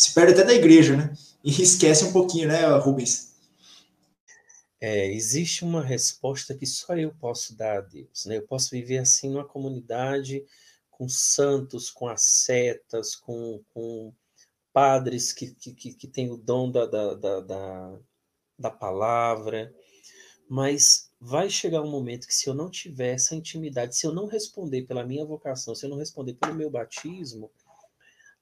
se 0.00 0.14
perde 0.14 0.32
até 0.32 0.44
da 0.44 0.54
igreja, 0.54 0.96
né? 0.96 1.12
E 1.44 1.50
esquece 1.62 2.04
um 2.04 2.12
pouquinho, 2.12 2.48
né, 2.48 2.66
Rubens? 2.78 3.34
É, 4.80 5.12
existe 5.12 5.62
uma 5.62 5.82
resposta 5.82 6.54
que 6.54 6.64
só 6.64 6.96
eu 6.96 7.14
posso 7.14 7.54
dar 7.54 7.78
a 7.78 7.80
Deus, 7.82 8.24
né? 8.24 8.38
Eu 8.38 8.46
posso 8.46 8.70
viver 8.70 8.96
assim 8.96 9.28
numa 9.28 9.44
comunidade 9.44 10.42
com 10.90 11.06
santos, 11.06 11.90
com 11.90 12.08
ascetas, 12.08 13.14
com, 13.14 13.62
com 13.74 14.10
padres 14.72 15.34
que, 15.34 15.54
que, 15.54 15.74
que 15.74 16.08
têm 16.08 16.30
o 16.30 16.36
dom 16.38 16.70
da, 16.70 16.86
da, 16.86 17.14
da, 17.14 17.40
da, 17.40 17.98
da 18.58 18.70
palavra, 18.70 19.74
mas 20.48 21.10
vai 21.20 21.50
chegar 21.50 21.82
um 21.82 21.90
momento 21.90 22.26
que 22.26 22.34
se 22.34 22.48
eu 22.48 22.54
não 22.54 22.70
tiver 22.70 23.14
essa 23.14 23.34
intimidade, 23.34 23.96
se 23.96 24.06
eu 24.06 24.12
não 24.14 24.26
responder 24.26 24.82
pela 24.86 25.04
minha 25.04 25.26
vocação, 25.26 25.74
se 25.74 25.84
eu 25.84 25.90
não 25.90 25.98
responder 25.98 26.34
pelo 26.34 26.54
meu 26.54 26.70
batismo, 26.70 27.50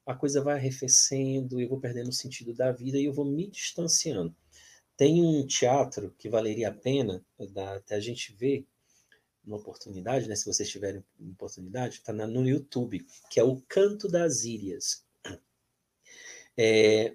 a 0.08 0.14
coisa 0.14 0.40
vai 0.40 0.54
arrefecendo, 0.54 1.60
eu 1.60 1.68
vou 1.68 1.78
perdendo 1.78 2.08
o 2.08 2.12
sentido 2.12 2.54
da 2.54 2.72
vida 2.72 2.98
e 2.98 3.04
eu 3.04 3.12
vou 3.12 3.26
me 3.26 3.46
distanciando. 3.46 4.34
Tem 4.96 5.22
um 5.22 5.46
teatro 5.46 6.14
que 6.18 6.30
valeria 6.30 6.70
a 6.70 6.74
pena 6.74 7.22
até 7.76 7.94
a 7.94 8.00
gente 8.00 8.32
ver 8.32 8.66
uma 9.44 9.58
oportunidade, 9.58 10.26
né? 10.26 10.34
Se 10.34 10.46
vocês 10.46 10.68
tiverem 10.68 11.04
oportunidade, 11.20 11.96
está 11.96 12.14
no 12.14 12.48
YouTube, 12.48 13.06
que 13.30 13.38
é 13.38 13.44
o 13.44 13.60
Canto 13.68 14.08
das 14.08 14.44
Írias. 14.44 15.04
É 16.56 17.14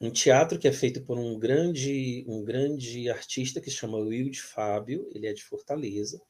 um 0.00 0.10
teatro 0.10 0.58
que 0.58 0.68
é 0.68 0.72
feito 0.72 1.02
por 1.02 1.18
um 1.18 1.38
grande, 1.38 2.26
um 2.28 2.44
grande 2.44 3.08
artista 3.08 3.58
que 3.58 3.70
se 3.70 3.76
chama 3.76 3.96
Wilde 3.96 4.42
Fábio, 4.42 5.08
ele 5.14 5.26
é 5.26 5.32
de 5.32 5.42
Fortaleza, 5.42 6.20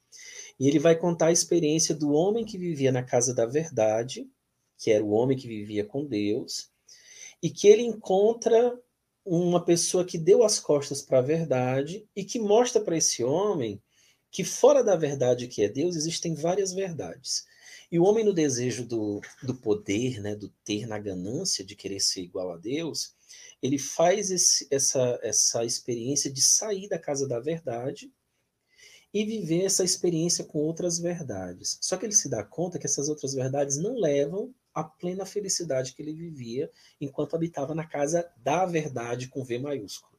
e 0.61 0.69
ele 0.69 0.79
vai 0.79 0.97
contar 0.97 1.27
a 1.27 1.33
experiência 1.33 1.93
do 1.93 2.13
homem 2.13 2.45
que 2.45 2.57
vivia 2.57 2.93
na 2.93 3.03
casa 3.03 3.35
da 3.35 3.47
verdade, 3.47 4.31
que 4.79 4.91
era 4.91 5.05
o 5.05 5.11
homem 5.11 5.37
que 5.37 5.49
vivia 5.49 5.85
com 5.85 6.05
Deus, 6.05 6.71
e 7.43 7.51
que 7.51 7.69
ele 7.69 7.83
encontra 7.83 8.79
uma 9.25 9.65
pessoa 9.65 10.05
que 10.05 10.19
deu 10.19 10.43
as 10.43 10.59
costas 10.61 11.01
para 11.01 11.19
a 11.19 11.23
verdade 11.23 12.07
e 12.15 12.25
que 12.25 12.39
mostra 12.39 12.81
para 12.81 12.97
esse 12.97 13.25
homem 13.25 13.83
que 14.31 14.45
fora 14.45 14.83
da 14.83 14.97
verdade 14.97 15.49
que 15.49 15.63
é 15.63 15.69
Deus 15.69 15.97
existem 15.97 16.35
várias 16.35 16.73
verdades. 16.73 17.45
E 17.91 17.99
o 17.99 18.05
homem 18.05 18.25
no 18.25 18.33
desejo 18.33 18.85
do, 18.85 19.21
do 19.43 19.55
poder, 19.55 20.21
né, 20.21 20.35
do 20.35 20.49
ter 20.65 20.87
na 20.87 20.99
ganância 20.99 21.65
de 21.65 21.77
querer 21.77 22.01
ser 22.01 22.23
igual 22.23 22.51
a 22.51 22.57
Deus, 22.57 23.15
ele 23.63 23.79
faz 23.79 24.31
esse, 24.31 24.67
essa, 24.71 25.19
essa 25.23 25.65
experiência 25.65 26.31
de 26.31 26.43
sair 26.43 26.89
da 26.89 26.99
casa 26.99 27.27
da 27.29 27.39
verdade 27.39 28.13
e 29.13 29.25
viver 29.25 29.65
essa 29.65 29.85
experiência 29.85 30.45
com 30.45 30.59
outras 30.59 30.99
verdades. 30.99 31.79
Só 31.81 31.97
que 31.97 32.05
ele 32.05 32.15
se 32.15 32.29
dá 32.29 32.43
conta 32.43 32.79
que 32.79 32.87
essas 32.87 33.09
outras 33.09 33.33
verdades 33.33 33.79
não 33.79 33.95
levam 33.95 34.53
à 34.75 34.83
plena 34.83 35.25
felicidade 35.25 35.95
que 35.95 36.03
ele 36.03 36.13
vivia 36.13 36.71
enquanto 37.01 37.37
habitava 37.37 37.75
na 37.75 37.87
casa 37.87 38.29
da 38.39 38.67
verdade 38.67 39.29
com 39.29 39.45
V 39.45 39.59
maiúsculo. 39.59 40.15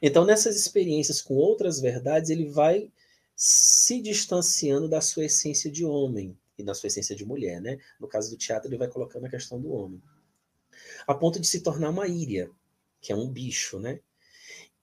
Então, 0.00 0.24
nessas 0.24 0.56
experiências 0.56 1.22
com 1.22 1.34
outras 1.34 1.80
verdades, 1.80 2.30
ele 2.30 2.48
vai 2.48 2.90
se 3.34 4.00
distanciando 4.00 4.88
da 4.88 5.00
sua 5.00 5.24
essência 5.24 5.70
de 5.70 5.84
homem 5.84 6.36
e 6.58 6.62
da 6.62 6.74
sua 6.74 6.88
essência 6.88 7.16
de 7.16 7.24
mulher, 7.24 7.60
né? 7.60 7.78
No 7.98 8.08
caso 8.08 8.30
do 8.30 8.36
teatro, 8.36 8.68
ele 8.68 8.76
vai 8.76 8.88
colocando 8.88 9.26
a 9.26 9.30
questão 9.30 9.60
do 9.60 9.72
homem. 9.72 10.02
A 11.06 11.14
ponto 11.14 11.40
de 11.40 11.46
se 11.46 11.60
tornar 11.60 11.90
uma 11.90 12.06
íria, 12.06 12.50
que 13.00 13.12
é 13.12 13.16
um 13.16 13.30
bicho, 13.30 13.78
né? 13.78 14.00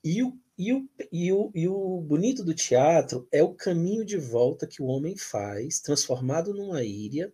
E 0.04 0.24
o, 0.24 0.38
e, 0.58 0.74
o, 0.74 0.90
e, 1.12 1.32
o, 1.32 1.52
e 1.54 1.68
o 1.68 2.02
bonito 2.02 2.44
do 2.44 2.54
teatro 2.54 3.28
é 3.32 3.44
o 3.44 3.54
caminho 3.54 4.06
de 4.06 4.18
volta 4.18 4.68
que 4.68 4.82
o 4.82 4.86
homem 4.86 5.18
faz, 5.18 5.80
transformado 5.80 6.54
numa 6.54 6.84
íria, 6.84 7.34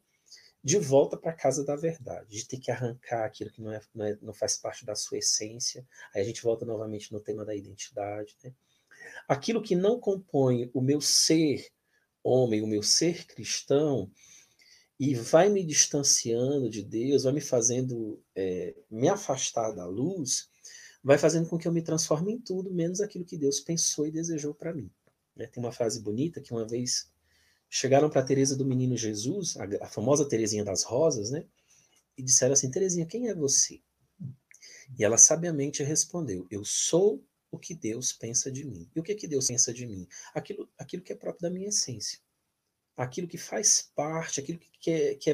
de 0.65 0.79
volta 0.79 1.15
para 1.15 1.29
a 1.29 1.35
casa 1.35 1.63
da 1.63 1.75
verdade, 1.75 2.37
de 2.37 2.47
ter 2.47 2.57
que 2.57 2.71
arrancar 2.71 3.23
aquilo 3.23 3.51
que 3.51 3.61
não, 3.61 3.71
é, 3.71 3.79
não, 3.93 4.05
é, 4.05 4.17
não, 4.19 4.33
faz 4.33 4.57
parte 4.57 4.83
da 4.83 4.95
sua 4.95 5.19
essência. 5.19 5.87
Aí 6.11 6.23
a 6.23 6.25
gente 6.25 6.41
volta 6.41 6.65
novamente 6.65 7.13
no 7.13 7.19
tema 7.19 7.45
da 7.45 7.53
identidade. 7.55 8.35
Né? 8.43 8.51
Aquilo 9.27 9.61
que 9.61 9.75
não 9.75 9.99
compõe 9.99 10.71
o 10.73 10.81
meu 10.81 10.99
ser 10.99 11.71
homem, 12.23 12.63
o 12.63 12.67
meu 12.67 12.81
ser 12.81 13.27
cristão, 13.27 14.11
e 14.99 15.13
vai 15.13 15.49
me 15.49 15.63
distanciando 15.63 16.67
de 16.67 16.81
Deus, 16.81 17.25
vai 17.25 17.33
me 17.33 17.41
fazendo 17.41 18.19
é, 18.35 18.73
me 18.89 19.07
afastar 19.07 19.71
da 19.71 19.85
luz, 19.85 20.49
vai 21.03 21.19
fazendo 21.19 21.47
com 21.47 21.59
que 21.59 21.67
eu 21.67 21.71
me 21.71 21.83
transforme 21.83 22.33
em 22.33 22.39
tudo, 22.39 22.73
menos 22.73 23.01
aquilo 23.01 23.23
que 23.23 23.37
Deus 23.37 23.59
pensou 23.59 24.07
e 24.07 24.11
desejou 24.11 24.55
para 24.55 24.73
mim. 24.73 24.89
Né? 25.35 25.45
Tem 25.45 25.61
uma 25.63 25.71
frase 25.71 26.01
bonita 26.01 26.41
que 26.41 26.51
uma 26.51 26.65
vez 26.67 27.13
chegaram 27.69 28.09
para 28.09 28.23
Teresa 28.23 28.55
do 28.55 28.65
Menino 28.65 28.95
Jesus, 28.97 29.57
a, 29.57 29.85
a, 29.85 29.87
famosa 29.87 30.27
Teresinha 30.27 30.63
das 30.63 30.83
Rosas, 30.83 31.31
né? 31.31 31.45
E 32.17 32.23
disseram 32.23 32.53
assim: 32.53 32.71
Teresinha, 32.71 33.05
quem 33.05 33.27
é 33.27 33.35
você? 33.35 33.81
E 34.97 35.03
ela 35.03 35.17
sabiamente 35.17 35.83
respondeu: 35.83 36.47
Eu 36.49 36.63
sou 36.63 37.23
o 37.51 37.57
que 37.57 37.73
Deus 37.73 38.13
pensa 38.13 38.51
de 38.51 38.65
mim. 38.65 38.89
E 38.95 38.99
o 38.99 39.03
que 39.03 39.11
é 39.11 39.15
que 39.15 39.27
Deus 39.27 39.47
pensa 39.47 39.73
de 39.73 39.85
mim? 39.85 40.07
Aquilo, 40.33 40.69
aquilo 40.77 41.03
que 41.03 41.13
é 41.13 41.15
próprio 41.15 41.43
da 41.43 41.49
minha 41.49 41.69
essência 41.69 42.19
aquilo 42.97 43.27
que 43.27 43.37
faz 43.37 43.91
parte, 43.95 44.39
aquilo 44.39 44.59
que 44.79 44.91
é, 44.91 45.15
que 45.15 45.31
é 45.31 45.33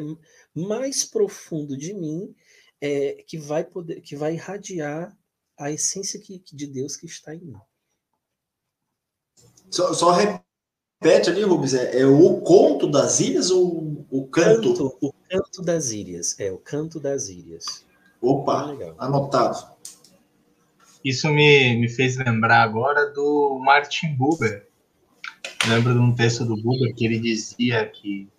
mais 0.54 1.04
profundo 1.04 1.78
de 1.78 1.94
mim, 1.94 2.36
é, 2.80 3.24
que 3.24 3.38
vai 3.38 3.64
poder, 3.64 4.02
que 4.02 4.16
vai 4.16 4.34
irradiar 4.34 5.16
a 5.58 5.72
essência 5.72 6.20
que, 6.20 6.40
de 6.40 6.66
Deus 6.66 6.96
que 6.96 7.06
está 7.06 7.36
em 7.36 7.42
mim. 7.42 7.62
Só, 9.70 9.94
só 9.94 10.12
repete 11.02 11.32
ali, 11.32 11.44
Rubens, 11.44 11.74
é, 11.74 12.00
é, 12.00 12.06
o 12.06 12.40
conto 12.42 12.88
das 12.88 13.20
ilhas 13.20 13.50
ou 13.50 14.06
o 14.10 14.28
canto? 14.28 14.70
canto? 14.70 14.98
O 15.02 15.14
canto 15.28 15.62
das 15.64 15.92
ilhas, 15.92 16.40
é 16.40 16.52
o 16.52 16.58
canto 16.58 17.00
das 17.00 17.28
ilhas. 17.28 17.86
Opa, 18.22 18.76
anotado. 19.00 19.72
Isso 21.04 21.28
me, 21.28 21.76
me 21.78 21.90
fez 21.90 22.16
lembrar 22.18 22.62
agora 22.62 23.12
do 23.12 23.60
Martin 23.64 24.16
Buber, 24.16 24.68
lembro 25.68 25.94
de 25.94 26.00
um 26.00 26.14
texto 26.14 26.46
do 26.46 26.56
Buber 26.56 26.94
que 26.94 27.04
ele 27.04 27.20
dizia 27.20 27.88
que 27.88 28.30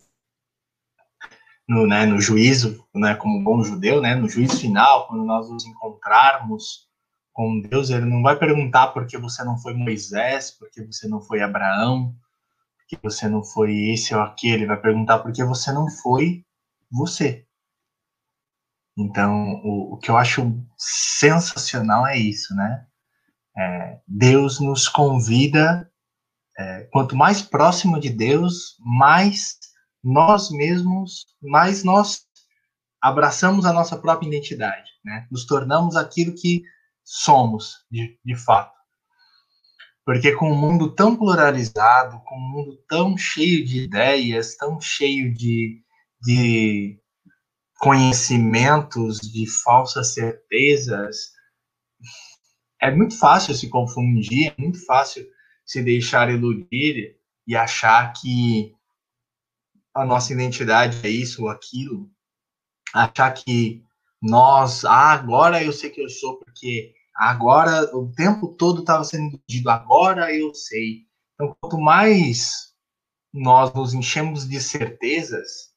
no, 1.69 1.87
né, 1.87 2.07
no 2.07 2.21
juízo, 2.21 2.87
né, 2.95 3.17
como 3.17 3.43
bom 3.43 3.65
judeu, 3.65 4.01
né, 4.01 4.15
no 4.15 4.29
juízo 4.29 4.61
final, 4.61 5.09
quando 5.09 5.25
nós 5.25 5.51
nos 5.51 5.67
encontrarmos 5.67 6.87
com 7.33 7.61
Deus, 7.61 7.91
ele 7.91 8.05
não 8.05 8.23
vai 8.23 8.39
perguntar 8.39 8.89
por 8.89 9.07
que 9.07 9.19
você 9.19 9.43
não 9.43 9.59
foi 9.59 9.75
Moisés, 9.75 10.53
por 10.53 10.71
que 10.71 10.85
você 10.85 11.09
não 11.09 11.21
foi 11.21 11.41
Abraão, 11.41 12.15
que 12.97 13.03
você 13.03 13.29
não 13.29 13.43
foi 13.43 13.75
esse 13.91 14.15
ou 14.15 14.21
aquele, 14.21 14.55
ele 14.55 14.67
vai 14.67 14.81
perguntar 14.81 15.21
por 15.21 15.33
que 15.33 15.43
você 15.45 15.73
não 15.73 15.89
foi 15.89 16.45
você. 16.91 17.47
Então, 18.97 19.61
o, 19.65 19.95
o 19.95 19.99
que 19.99 20.11
eu 20.11 20.17
acho 20.17 20.43
sensacional 20.77 22.07
é 22.07 22.19
isso, 22.19 22.55
né? 22.55 22.87
É, 23.57 24.01
Deus 24.07 24.61
nos 24.61 24.89
convida 24.89 25.91
é, 26.59 26.85
quanto 26.93 27.17
mais 27.17 27.41
próximo 27.41 27.99
de 27.99 28.11
Deus, 28.11 28.77
mais 28.81 29.59
nós 30.05 30.51
mesmos, 30.51 31.25
mais 31.41 31.83
nós 31.85 32.27
abraçamos 33.01 33.65
a 33.65 33.73
nossa 33.73 33.97
própria 33.97 34.29
identidade, 34.29 34.91
né? 35.03 35.27
Nos 35.31 35.47
tornamos 35.47 35.97
aquilo 35.97 36.35
que 36.35 36.63
somos, 37.03 37.87
de, 37.91 38.19
de 38.23 38.37
fato. 38.37 38.82
Porque 40.05 40.33
com 40.33 40.51
um 40.51 40.59
mundo 40.59 40.93
tão 40.95 41.17
pluralizado, 41.17 42.21
com 42.25 42.37
um 42.37 42.51
mundo 42.51 42.77
tão 42.89 43.17
cheio 43.17 43.65
de 43.65 43.85
ideias, 43.85 44.57
tão 44.57 44.81
cheio 44.81 45.33
de, 45.33 45.81
de 46.21 46.99
conhecimentos, 47.79 49.19
de 49.21 49.47
falsas 49.47 50.15
certezas, 50.15 51.33
é 52.81 52.91
muito 52.91 53.17
fácil 53.17 53.55
se 53.55 53.69
confundir, 53.69 54.49
é 54.49 54.61
muito 54.61 54.85
fácil 54.85 55.25
se 55.65 55.81
deixar 55.83 56.31
iludir 56.31 57.17
e 57.47 57.57
achar 57.57 58.13
que 58.13 58.75
a 59.95 60.05
nossa 60.05 60.33
identidade 60.33 60.99
é 61.07 61.09
isso 61.09 61.43
ou 61.43 61.49
aquilo, 61.49 62.11
achar 62.93 63.31
que 63.33 63.85
nós, 64.21 64.85
ah, 64.85 65.13
agora 65.13 65.63
eu 65.63 65.73
sei 65.73 65.91
que 65.91 66.01
eu 66.01 66.09
sou 66.09 66.39
porque 66.39 66.93
agora 67.15 67.95
o 67.97 68.13
tempo 68.13 68.49
todo 68.49 68.81
estava 68.81 69.05
sendo 69.05 69.41
iludido, 69.49 69.71
agora 69.71 70.35
eu 70.35 70.55
sei. 70.55 71.07
Então, 71.35 71.57
quanto 71.61 71.79
mais 71.79 72.73
nós 73.33 73.73
nos 73.73 73.95
enchemos 73.95 74.49
de 74.49 74.61
certezas, 74.61 75.73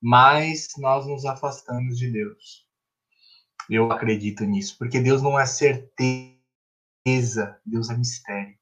mais 0.00 0.68
nós 0.78 1.06
nos 1.06 1.24
afastamos 1.24 1.98
de 1.98 2.10
Deus. 2.10 2.66
Eu 3.68 3.90
acredito 3.92 4.44
nisso, 4.44 4.76
porque 4.78 5.00
Deus 5.00 5.22
não 5.22 5.38
é 5.38 5.46
certeza, 5.46 6.38
Deus 7.64 7.90
é 7.90 7.96
mistério. 7.96 8.56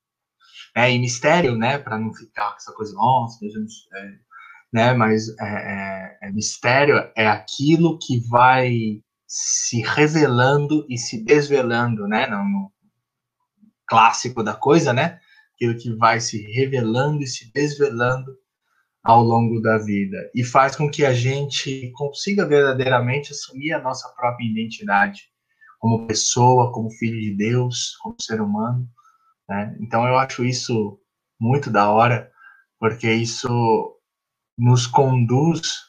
É, 0.75 0.93
e 0.93 0.99
mistério, 0.99 1.57
né, 1.57 1.79
para 1.79 1.99
não 1.99 2.13
ficar 2.13 2.51
com 2.51 2.57
essa 2.57 2.73
coisa, 2.73 2.95
nossa, 2.95 3.39
Deus 3.41 3.55
é 3.55 3.59
mistério, 3.59 4.21
né, 4.73 4.93
mas 4.95 5.29
é, 5.39 5.45
é, 5.45 6.19
é 6.23 6.33
mistério 6.33 6.97
é 7.17 7.27
aquilo 7.27 7.99
que 7.99 8.21
vai 8.29 9.03
se 9.27 9.83
revelando 9.83 10.87
e 10.89 10.97
se 10.97 11.25
desvelando, 11.25 12.07
né? 12.07 12.27
No, 12.27 12.71
clássico 13.87 14.43
da 14.43 14.55
coisa, 14.55 14.93
né? 14.93 15.21
Aquilo 15.55 15.77
que 15.77 15.95
vai 15.97 16.21
se 16.21 16.43
revelando 16.53 17.23
e 17.23 17.27
se 17.27 17.51
desvelando 17.53 18.37
ao 19.03 19.23
longo 19.23 19.61
da 19.61 19.79
vida 19.79 20.31
e 20.35 20.43
faz 20.43 20.75
com 20.75 20.91
que 20.91 21.05
a 21.05 21.13
gente 21.13 21.93
consiga 21.95 22.45
verdadeiramente 22.45 23.31
assumir 23.31 23.73
a 23.73 23.81
nossa 23.81 24.09
própria 24.17 24.45
identidade 24.45 25.23
como 25.79 26.07
pessoa, 26.09 26.73
como 26.73 26.91
filho 26.91 27.21
de 27.21 27.37
Deus, 27.37 27.97
como 28.03 28.17
ser 28.21 28.41
humano, 28.41 28.89
né? 29.49 29.77
Então 29.81 30.07
eu 30.07 30.19
acho 30.19 30.45
isso 30.45 30.99
muito 31.41 31.71
da 31.71 31.91
hora, 31.91 32.31
porque 32.81 33.11
isso 33.13 33.97
nos 34.59 34.87
conduz 34.87 35.85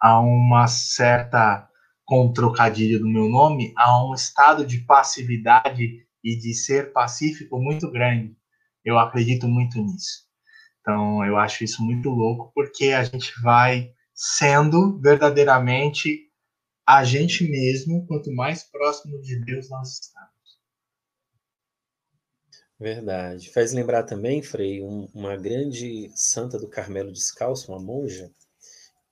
a 0.00 0.20
uma 0.20 0.66
certa 0.68 1.68
com 2.10 2.26
o 2.26 2.32
trocadilho 2.32 2.98
do 2.98 3.06
meu 3.06 3.28
nome, 3.28 3.72
a 3.76 4.04
um 4.04 4.12
estado 4.12 4.66
de 4.66 4.78
passividade 4.78 6.04
e 6.24 6.36
de 6.36 6.52
ser 6.52 6.92
pacífico 6.92 7.56
muito 7.60 7.88
grande. 7.88 8.36
Eu 8.84 8.98
acredito 8.98 9.46
muito 9.46 9.80
nisso. 9.80 10.26
Então, 10.80 11.24
eu 11.24 11.36
acho 11.36 11.62
isso 11.62 11.84
muito 11.84 12.10
louco, 12.10 12.50
porque 12.52 12.86
a 12.86 13.04
gente 13.04 13.32
vai 13.40 13.92
sendo 14.12 14.98
verdadeiramente 15.00 16.28
a 16.84 17.04
gente 17.04 17.48
mesmo, 17.48 18.04
quanto 18.08 18.34
mais 18.34 18.64
próximo 18.64 19.20
de 19.20 19.38
Deus 19.44 19.70
nós 19.70 20.00
estamos. 20.00 20.34
Verdade. 22.76 23.52
Faz 23.52 23.72
lembrar 23.72 24.02
também, 24.02 24.42
Frei, 24.42 24.82
um, 24.82 25.08
uma 25.14 25.36
grande 25.36 26.10
santa 26.16 26.58
do 26.58 26.66
Carmelo 26.66 27.12
Descalço, 27.12 27.70
uma 27.70 27.80
monja, 27.80 28.32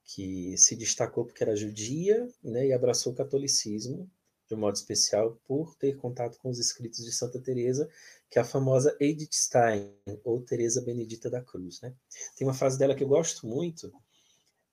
que 0.08 0.56
se 0.56 0.74
destacou 0.74 1.26
porque 1.26 1.42
era 1.42 1.54
judia 1.54 2.26
né, 2.42 2.68
e 2.68 2.72
abraçou 2.72 3.12
o 3.12 3.14
catolicismo 3.14 4.10
de 4.48 4.54
um 4.54 4.58
modo 4.58 4.74
especial 4.74 5.38
por 5.44 5.74
ter 5.74 5.98
contato 5.98 6.38
com 6.38 6.48
os 6.48 6.58
escritos 6.58 7.04
de 7.04 7.12
Santa 7.12 7.38
Teresa, 7.38 7.86
que 8.30 8.38
é 8.38 8.42
a 8.42 8.44
famosa 8.44 8.96
Edith 8.98 9.34
Stein 9.34 9.94
ou 10.24 10.40
Teresa 10.40 10.80
Benedita 10.80 11.28
da 11.28 11.42
Cruz, 11.42 11.82
né? 11.82 11.94
Tem 12.34 12.46
uma 12.46 12.54
frase 12.54 12.78
dela 12.78 12.94
que 12.94 13.04
eu 13.04 13.08
gosto 13.08 13.46
muito. 13.46 13.92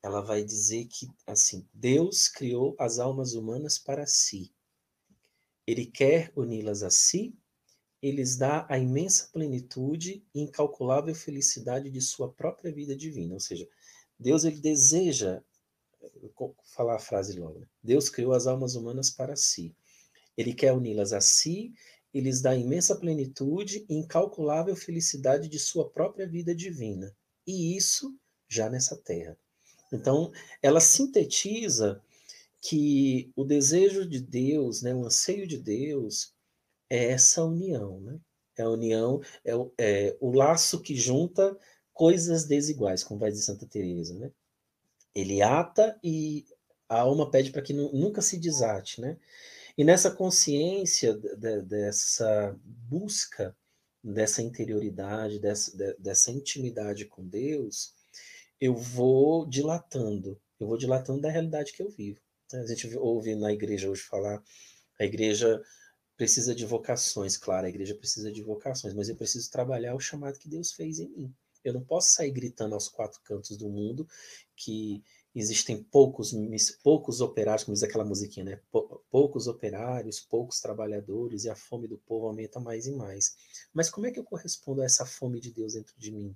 Ela 0.01 0.21
vai 0.21 0.45
dizer 0.45 0.85
que 0.85 1.09
assim, 1.27 1.67
Deus 1.73 2.29
criou 2.29 2.73
as 2.79 2.97
almas 2.97 3.33
humanas 3.33 3.77
para 3.77 4.07
si. 4.07 4.53
Ele 5.67 5.85
quer 5.85 6.31
uni-las 6.37 6.81
a 6.81 6.89
si 6.89 7.37
e 8.01 8.11
lhes 8.11 8.37
dá 8.37 8.65
a 8.69 8.77
imensa 8.79 9.27
plenitude 9.33 10.23
e 10.33 10.39
incalculável 10.39 11.13
felicidade 11.13 11.89
de 11.89 11.99
sua 11.99 12.31
própria 12.31 12.71
vida 12.71 12.95
divina, 12.95 13.33
ou 13.33 13.39
seja, 13.41 13.67
Deus 14.19 14.43
ele 14.43 14.59
deseja, 14.59 15.41
vou 16.37 16.55
falar 16.65 16.95
a 16.95 16.99
frase 16.99 17.37
logo, 17.39 17.59
né? 17.59 17.67
Deus 17.83 18.09
criou 18.09 18.33
as 18.33 18.47
almas 18.47 18.75
humanas 18.75 19.09
para 19.09 19.35
si. 19.35 19.75
Ele 20.37 20.53
quer 20.53 20.73
uni-las 20.73 21.13
a 21.13 21.21
si 21.21 21.73
e 22.13 22.19
lhes 22.19 22.41
dá 22.41 22.55
imensa 22.55 22.95
plenitude 22.95 23.85
e 23.89 23.95
incalculável 23.95 24.75
felicidade 24.75 25.47
de 25.47 25.59
sua 25.59 25.89
própria 25.89 26.27
vida 26.27 26.55
divina. 26.55 27.15
E 27.45 27.75
isso 27.75 28.15
já 28.47 28.69
nessa 28.69 28.95
terra. 28.95 29.37
Então, 29.91 30.31
ela 30.61 30.79
sintetiza 30.79 32.01
que 32.61 33.31
o 33.35 33.43
desejo 33.43 34.05
de 34.05 34.19
Deus, 34.19 34.81
né, 34.81 34.93
o 34.93 35.05
anseio 35.05 35.47
de 35.47 35.57
Deus, 35.57 36.33
é 36.89 37.11
essa 37.11 37.43
união, 37.43 37.99
né? 38.01 38.19
É 38.57 38.63
a 38.63 38.69
união, 38.69 39.21
é 39.43 39.55
o, 39.55 39.71
é 39.77 40.17
o 40.19 40.31
laço 40.31 40.81
que 40.81 40.95
junta 40.95 41.57
coisas 41.95 42.43
desiguais, 42.43 43.03
como 43.03 43.19
vai 43.19 43.31
dizer 43.31 43.43
Santa 43.43 43.65
Teresa, 43.65 44.13
né? 44.13 44.29
Ele 45.15 45.41
ata 45.41 45.97
e 46.03 46.45
a 46.89 46.99
alma 46.99 47.31
pede 47.31 47.51
para 47.51 47.61
que 47.61 47.73
nunca 47.73 48.21
se 48.21 48.37
desate, 48.37 49.01
né? 49.01 49.17
E 49.77 49.83
nessa 49.83 50.11
consciência 50.11 51.13
de, 51.13 51.61
dessa 51.63 52.55
busca 52.63 53.55
dessa 54.03 54.41
interioridade, 54.41 55.39
dessa, 55.39 55.75
de, 55.75 55.95
dessa 55.95 56.31
intimidade 56.31 57.05
com 57.05 57.25
Deus, 57.25 57.95
eu 58.61 58.75
vou 58.75 59.47
dilatando, 59.47 60.39
eu 60.59 60.67
vou 60.67 60.77
dilatando 60.77 61.21
da 61.21 61.31
realidade 61.31 61.73
que 61.73 61.81
eu 61.81 61.89
vivo. 61.89 62.19
A 62.53 62.65
gente 62.67 62.95
ouve 62.97 63.35
na 63.35 63.51
igreja 63.51 63.89
hoje 63.89 64.03
falar, 64.03 64.43
a 64.99 65.05
igreja 65.05 65.61
precisa 66.15 66.53
de 66.53 66.65
vocações, 66.65 67.35
claro, 67.35 67.65
a 67.65 67.69
igreja 67.69 67.95
precisa 67.95 68.31
de 68.31 68.43
vocações, 68.43 68.93
mas 68.93 69.09
eu 69.09 69.15
preciso 69.15 69.49
trabalhar 69.49 69.95
o 69.95 69.99
chamado 69.99 70.37
que 70.37 70.47
Deus 70.47 70.71
fez 70.73 70.99
em 70.99 71.09
mim. 71.09 71.35
Eu 71.65 71.73
não 71.73 71.83
posso 71.83 72.11
sair 72.11 72.31
gritando 72.31 72.75
aos 72.75 72.87
quatro 72.87 73.19
cantos 73.23 73.57
do 73.57 73.67
mundo 73.67 74.07
que 74.55 75.03
existem 75.33 75.83
poucos, 75.83 76.33
poucos 76.81 77.19
operários, 77.19 77.65
como 77.65 77.73
diz 77.73 77.83
aquela 77.83 78.05
musiquinha, 78.05 78.45
né? 78.45 78.61
Poucos 79.11 79.47
operários, 79.47 80.21
poucos 80.21 80.61
trabalhadores 80.61 81.43
e 81.43 81.49
a 81.49 81.55
fome 81.55 81.87
do 81.87 81.97
povo 81.97 82.27
aumenta 82.27 82.59
mais 82.59 82.87
e 82.87 82.91
mais. 82.91 83.35
Mas 83.73 83.89
como 83.89 84.07
é 84.07 84.11
que 84.11 84.19
eu 84.19 84.23
correspondo 84.23 84.81
a 84.81 84.85
essa 84.85 85.05
fome 85.05 85.41
de 85.41 85.51
Deus 85.51 85.73
dentro 85.73 85.93
de 85.97 86.11
mim? 86.11 86.33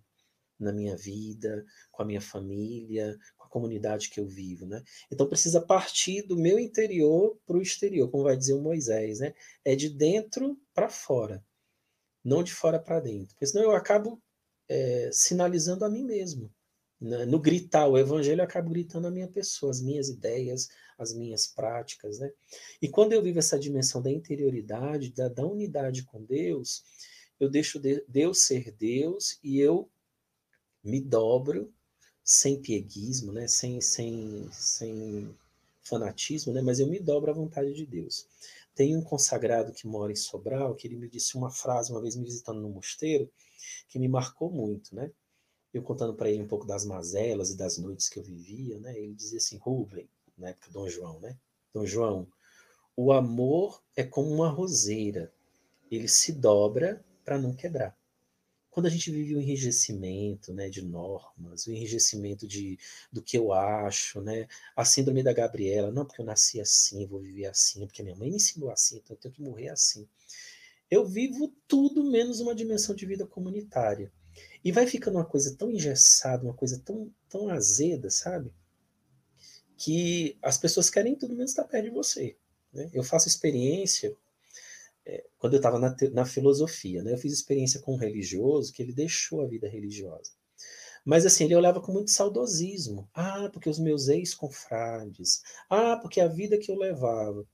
Na 0.60 0.74
minha 0.74 0.98
vida, 0.98 1.66
com 1.90 2.02
a 2.02 2.06
minha 2.06 2.20
família, 2.20 3.18
com 3.38 3.46
a 3.46 3.50
comunidade 3.50 4.10
que 4.10 4.20
eu 4.20 4.28
vivo, 4.28 4.66
né? 4.66 4.84
Então 5.10 5.26
precisa 5.26 5.62
partir 5.62 6.24
do 6.24 6.36
meu 6.36 6.60
interior 6.60 7.40
para 7.46 7.56
o 7.56 7.62
exterior, 7.62 8.12
como 8.12 8.24
vai 8.26 8.36
dizer 8.36 8.54
o 8.54 8.62
Moisés, 8.62 9.20
né? 9.20 9.34
É 9.64 9.74
de 9.74 9.88
dentro 9.88 10.60
para 10.74 10.90
fora, 10.90 11.42
não 12.22 12.44
de 12.44 12.54
fora 12.54 12.78
para 12.78 13.00
dentro. 13.00 13.30
Porque 13.36 13.48
senão 13.48 13.64
eu 13.64 13.72
acabo 13.72 14.22
é, 14.70 15.10
sinalizando 15.12 15.84
a 15.84 15.90
mim 15.90 16.04
mesmo. 16.04 16.54
Né? 17.02 17.26
No 17.26 17.40
gritar 17.40 17.88
o 17.88 17.98
evangelho, 17.98 18.44
acabo 18.44 18.70
gritando 18.70 19.08
a 19.08 19.12
minha 19.12 19.28
pessoa, 19.28 19.72
as 19.72 19.82
minhas 19.82 20.10
ideias, 20.10 20.70
as 20.98 21.14
minhas 21.14 21.48
práticas. 21.48 22.20
Né? 22.20 22.32
E 22.82 22.88
quando 22.88 23.14
eu 23.14 23.24
vivo 23.24 23.40
essa 23.40 23.58
dimensão 23.58 24.02
da 24.02 24.12
interioridade, 24.12 25.12
da, 25.12 25.28
da 25.28 25.46
unidade 25.46 26.04
com 26.04 26.24
Deus, 26.24 26.84
eu 27.40 27.50
deixo 27.50 27.82
Deus 28.08 28.42
ser 28.42 28.72
Deus 28.72 29.40
e 29.44 29.60
eu 29.60 29.90
me 30.84 31.02
dobro 31.02 31.74
sem 32.24 32.62
pieguismo, 32.62 33.32
né? 33.32 33.48
sem, 33.48 33.82
sem, 33.82 34.50
sem 34.52 35.36
fanatismo, 35.82 36.54
né? 36.54 36.62
mas 36.62 36.80
eu 36.80 36.88
me 36.88 37.00
dobro 37.00 37.32
à 37.32 37.34
vontade 37.34 37.74
de 37.74 37.86
Deus. 37.86 38.28
Tem 38.76 38.96
um 38.96 39.02
consagrado 39.02 39.74
que 39.74 39.88
mora 39.88 40.12
em 40.12 40.16
Sobral, 40.16 40.76
que 40.76 40.88
ele 40.88 40.96
me 40.96 41.10
disse 41.10 41.36
uma 41.36 41.50
frase 41.50 41.92
uma 41.92 42.02
vez 42.02 42.16
me 42.16 42.24
visitando 42.24 42.62
no 42.62 42.70
mosteiro, 42.70 43.30
que 43.90 44.00
me 44.00 44.08
marcou 44.08 44.52
muito, 44.52 44.96
né? 44.96 45.12
Eu 45.74 45.84
contando 45.84 46.14
para 46.14 46.30
ele 46.30 46.44
um 46.44 46.48
pouco 46.48 46.66
das 46.66 46.86
mazelas 46.86 47.52
e 47.52 47.58
das 47.58 47.78
noites 47.78 48.08
que 48.08 48.18
eu 48.18 48.24
vivia, 48.24 48.80
né? 48.80 48.98
Ele 48.98 49.14
dizia 49.14 49.38
assim, 49.38 49.58
Rubem, 49.58 50.08
na 50.38 50.50
época 50.50 50.72
Dom 50.72 50.88
João, 50.88 51.20
né? 51.20 51.36
Dom 51.74 51.86
João, 51.86 52.28
o 52.96 53.12
amor 53.12 53.82
é 53.96 54.04
como 54.04 54.32
uma 54.32 54.50
roseira, 54.50 55.32
ele 55.92 56.08
se 56.08 56.32
dobra 56.32 57.04
para 57.26 57.38
não 57.38 57.54
quebrar. 57.54 57.98
Quando 58.72 58.86
a 58.86 58.90
gente 58.90 59.12
vive 59.12 59.36
o 59.36 59.42
enrijecimento, 59.42 60.54
né, 60.54 60.70
de 60.70 60.84
normas, 60.84 61.66
o 61.66 61.72
enrijecimento 61.72 62.48
de 62.48 62.78
do 63.12 63.22
que 63.22 63.38
eu 63.38 63.52
acho, 63.52 64.22
né, 64.22 64.48
a 64.76 64.86
síndrome 64.86 65.24
da 65.24 65.34
Gabriela, 65.34 65.92
não 65.92 66.06
porque 66.06 66.22
eu 66.22 66.26
nasci 66.26 66.62
assim, 66.62 67.06
vou 67.08 67.20
viver 67.20 67.48
assim, 67.48 67.86
porque 67.86 68.04
minha 68.04 68.16
mãe 68.16 68.30
me 68.30 68.38
ensinou 68.38 68.72
assim, 68.72 68.98
então 68.98 69.16
eu 69.16 69.20
tenho 69.20 69.34
que 69.34 69.42
morrer 69.42 69.70
assim 69.70 70.08
eu 70.90 71.06
vivo 71.06 71.54
tudo 71.68 72.04
menos 72.04 72.40
uma 72.40 72.56
dimensão 72.56 72.96
de 72.96 73.06
vida 73.06 73.26
comunitária. 73.26 74.12
E 74.64 74.72
vai 74.72 74.88
ficando 74.88 75.18
uma 75.18 75.26
coisa 75.26 75.56
tão 75.56 75.72
engessada, 75.72 76.44
uma 76.44 76.54
coisa 76.54 76.82
tão, 76.84 77.12
tão 77.30 77.50
azeda, 77.50 78.10
sabe? 78.10 78.52
Que 79.78 80.38
as 80.42 80.58
pessoas 80.58 80.90
querem 80.90 81.16
tudo 81.16 81.36
menos 81.36 81.52
estar 81.52 81.64
perto 81.64 81.86
de 81.86 81.92
você. 81.92 82.36
Né? 82.74 82.90
Eu 82.94 83.04
faço 83.04 83.28
experiência, 83.28 84.16
é, 85.06 85.26
quando 85.38 85.54
eu 85.54 85.58
estava 85.58 85.80
na, 85.80 85.96
na, 86.12 86.26
filosofia, 86.26 87.04
né? 87.04 87.14
eu 87.14 87.18
fiz 87.18 87.34
experiência 87.34 87.80
com 87.80 87.94
um 87.94 87.98
religioso 87.98 88.74
que 88.74 88.82
ele 88.82 88.94
deixou 88.94 89.42
a 89.42 89.48
vida 89.48 89.68
religiosa. 89.68 90.32
Mas 91.06 91.26
assim, 91.26 91.46
ele 91.46 91.56
olhava 91.56 91.82
com 91.82 91.94
muito 91.94 92.12
saudosismo. 92.12 93.10
Ah, 93.14 93.50
porque 93.52 93.70
os 93.70 93.80
meus 93.80 94.10
ex-confrades. 94.10 95.42
Ah, 95.70 95.98
porque 95.98 96.20
a 96.20 96.28
vida 96.28 96.58
que 96.58 96.72
eu 96.72 96.78
levava. 96.78 97.48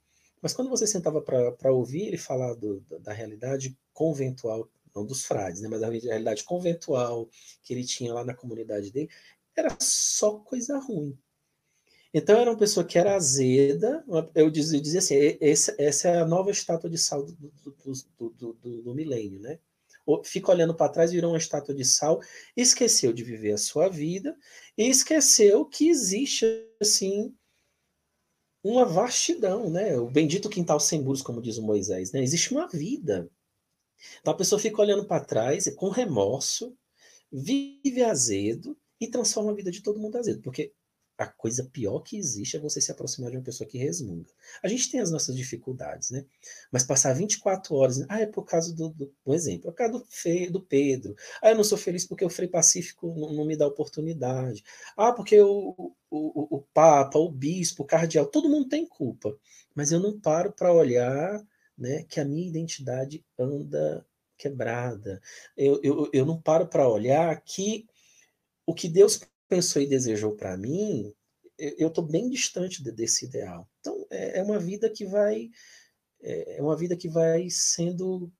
Mas 0.45 0.53
quando 0.53 0.69
você 0.69 0.85
sentava 0.85 1.23
para 1.23 1.73
ouvir 1.73 2.03
ele 2.03 2.19
falar 2.19 2.53
do, 2.53 2.79
da 3.01 3.11
realidade 3.11 3.75
conventual, 3.91 4.69
não 4.95 5.03
dos 5.03 5.25
frades, 5.25 5.59
né, 5.59 5.67
mas 5.67 5.81
da 5.81 5.89
realidade 5.89 6.43
conventual 6.43 7.27
que 7.63 7.73
ele 7.73 7.83
tinha 7.83 8.13
lá 8.13 8.23
na 8.23 8.35
comunidade 8.35 8.91
dele, 8.91 9.09
era 9.57 9.75
só 9.81 10.37
coisa 10.37 10.77
ruim. 10.77 11.17
Então 12.13 12.37
era 12.37 12.51
uma 12.51 12.59
pessoa 12.59 12.85
que 12.85 12.95
era 12.95 13.15
azeda, 13.15 14.05
eu 14.35 14.51
dizia, 14.51 14.77
eu 14.77 14.83
dizia 14.83 14.99
assim, 14.99 15.15
essa, 15.41 15.75
essa, 15.79 16.09
é 16.09 16.19
a 16.19 16.27
nova 16.27 16.51
estátua 16.51 16.91
de 16.91 16.99
sal 16.99 17.23
do, 17.23 17.33
do, 17.33 18.29
do, 18.29 18.53
do, 18.53 18.81
do 18.83 18.93
milênio, 18.93 19.39
né? 19.39 19.57
Fica 20.23 20.51
olhando 20.51 20.75
para 20.75 20.91
trás, 20.91 21.11
virou 21.11 21.31
uma 21.31 21.39
estátua 21.39 21.73
de 21.73 21.83
sal, 21.83 22.21
esqueceu 22.55 23.11
de 23.11 23.23
viver 23.23 23.53
a 23.53 23.57
sua 23.57 23.89
vida 23.89 24.37
e 24.77 24.87
esqueceu 24.87 25.65
que 25.65 25.89
existe 25.89 26.45
assim 26.79 27.33
uma 28.67 28.83
vastidão, 28.83 29.69
né? 29.69 29.95
O 29.95 30.09
bendito 30.09 30.49
quintal 30.49 30.79
sem 30.79 30.99
muros, 30.99 31.21
como 31.21 31.39
diz 31.39 31.59
o 31.59 31.61
Moisés, 31.61 32.11
né? 32.11 32.23
Existe 32.23 32.51
uma 32.51 32.67
vida. 32.67 33.29
Então 34.19 34.33
a 34.33 34.37
pessoa 34.37 34.59
fica 34.59 34.81
olhando 34.81 35.05
para 35.05 35.23
trás 35.23 35.71
com 35.75 35.89
remorso, 35.89 36.75
vive 37.31 38.01
azedo 38.01 38.75
e 38.99 39.07
transforma 39.07 39.51
a 39.51 39.55
vida 39.55 39.69
de 39.69 39.83
todo 39.83 39.99
mundo 39.99 40.17
azedo, 40.17 40.41
porque 40.41 40.73
a 41.17 41.25
coisa 41.25 41.63
pior 41.63 41.99
que 41.99 42.17
existe 42.17 42.57
é 42.57 42.59
você 42.59 42.81
se 42.81 42.91
aproximar 42.91 43.31
de 43.31 43.37
uma 43.37 43.43
pessoa 43.43 43.67
que 43.67 43.77
resmunga. 43.77 44.29
A 44.61 44.67
gente 44.67 44.91
tem 44.91 44.99
as 44.99 45.11
nossas 45.11 45.35
dificuldades, 45.35 46.09
né? 46.09 46.25
Mas 46.71 46.83
passar 46.83 47.13
24 47.13 47.73
horas. 47.75 48.05
Ah, 48.09 48.19
é 48.19 48.25
por 48.25 48.43
causa 48.43 48.73
do, 48.73 48.89
do 48.89 49.13
um 49.25 49.33
exemplo, 49.33 49.69
é 49.69 49.71
por 49.71 49.77
causa 49.77 49.93
do, 49.93 50.05
Fe, 50.09 50.49
do 50.49 50.61
Pedro. 50.61 51.15
Ah, 51.41 51.51
eu 51.51 51.55
não 51.55 51.63
sou 51.63 51.77
feliz 51.77 52.05
porque 52.05 52.25
o 52.25 52.29
Frei 52.29 52.47
Pacífico 52.47 53.07
não, 53.15 53.33
não 53.33 53.45
me 53.45 53.55
dá 53.55 53.65
oportunidade. 53.65 54.63
Ah, 54.97 55.13
porque 55.13 55.39
o, 55.39 55.93
o, 56.09 56.57
o 56.57 56.61
Papa, 56.73 57.17
o 57.17 57.31
Bispo, 57.31 57.83
o 57.83 57.85
Cardeal, 57.85 58.25
todo 58.25 58.49
mundo 58.49 58.67
tem 58.67 58.85
culpa. 58.85 59.37
Mas 59.73 59.91
eu 59.91 59.99
não 59.99 60.19
paro 60.19 60.51
para 60.51 60.73
olhar 60.73 61.41
né, 61.77 62.03
que 62.03 62.19
a 62.19 62.25
minha 62.25 62.47
identidade 62.47 63.23
anda 63.39 64.05
quebrada. 64.37 65.21
Eu, 65.55 65.79
eu, 65.81 66.09
eu 66.11 66.25
não 66.25 66.41
paro 66.41 66.67
para 66.67 66.87
olhar 66.87 67.39
que 67.41 67.87
o 68.65 68.73
que 68.73 68.89
Deus 68.89 69.21
pensou 69.47 69.81
e 69.81 69.87
desejou 69.87 70.35
para 70.35 70.57
mim, 70.57 71.13
eu 71.57 71.87
estou 71.87 72.03
bem 72.03 72.29
distante 72.29 72.83
desse 72.83 73.25
ideal. 73.25 73.69
Então, 73.79 74.05
é, 74.09 74.39
é, 74.39 74.43
uma 74.43 74.59
vida 74.59 74.89
que 74.89 75.05
vai 75.05 75.49
é, 76.21 76.57
é 76.57 76.61
uma 76.61 76.75
vida 76.75 76.97
que 76.97 77.07
vai 77.07 77.49
sendo, 77.49 78.31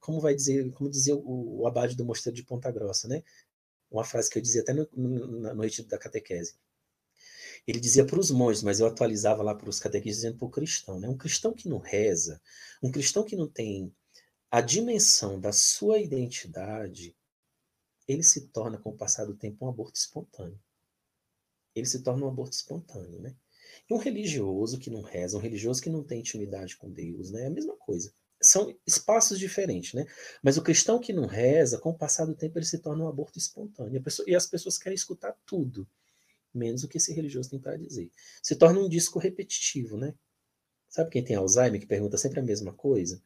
como 0.00 0.20
vai 0.20 0.34
dizer, 0.34 0.70
como 0.72 0.90
dizia 0.90 1.16
o, 1.16 1.60
o 1.60 1.66
abade 1.66 1.96
do 1.96 2.04
mosteiro 2.04 2.36
de 2.36 2.44
Ponta 2.44 2.70
Grossa, 2.70 3.08
né? 3.08 3.22
Uma 3.90 4.04
frase 4.04 4.30
que 4.30 4.38
eu 4.38 4.42
dizia 4.42 4.62
até 4.62 4.72
no, 4.72 4.86
na 5.40 5.54
noite 5.54 5.82
da 5.84 5.98
catequese. 5.98 6.54
Ele 7.66 7.80
dizia 7.80 8.04
para 8.04 8.18
os 8.18 8.30
monges, 8.30 8.62
mas 8.62 8.80
eu 8.80 8.86
atualizava 8.86 9.42
lá 9.42 9.54
para 9.54 9.68
os 9.68 9.80
catequistas 9.80 10.22
dizendo 10.22 10.38
para 10.38 10.46
o 10.46 10.50
cristão, 10.50 11.00
né? 11.00 11.08
Um 11.08 11.16
cristão 11.16 11.52
que 11.52 11.68
não 11.68 11.78
reza, 11.78 12.40
um 12.82 12.90
cristão 12.90 13.24
que 13.24 13.36
não 13.36 13.48
tem 13.48 13.92
a 14.50 14.60
dimensão 14.60 15.38
da 15.38 15.52
sua 15.52 15.98
identidade, 15.98 17.14
ele 18.08 18.22
se 18.22 18.48
torna, 18.48 18.78
com 18.78 18.90
o 18.90 18.96
passar 18.96 19.26
do 19.26 19.36
tempo, 19.36 19.66
um 19.66 19.68
aborto 19.68 19.98
espontâneo. 19.98 20.58
Ele 21.74 21.86
se 21.86 22.02
torna 22.02 22.24
um 22.24 22.28
aborto 22.28 22.56
espontâneo, 22.56 23.20
né? 23.20 23.36
E 23.88 23.94
um 23.94 23.98
religioso 23.98 24.78
que 24.78 24.90
não 24.90 25.02
reza, 25.02 25.36
um 25.36 25.40
religioso 25.40 25.82
que 25.82 25.90
não 25.90 26.02
tem 26.02 26.20
intimidade 26.20 26.76
com 26.76 26.90
Deus, 26.90 27.30
né? 27.30 27.42
É 27.42 27.46
a 27.46 27.50
mesma 27.50 27.76
coisa. 27.76 28.12
São 28.40 28.74
espaços 28.86 29.38
diferentes, 29.38 29.92
né? 29.92 30.06
Mas 30.42 30.56
o 30.56 30.62
cristão 30.62 30.98
que 30.98 31.12
não 31.12 31.26
reza, 31.26 31.78
com 31.78 31.90
o 31.90 31.98
passar 31.98 32.24
do 32.24 32.34
tempo, 32.34 32.58
ele 32.58 32.64
se 32.64 32.78
torna 32.78 33.04
um 33.04 33.08
aborto 33.08 33.38
espontâneo. 33.38 34.02
E 34.26 34.34
as 34.34 34.46
pessoas 34.46 34.78
querem 34.78 34.94
escutar 34.94 35.36
tudo, 35.44 35.86
menos 36.54 36.82
o 36.82 36.88
que 36.88 36.96
esse 36.96 37.12
religioso 37.12 37.50
tem 37.50 37.60
para 37.60 37.76
dizer. 37.76 38.10
Se 38.42 38.56
torna 38.56 38.80
um 38.80 38.88
disco 38.88 39.18
repetitivo, 39.18 39.96
né? 39.96 40.14
Sabe 40.88 41.10
quem 41.10 41.22
tem 41.22 41.36
Alzheimer 41.36 41.78
que 41.78 41.86
pergunta 41.86 42.16
sempre 42.16 42.40
a 42.40 42.42
mesma 42.42 42.72
coisa? 42.72 43.20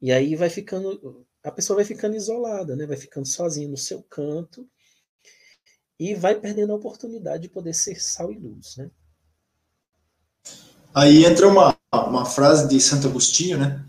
E 0.00 0.10
aí 0.10 0.34
vai 0.34 0.50
ficando, 0.50 1.24
a 1.44 1.50
pessoa 1.50 1.76
vai 1.76 1.84
ficando 1.84 2.16
isolada, 2.16 2.74
né? 2.74 2.86
Vai 2.86 2.96
ficando 2.96 3.26
sozinha 3.26 3.68
no 3.68 3.76
seu 3.76 4.02
canto 4.02 4.66
e 6.00 6.14
vai 6.14 6.34
perdendo 6.34 6.72
a 6.72 6.76
oportunidade 6.76 7.42
de 7.42 7.48
poder 7.50 7.74
ser 7.74 8.00
sal 8.00 8.32
e 8.32 8.38
luz, 8.38 8.76
né? 8.76 8.90
Aí 10.94 11.24
entra 11.24 11.46
uma, 11.46 11.76
uma 11.92 12.24
frase 12.24 12.66
de 12.66 12.80
Santo 12.80 13.08
Agostinho, 13.08 13.58
né? 13.58 13.84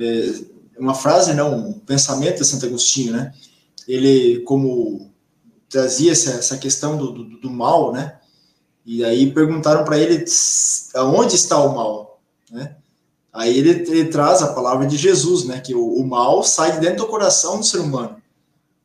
É, 0.00 0.78
uma 0.78 0.94
frase, 0.94 1.32
não, 1.34 1.68
um 1.68 1.78
pensamento 1.78 2.38
de 2.38 2.46
Santo 2.46 2.66
Agostinho, 2.66 3.12
né? 3.12 3.32
Ele, 3.86 4.40
como 4.40 5.14
trazia 5.68 6.12
essa, 6.12 6.32
essa 6.32 6.58
questão 6.58 6.96
do, 6.96 7.12
do, 7.12 7.40
do 7.40 7.50
mal, 7.50 7.92
né? 7.92 8.18
E 8.84 9.04
aí 9.04 9.32
perguntaram 9.32 9.84
para 9.84 9.98
ele 9.98 10.24
aonde 10.94 11.36
está 11.36 11.62
o 11.62 11.74
mal, 11.74 12.20
né? 12.50 12.79
Aí 13.32 13.56
ele, 13.56 13.70
ele, 13.70 14.06
traz 14.06 14.42
a 14.42 14.52
palavra 14.52 14.86
de 14.86 14.96
Jesus, 14.96 15.44
né? 15.44 15.60
Que 15.60 15.74
o, 15.74 15.94
o, 15.94 16.06
mal 16.06 16.42
sai 16.42 16.72
de 16.72 16.80
dentro 16.80 17.04
do 17.04 17.06
coração 17.06 17.58
do 17.58 17.64
ser 17.64 17.78
humano. 17.78 18.16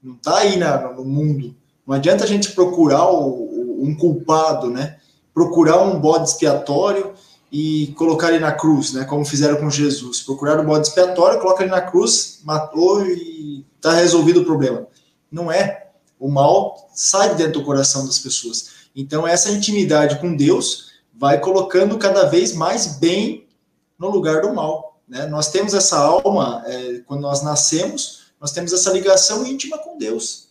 Não 0.02 0.14
está 0.14 0.38
aí 0.38 0.58
na, 0.58 0.91
no 0.93 1.04
mundo. 1.04 1.56
Não 1.86 1.96
adianta 1.96 2.24
a 2.24 2.28
gente 2.28 2.52
procurar 2.52 3.10
o, 3.10 3.28
o, 3.28 3.80
um 3.84 3.96
culpado, 3.96 4.70
né? 4.70 4.98
Procurar 5.34 5.82
um 5.82 6.00
bode 6.00 6.30
expiatório 6.30 7.14
e 7.52 7.93
colocar 7.98 8.30
ele 8.30 8.39
na 8.39 8.52
cruz, 8.52 8.93
né? 8.93 9.04
Como 9.06 9.26
fizeram 9.26 9.58
com 9.58 9.70
Jesus. 9.70 10.22
Procurar 10.22 10.60
o 10.60 10.64
bode 10.64 10.88
expiatório, 10.88 11.39
coloca 11.39 11.64
ele 11.64 11.72
na 11.72 11.82
cruz, 11.82 12.39
matou 12.43 13.04
e 13.06 13.66
está 13.78 13.93
resolvido 13.93 14.41
o 14.41 14.46
problema. 14.46 14.86
Não 15.32 15.52
é. 15.52 15.88
O 16.20 16.30
mal 16.30 16.88
sai 16.93 17.30
de 17.30 17.36
dentro 17.36 17.60
do 17.60 17.66
coração 17.66 18.06
das 18.06 18.20
pessoas. 18.20 18.70
Então 18.96 19.28
essa 19.28 19.52
intimidade 19.52 20.20
com 20.20 20.36
Deus 20.36 20.91
vai 21.14 21.39
colocando 21.39 21.98
cada 21.98 22.26
vez 22.26 22.54
mais 22.54 22.98
bem 22.98 23.45
no 23.98 24.10
lugar 24.10 24.41
do 24.41 24.54
mal. 24.54 25.00
Né? 25.08 25.26
Nós 25.28 25.50
temos 25.50 25.74
essa 25.74 25.98
alma, 25.98 26.64
é, 26.66 27.02
quando 27.06 27.22
nós 27.22 27.43
nascemos, 27.43 28.26
nós 28.39 28.52
temos 28.52 28.74
essa 28.74 28.91
ligação 28.91 29.46
íntima 29.46 29.78
com 29.78 29.98
Deus. 29.98 30.48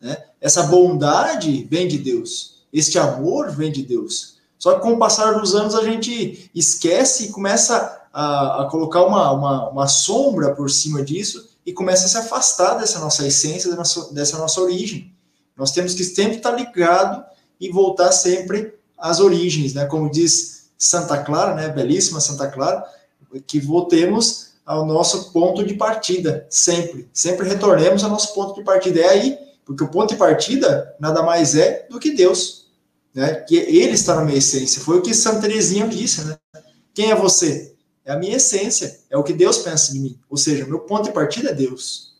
Né? 0.00 0.16
Essa 0.40 0.64
bondade 0.64 1.66
vem 1.70 1.88
de 1.88 1.98
Deus, 1.98 2.64
este 2.72 2.98
amor 2.98 3.50
vem 3.50 3.72
de 3.72 3.82
Deus. 3.82 4.34
Só 4.58 4.74
que 4.74 4.80
com 4.80 4.92
o 4.92 4.98
passar 4.98 5.32
dos 5.38 5.54
anos 5.54 5.74
a 5.74 5.84
gente 5.84 6.50
esquece 6.54 7.26
e 7.26 7.28
começa 7.30 8.02
a, 8.12 8.62
a 8.62 8.68
colocar 8.70 9.04
uma, 9.04 9.30
uma, 9.32 9.68
uma, 9.70 9.86
sombra 9.88 10.54
por 10.54 10.70
cima 10.70 11.02
disso 11.02 11.50
e 11.66 11.72
começa 11.72 12.06
a 12.06 12.08
se 12.08 12.16
afastar 12.16 12.74
dessa 12.74 12.98
nossa 12.98 13.26
essência, 13.26 13.68
dessa 13.68 13.76
nossa, 13.76 14.14
dessa 14.14 14.38
nossa 14.38 14.60
origem. 14.60 15.12
Nós 15.56 15.72
temos 15.72 15.94
que 15.94 16.04
sempre 16.04 16.36
estar 16.36 16.52
ligado 16.52 17.24
e 17.60 17.70
voltar 17.70 18.12
sempre 18.12 18.74
às 18.96 19.20
origens, 19.20 19.74
né? 19.74 19.84
Como 19.86 20.10
diz 20.10 20.63
Santa 20.84 21.22
Clara, 21.22 21.54
né, 21.54 21.68
belíssima 21.68 22.20
Santa 22.20 22.48
Clara, 22.48 22.84
que 23.46 23.58
voltemos 23.58 24.52
ao 24.64 24.84
nosso 24.84 25.32
ponto 25.32 25.64
de 25.64 25.74
partida, 25.74 26.46
sempre. 26.48 27.08
Sempre 27.12 27.48
retornemos 27.48 28.04
ao 28.04 28.10
nosso 28.10 28.34
ponto 28.34 28.54
de 28.54 28.64
partida. 28.64 29.00
É 29.00 29.08
aí, 29.08 29.38
porque 29.64 29.82
o 29.82 29.88
ponto 29.88 30.10
de 30.10 30.16
partida 30.16 30.94
nada 31.00 31.22
mais 31.22 31.56
é 31.56 31.86
do 31.90 31.98
que 31.98 32.10
Deus, 32.10 32.68
né? 33.14 33.34
Que 33.34 33.56
Ele 33.56 33.92
está 33.92 34.14
na 34.14 34.24
minha 34.24 34.38
essência. 34.38 34.82
Foi 34.82 34.98
o 34.98 35.02
que 35.02 35.14
Santa 35.14 35.42
Teresinha 35.42 35.88
disse, 35.88 36.24
né? 36.24 36.38
Quem 36.94 37.10
é 37.10 37.14
você? 37.14 37.74
É 38.04 38.12
a 38.12 38.18
minha 38.18 38.36
essência, 38.36 39.00
é 39.08 39.16
o 39.16 39.24
que 39.24 39.32
Deus 39.32 39.58
pensa 39.58 39.90
de 39.92 39.98
mim. 39.98 40.20
Ou 40.28 40.36
seja, 40.36 40.66
meu 40.66 40.80
ponto 40.80 41.04
de 41.04 41.12
partida 41.12 41.50
é 41.50 41.54
Deus. 41.54 42.14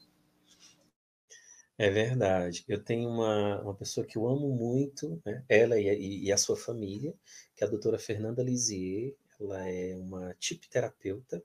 É 1.77 1.91
verdade. 1.91 2.65
Eu 2.69 2.83
tenho 2.83 3.09
uma, 3.09 3.61
uma 3.61 3.75
pessoa 3.75 4.07
que 4.07 4.17
eu 4.17 4.27
amo 4.29 4.49
muito, 4.49 5.21
né? 5.25 5.43
ela 5.49 5.79
e 5.79 5.89
a, 5.89 5.95
e 5.95 6.33
a 6.33 6.37
sua 6.37 6.57
família, 6.57 7.13
que 7.55 7.65
é 7.65 7.67
a 7.67 7.71
doutora 7.71 7.99
Fernanda 7.99 8.43
Lisier. 8.43 9.15
Ela 9.41 9.69
é 9.69 9.97
uma 9.97 10.35
terapeuta 10.71 11.43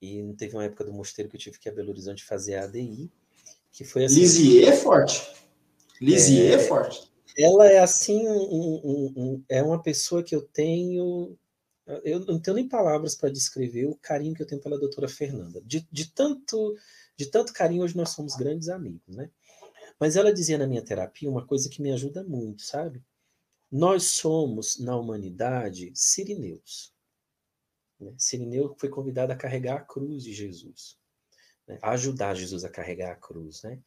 e 0.00 0.34
teve 0.36 0.54
uma 0.54 0.64
época 0.64 0.84
do 0.84 0.92
mosteiro 0.92 1.30
que 1.30 1.36
eu 1.36 1.40
tive 1.40 1.58
que 1.58 1.68
ir 1.68 1.72
a 1.72 1.74
Belo 1.74 1.90
Horizonte 1.90 2.24
fazer 2.24 2.56
a 2.56 2.64
ADI, 2.64 3.10
que 3.70 3.84
foi 3.84 4.04
assim... 4.04 4.20
Lisier 4.20 4.68
é 4.68 4.76
forte. 4.76 5.32
Lisier 6.00 6.52
é, 6.52 6.54
é 6.54 6.58
forte. 6.58 7.10
Ela 7.38 7.66
é 7.70 7.78
assim, 7.78 8.26
um, 8.28 8.80
um, 8.84 9.12
um, 9.16 9.44
é 9.48 9.62
uma 9.62 9.80
pessoa 9.82 10.22
que 10.22 10.34
eu 10.34 10.42
tenho 10.42 11.36
eu 12.04 12.20
não 12.20 12.38
tenho 12.38 12.54
nem 12.54 12.68
palavras 12.68 13.14
para 13.14 13.30
descrever 13.30 13.86
o 13.86 13.96
carinho 13.96 14.34
que 14.34 14.42
eu 14.42 14.46
tenho 14.46 14.60
pela 14.60 14.78
doutora 14.78 15.08
Fernanda. 15.08 15.60
De, 15.62 15.86
de, 15.90 16.10
tanto 16.12 16.76
de 17.16 17.26
tanto 17.26 17.52
carinho, 17.52 17.82
hoje 17.82 17.96
nós 17.96 18.10
somos 18.10 18.36
grandes 18.36 18.68
amigos, 18.68 19.16
né? 19.16 19.30
Mas 19.98 20.16
ela 20.16 20.32
dizia 20.32 20.58
na 20.58 20.66
minha 20.66 20.82
terapia 20.82 21.30
uma 21.30 21.46
coisa 21.46 21.68
que 21.68 21.82
me 21.82 21.92
ajuda 21.92 22.24
muito, 22.24 22.62
sabe? 22.62 23.02
Nós 23.72 24.02
somos, 24.04 24.78
na 24.78 24.94
humanidade, 24.94 25.90
sirineus. 25.94 26.92
Né? 27.98 28.14
Sirineu 28.18 28.76
foi 28.78 28.90
convidado 28.90 29.32
a 29.32 29.36
carregar 29.36 29.76
a 29.78 29.80
cruz 29.80 30.22
de 30.22 30.34
Jesus, 30.34 30.98
né? 31.66 31.78
a 31.80 31.92
ajudar 31.92 32.34
Jesus 32.34 32.64
a 32.64 32.68
carregar 32.68 33.12
a 33.12 33.16
cruz, 33.16 33.62
né? 33.62 33.80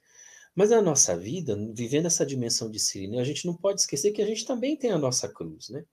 Mas 0.55 0.71
na 0.71 0.81
nossa 0.81 1.15
vida, 1.15 1.55
vivendo 1.73 2.05
essa 2.07 2.25
dimensão 2.25 2.71
de 2.71 2.79
Sirineu, 2.79 3.19
a 3.19 3.25
gente 3.25 3.45
não 3.45 3.53
pode 3.53 3.81
esquecer 3.81 4.11
que 4.13 4.21
a 4.21 4.25
gente 4.25 4.45
também 4.45 4.77
tem 4.77 4.89
a 4.89 4.97
nossa 4.97 5.27
cruz, 5.27 5.67
né? 5.67 5.85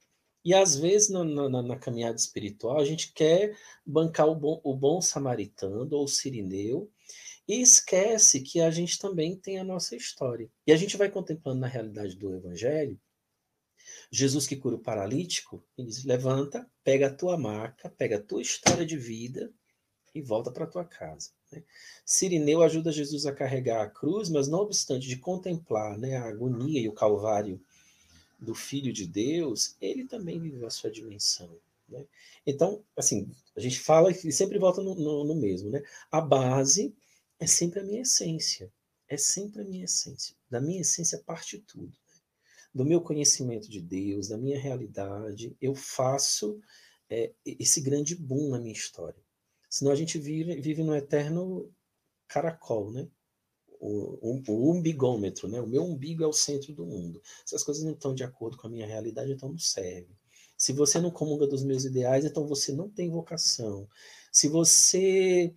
E 0.44 0.54
às 0.54 0.76
vezes 0.76 1.10
na, 1.10 1.24
na, 1.24 1.62
na 1.62 1.76
caminhada 1.76 2.16
espiritual 2.16 2.78
a 2.78 2.84
gente 2.84 3.12
quer 3.12 3.56
bancar 3.84 4.28
o 4.28 4.34
bom, 4.34 4.60
o 4.64 4.74
bom 4.74 5.02
samaritano 5.02 5.88
ou 5.94 6.04
o 6.04 6.08
sirineu 6.08 6.90
e 7.46 7.60
esquece 7.60 8.40
que 8.40 8.60
a 8.60 8.70
gente 8.70 8.98
também 8.98 9.36
tem 9.36 9.58
a 9.58 9.64
nossa 9.64 9.94
história. 9.96 10.48
E 10.66 10.72
a 10.72 10.76
gente 10.76 10.96
vai 10.96 11.10
contemplando 11.10 11.60
na 11.60 11.66
realidade 11.66 12.16
do 12.16 12.34
Evangelho 12.34 12.98
Jesus 14.10 14.46
que 14.46 14.56
cura 14.56 14.76
o 14.76 14.80
paralítico, 14.80 15.64
ele 15.76 15.88
diz: 15.88 16.04
levanta, 16.04 16.68
pega 16.84 17.08
a 17.08 17.14
tua 17.14 17.38
maca, 17.38 17.88
pega 17.90 18.16
a 18.16 18.22
tua 18.22 18.42
história 18.42 18.84
de 18.84 18.96
vida 18.96 19.52
e 20.14 20.20
volta 20.20 20.50
para 20.50 20.66
tua 20.66 20.84
casa. 20.84 21.30
Né? 21.50 21.62
Sirineu 22.04 22.62
ajuda 22.62 22.92
Jesus 22.92 23.26
a 23.26 23.32
carregar 23.32 23.82
a 23.82 23.88
cruz, 23.88 24.28
mas 24.28 24.48
não 24.48 24.60
obstante 24.60 25.08
de 25.08 25.16
contemplar 25.16 25.98
né, 25.98 26.16
a 26.16 26.28
agonia 26.28 26.80
e 26.80 26.88
o 26.88 26.92
calvário 26.92 27.60
do 28.38 28.54
Filho 28.54 28.92
de 28.92 29.06
Deus, 29.06 29.76
ele 29.80 30.04
também 30.04 30.40
viveu 30.40 30.66
a 30.66 30.70
sua 30.70 30.90
dimensão. 30.90 31.56
Né? 31.88 32.04
Então, 32.46 32.84
assim, 32.96 33.30
a 33.56 33.60
gente 33.60 33.78
fala 33.78 34.10
e 34.10 34.32
sempre 34.32 34.58
volta 34.58 34.82
no, 34.82 34.94
no, 34.94 35.24
no 35.24 35.34
mesmo. 35.34 35.70
Né? 35.70 35.82
A 36.10 36.20
base 36.20 36.94
é 37.38 37.46
sempre 37.46 37.80
a 37.80 37.84
minha 37.84 38.02
essência. 38.02 38.72
É 39.08 39.16
sempre 39.16 39.62
a 39.62 39.64
minha 39.64 39.84
essência. 39.84 40.34
Da 40.50 40.60
minha 40.60 40.80
essência 40.80 41.18
parte 41.18 41.58
tudo. 41.58 41.92
Do 42.74 42.84
meu 42.84 43.00
conhecimento 43.00 43.68
de 43.68 43.80
Deus, 43.80 44.28
da 44.28 44.38
minha 44.38 44.58
realidade, 44.58 45.56
eu 45.60 45.74
faço 45.74 46.60
é, 47.08 47.32
esse 47.44 47.80
grande 47.80 48.16
boom 48.16 48.50
na 48.50 48.58
minha 48.58 48.72
história. 48.72 49.22
Senão 49.68 49.92
a 49.92 49.94
gente 49.96 50.18
vive, 50.18 50.60
vive 50.60 50.82
no 50.82 50.94
eterno 50.94 51.70
caracol, 52.28 52.90
né? 52.90 53.08
o, 53.82 54.40
o, 54.46 54.70
umbigômetro, 54.70 55.48
né? 55.48 55.60
O 55.60 55.66
meu 55.66 55.82
umbigo 55.82 56.22
é 56.22 56.26
o 56.26 56.32
centro 56.32 56.72
do 56.72 56.86
mundo. 56.86 57.20
Se 57.44 57.56
as 57.56 57.64
coisas 57.64 57.82
não 57.82 57.92
estão 57.92 58.14
de 58.14 58.22
acordo 58.22 58.56
com 58.56 58.68
a 58.68 58.70
minha 58.70 58.86
realidade, 58.86 59.32
então 59.32 59.48
não 59.48 59.58
serve. 59.58 60.16
Se 60.56 60.72
você 60.72 61.00
não 61.00 61.10
comunga 61.10 61.48
dos 61.48 61.64
meus 61.64 61.84
ideais, 61.84 62.24
então 62.24 62.46
você 62.46 62.70
não 62.70 62.88
tem 62.88 63.10
vocação. 63.10 63.88
Se 64.30 64.46
você 64.46 65.52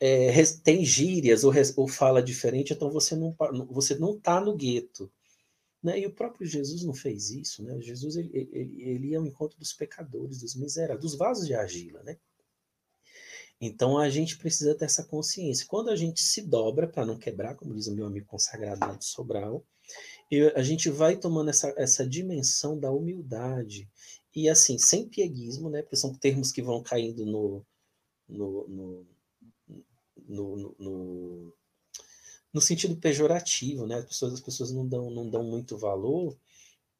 é, 0.00 0.32
tem 0.64 0.82
gírias 0.82 1.44
ou, 1.44 1.52
ou, 1.76 1.86
fala 1.86 2.22
diferente, 2.22 2.72
então 2.72 2.90
você 2.90 3.14
não 3.14 3.36
você 3.68 3.94
não 3.96 4.16
está 4.16 4.40
no 4.40 4.56
gueto. 4.56 5.12
Né? 5.82 6.00
E 6.00 6.06
o 6.06 6.12
próprio 6.12 6.46
Jesus 6.46 6.82
não 6.82 6.94
fez 6.94 7.30
isso. 7.30 7.62
Né? 7.62 7.80
Jesus 7.80 8.16
ele, 8.16 8.30
ele, 8.32 8.82
ele 8.82 9.08
ia 9.08 9.18
ao 9.18 9.26
encontro 9.26 9.58
dos 9.58 9.72
pecadores, 9.72 10.40
dos 10.40 10.54
miseráveis, 10.56 11.00
dos 11.00 11.16
vasos 11.16 11.46
de 11.46 11.54
argila. 11.54 12.02
Né? 12.02 12.18
Então 13.60 13.98
a 13.98 14.08
gente 14.08 14.38
precisa 14.38 14.74
ter 14.74 14.84
essa 14.84 15.04
consciência. 15.04 15.66
Quando 15.66 15.90
a 15.90 15.96
gente 15.96 16.20
se 16.20 16.42
dobra 16.42 16.86
para 16.86 17.06
não 17.06 17.18
quebrar, 17.18 17.56
como 17.56 17.74
diz 17.74 17.86
o 17.86 17.94
meu 17.94 18.06
amigo 18.06 18.26
consagrado 18.26 18.80
lá 18.80 18.94
de 18.94 19.04
Sobral, 19.04 19.64
a 20.54 20.62
gente 20.62 20.90
vai 20.90 21.16
tomando 21.16 21.50
essa, 21.50 21.72
essa 21.76 22.06
dimensão 22.06 22.78
da 22.78 22.92
humildade. 22.92 23.88
E 24.34 24.48
assim, 24.48 24.78
sem 24.78 25.08
pieguismo, 25.08 25.70
né? 25.70 25.82
Porque 25.82 25.96
são 25.96 26.14
termos 26.14 26.52
que 26.52 26.62
vão 26.62 26.82
caindo 26.82 27.24
no, 27.24 27.66
no, 28.28 28.68
no, 28.68 29.06
no, 30.28 30.76
no, 30.78 31.54
no 32.52 32.60
sentido 32.60 32.96
pejorativo, 32.96 33.86
né? 33.86 33.96
As 33.96 34.04
pessoas, 34.06 34.34
as 34.34 34.40
pessoas 34.40 34.72
não, 34.72 34.86
dão, 34.86 35.10
não 35.10 35.28
dão 35.28 35.44
muito 35.44 35.76
valor. 35.76 36.36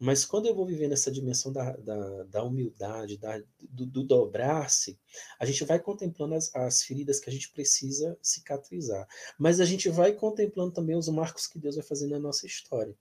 Mas 0.00 0.24
quando 0.24 0.46
eu 0.46 0.54
vou 0.54 0.64
vivendo 0.64 0.92
essa 0.92 1.10
dimensão 1.10 1.52
da, 1.52 1.72
da, 1.76 2.22
da 2.24 2.42
humildade, 2.44 3.18
da, 3.18 3.42
do, 3.68 3.84
do 3.84 4.04
dobrar-se, 4.04 4.96
a 5.40 5.44
gente 5.44 5.64
vai 5.64 5.80
contemplando 5.80 6.34
as, 6.34 6.54
as 6.54 6.82
feridas 6.82 7.18
que 7.18 7.28
a 7.28 7.32
gente 7.32 7.50
precisa 7.50 8.16
cicatrizar. 8.22 9.08
Mas 9.36 9.60
a 9.60 9.64
gente 9.64 9.88
vai 9.88 10.12
contemplando 10.12 10.72
também 10.72 10.96
os 10.96 11.08
marcos 11.08 11.48
que 11.48 11.58
Deus 11.58 11.74
vai 11.74 11.84
fazendo 11.84 12.10
na 12.10 12.20
nossa 12.20 12.46
história. 12.46 12.96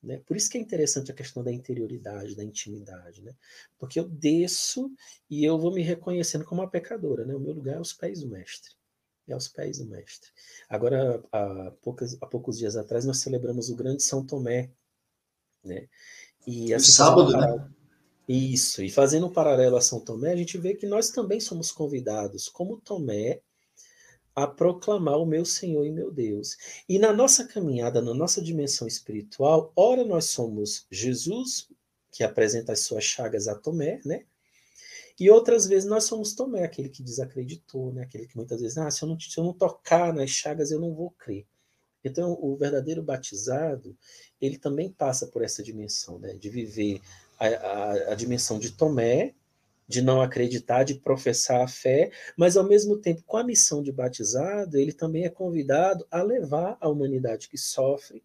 Né? 0.00 0.22
Por 0.24 0.36
isso 0.36 0.48
que 0.48 0.56
é 0.56 0.60
interessante 0.60 1.10
a 1.10 1.14
questão 1.14 1.42
da 1.42 1.52
interioridade, 1.52 2.36
da 2.36 2.44
intimidade. 2.44 3.22
Né? 3.22 3.34
Porque 3.76 3.98
eu 3.98 4.08
desço 4.08 4.88
e 5.28 5.44
eu 5.44 5.58
vou 5.58 5.72
me 5.74 5.82
reconhecendo 5.82 6.44
como 6.44 6.60
uma 6.60 6.70
pecadora. 6.70 7.24
Né? 7.24 7.34
O 7.34 7.40
meu 7.40 7.52
lugar 7.52 7.74
é 7.74 7.78
aos 7.78 7.92
pés 7.92 8.20
do 8.20 8.28
Mestre. 8.28 8.70
É 9.28 9.32
aos 9.32 9.48
pés 9.48 9.78
do 9.78 9.86
Mestre. 9.86 10.30
Agora, 10.68 11.22
há, 11.32 11.72
poucas, 11.82 12.16
há 12.20 12.26
poucos 12.26 12.58
dias 12.58 12.76
atrás, 12.76 13.04
nós 13.04 13.18
celebramos 13.18 13.70
o 13.70 13.76
grande 13.76 14.02
São 14.02 14.24
Tomé. 14.24 14.70
Né? 15.64 15.88
E 16.46 16.72
assim, 16.72 16.92
sábado, 16.92 17.32
né? 17.36 17.68
Isso, 18.28 18.82
e 18.82 18.90
fazendo 18.90 19.26
um 19.26 19.32
paralelo 19.32 19.76
a 19.76 19.80
São 19.80 20.00
Tomé, 20.00 20.32
a 20.32 20.36
gente 20.36 20.58
vê 20.58 20.74
que 20.74 20.86
nós 20.86 21.10
também 21.10 21.40
somos 21.40 21.70
convidados, 21.70 22.48
como 22.48 22.80
Tomé, 22.80 23.40
a 24.34 24.46
proclamar 24.46 25.18
o 25.18 25.26
meu 25.26 25.44
Senhor 25.44 25.86
e 25.86 25.90
meu 25.90 26.12
Deus. 26.12 26.56
E 26.88 26.98
na 26.98 27.12
nossa 27.12 27.46
caminhada, 27.46 28.02
na 28.02 28.12
nossa 28.12 28.42
dimensão 28.42 28.86
espiritual, 28.86 29.72
ora 29.74 30.04
nós 30.04 30.26
somos 30.26 30.86
Jesus, 30.90 31.68
que 32.10 32.22
apresenta 32.22 32.72
as 32.72 32.80
suas 32.80 33.04
chagas 33.04 33.48
a 33.48 33.54
Tomé, 33.54 34.00
né? 34.04 34.24
E 35.18 35.30
outras 35.30 35.66
vezes 35.66 35.88
nós 35.88 36.04
somos 36.04 36.34
Tomé, 36.34 36.64
aquele 36.64 36.88
que 36.88 37.02
desacreditou, 37.02 37.92
né? 37.92 38.02
Aquele 38.02 38.26
que 38.26 38.36
muitas 38.36 38.60
vezes, 38.60 38.76
ah, 38.76 38.90
se 38.90 39.02
eu 39.02 39.08
não, 39.08 39.18
se 39.18 39.38
eu 39.38 39.44
não 39.44 39.52
tocar 39.52 40.12
nas 40.12 40.30
chagas, 40.30 40.70
eu 40.70 40.78
não 40.78 40.94
vou 40.94 41.10
crer. 41.12 41.46
Então, 42.04 42.38
o 42.40 42.56
verdadeiro 42.56 43.02
batizado, 43.02 43.96
ele 44.40 44.58
também 44.58 44.92
passa 44.92 45.26
por 45.26 45.42
essa 45.42 45.62
dimensão, 45.62 46.18
né? 46.18 46.34
de 46.34 46.48
viver 46.48 47.00
a, 47.38 47.46
a, 47.46 48.12
a 48.12 48.14
dimensão 48.14 48.58
de 48.58 48.70
Tomé, 48.70 49.34
de 49.88 50.02
não 50.02 50.20
acreditar, 50.20 50.84
de 50.84 50.94
professar 50.94 51.62
a 51.62 51.68
fé, 51.68 52.10
mas 52.36 52.56
ao 52.56 52.64
mesmo 52.64 52.98
tempo, 52.98 53.22
com 53.24 53.36
a 53.36 53.44
missão 53.44 53.82
de 53.82 53.92
batizado, 53.92 54.76
ele 54.76 54.92
também 54.92 55.24
é 55.24 55.30
convidado 55.30 56.06
a 56.10 56.22
levar 56.22 56.76
a 56.80 56.88
humanidade 56.88 57.48
que 57.48 57.58
sofre 57.58 58.22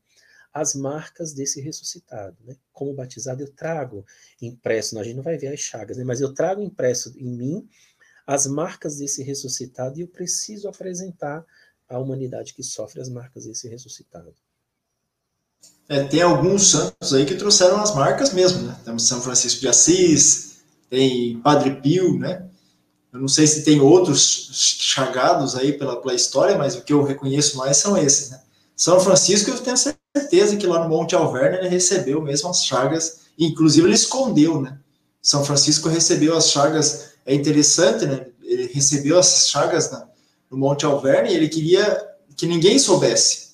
as 0.54 0.76
marcas 0.76 1.34
desse 1.34 1.62
ressuscitado. 1.62 2.36
Né? 2.43 2.56
Como 2.74 2.93
batizado, 2.93 3.41
eu 3.41 3.52
trago 3.52 4.06
impresso, 4.41 4.97
a 4.99 5.04
gente 5.04 5.16
não 5.16 5.24
vai 5.24 5.38
ver 5.38 5.47
as 5.47 5.60
chagas, 5.60 5.97
né? 5.97 6.04
mas 6.04 6.22
eu 6.22 6.34
trago 6.34 6.62
impresso 6.62 7.14
em 7.18 7.30
mim 7.30 7.70
as 8.26 8.47
marcas 8.47 8.97
desse 8.97 9.24
ressuscitado 9.24 9.97
e 9.97 10.02
eu 10.02 10.08
preciso 10.08 10.68
apresentar 10.68 11.45
a 11.89 11.99
humanidade 11.99 12.54
que 12.54 12.64
sofre 12.64 13.02
as 13.02 13.10
marcas 13.10 13.45
desse 13.45 13.68
ressuscitado. 13.68 14.34
É, 15.89 16.06
tem 16.06 16.22
alguns 16.22 16.72
santos 16.72 17.14
aí 17.14 17.26
que 17.26 17.36
trouxeram 17.36 17.82
as 17.82 17.93
marcas 17.93 18.34
mesmo, 18.34 18.62
né? 18.64 18.80
Temos 18.86 19.06
São 19.06 19.22
Francisco 19.22 19.60
de 19.60 19.68
Assis, 19.68 20.62
tem 20.89 21.41
Padre 21.41 21.82
Pio, 21.82 22.18
né? 22.18 22.47
Eu 23.12 23.20
não 23.20 23.28
sei 23.28 23.45
se 23.45 23.66
tem 23.66 23.82
outros 23.82 24.78
chagados 24.80 25.56
aí 25.56 25.74
pela, 25.74 26.02
pela 26.02 26.14
história, 26.14 26.58
mas 26.58 26.76
o 26.76 26.84
que 26.84 26.93
eu 26.93 27.04
reconheço 27.04 27.58
mais 27.58 27.76
são 27.76 27.97
esses, 27.97 28.30
né? 28.30 28.41
São 28.76 28.99
Francisco, 29.02 29.49
eu 29.49 29.60
tenho 29.60 29.76
certeza 29.76 30.01
que 30.59 30.68
lá 30.68 30.84
no 30.84 30.89
Monte 30.89 31.16
Alverne 31.16 31.57
ele 31.57 31.70
recebeu 31.70 32.22
mesmo 32.22 32.49
as 32.49 32.66
chagas, 32.66 33.22
inclusive 33.38 33.88
ele 33.88 33.95
escondeu, 33.95 34.62
né? 34.62 34.78
São 35.22 35.45
Francisco 35.45 35.88
recebeu 35.88 36.36
as 36.36 36.49
chagas, 36.49 37.12
é 37.26 37.34
interessante, 37.34 38.05
né? 38.05 38.28
Ele 38.43 38.68
recebeu 38.74 39.18
as 39.18 39.47
chagas 39.49 39.91
no 40.49 40.57
Monte 40.57 40.86
Alverne, 40.86 41.34
ele 41.34 41.47
queria 41.47 42.05
que 42.36 42.45
ninguém 42.45 42.78
soubesse. 42.78 43.51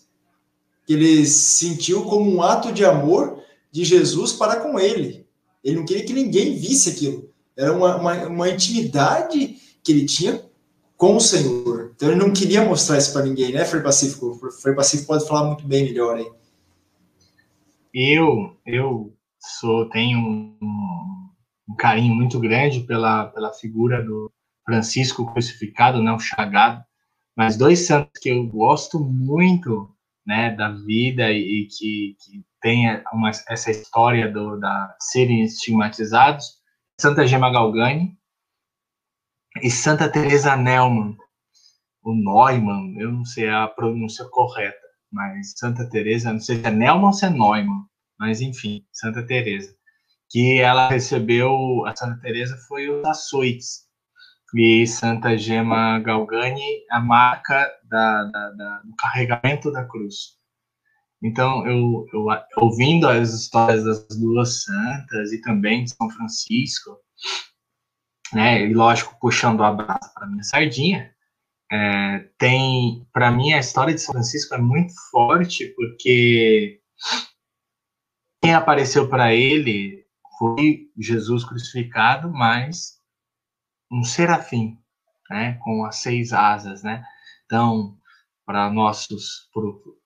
Ele 0.88 1.26
sentiu 1.26 2.04
como 2.04 2.30
um 2.30 2.42
ato 2.42 2.72
de 2.72 2.86
amor 2.86 3.44
de 3.72 3.84
Jesus 3.84 4.32
para 4.32 4.58
com 4.58 4.80
ele. 4.80 5.26
Ele 5.64 5.76
não 5.76 5.86
queria 5.86 6.06
que 6.06 6.14
ninguém 6.14 6.58
visse 6.58 6.90
aquilo. 6.90 7.30
Era 7.56 7.74
uma, 7.74 7.98
uma, 7.98 8.28
uma 8.28 8.50
intimidade 8.50 9.58
que 9.84 9.92
ele 9.92 10.06
tinha 10.06 10.42
com 10.96 11.18
o 11.18 11.22
Senhor. 11.22 11.92
Então 11.96 12.10
ele 12.10 12.18
não 12.18 12.32
queria 12.32 12.64
mostrar 12.64 12.98
isso 12.98 13.12
para 13.12 13.26
ninguém, 13.26 13.52
né, 13.52 13.66
Frei 13.66 13.84
Pacífico? 13.84 14.40
Frei 14.62 14.74
Pacífico 14.74 15.08
pode 15.08 15.28
falar 15.28 15.46
muito 15.48 15.68
bem 15.68 15.84
melhor 15.84 16.18
aí. 16.18 16.28
Eu, 17.94 18.60
eu 18.66 19.16
sou, 19.40 19.90
tenho 19.90 20.20
um, 20.20 21.30
um 21.70 21.76
carinho 21.76 22.14
muito 22.16 22.40
grande 22.40 22.82
pela, 22.82 23.26
pela 23.28 23.54
figura 23.54 24.04
do 24.04 24.32
Francisco 24.66 25.32
crucificado, 25.32 26.02
né, 26.02 26.12
o 26.12 26.20
chagado. 26.20 26.84
Mas 27.36 27.58
dois 27.58 27.86
santos 27.86 28.20
que 28.22 28.30
eu 28.30 28.46
gosto 28.48 29.00
muito 29.00 29.90
né, 30.26 30.54
da 30.56 30.72
vida 30.72 31.32
e, 31.32 31.64
e 31.64 31.68
que, 31.68 32.18
que 32.20 32.46
tem 32.62 33.02
uma, 33.14 33.30
essa 33.30 33.72
história 33.72 34.32
do, 34.32 34.60
da 34.60 34.96
serem 35.00 35.44
estigmatizados, 35.44 36.58
Santa 37.00 37.26
Gema 37.26 37.52
Galgani 37.52 38.18
e 39.62 39.70
Santa 39.70 40.12
Teresa 40.12 40.56
Neumann, 40.56 41.16
o 42.04 42.14
Neumann, 42.14 43.00
eu 43.00 43.12
não 43.12 43.24
sei 43.24 43.50
a 43.50 43.68
pronúncia 43.68 44.26
correta, 44.26 44.87
mas 45.12 45.54
Santa 45.56 45.90
Teresa, 45.90 46.34
não 46.34 46.40
sei 46.40 46.58
se 46.58 46.66
é 46.66 46.72
Neumann 46.72 47.08
ou 47.08 47.14
se 47.14 47.26
é 47.26 47.30
Neumann, 47.30 47.86
mas 48.20 48.42
enfim, 48.42 48.86
Santa 48.92 49.26
Teresa, 49.26 49.74
que 50.30 50.60
ela 50.60 50.90
recebeu, 50.90 51.86
a 51.86 51.96
Santa 51.96 52.20
Teresa 52.22 52.58
foi 52.68 52.90
os 52.90 53.06
açoites, 53.06 53.88
e 54.56 54.88
Santa 54.88 55.38
Gema 55.38 56.00
Galgani 56.00 56.86
a 56.90 57.00
marca 57.00 57.70
da, 57.84 58.24
da, 58.24 58.50
da, 58.52 58.82
do 58.84 58.96
carregamento 58.96 59.72
da 59.72 59.86
cruz. 59.86 60.38
Então, 61.22 61.68
eu, 61.68 62.06
eu, 62.14 62.26
ouvindo 62.58 63.08
as 63.08 63.34
histórias 63.34 63.84
das 63.84 64.08
duas 64.20 64.64
santas 64.64 65.32
e 65.34 65.42
também 65.42 65.84
de 65.84 65.92
São 65.92 66.10
Francisco, 66.10 66.98
né, 68.34 68.66
e 68.66 68.74
lógico, 68.74 69.18
puxando 69.20 69.64
a 69.64 69.72
brasa 69.72 70.12
para 70.14 70.28
minha 70.28 70.44
sardinha, 70.44 71.12
é, 71.72 72.20
tem, 72.38 73.06
para 73.12 73.30
mim, 73.30 73.54
a 73.54 73.60
história 73.60 73.94
de 73.94 74.02
São 74.02 74.14
Francisco 74.14 74.56
é 74.56 74.58
muito 74.58 74.94
forte 75.12 75.74
porque 75.76 76.82
quem 78.42 78.54
apareceu 78.54 79.10
para 79.10 79.34
ele 79.34 80.06
foi 80.40 80.90
Jesus 80.98 81.44
crucificado, 81.44 82.32
mas 82.32 82.98
um 83.92 84.04
serafim, 84.04 84.78
né, 85.30 85.60
com 85.64 85.84
as 85.86 85.98
seis 85.98 86.32
asas, 86.32 86.84
né? 86.84 87.04
Então, 87.46 87.98
para 88.46 88.70
nossos, 88.70 89.50
pro 89.54 90.00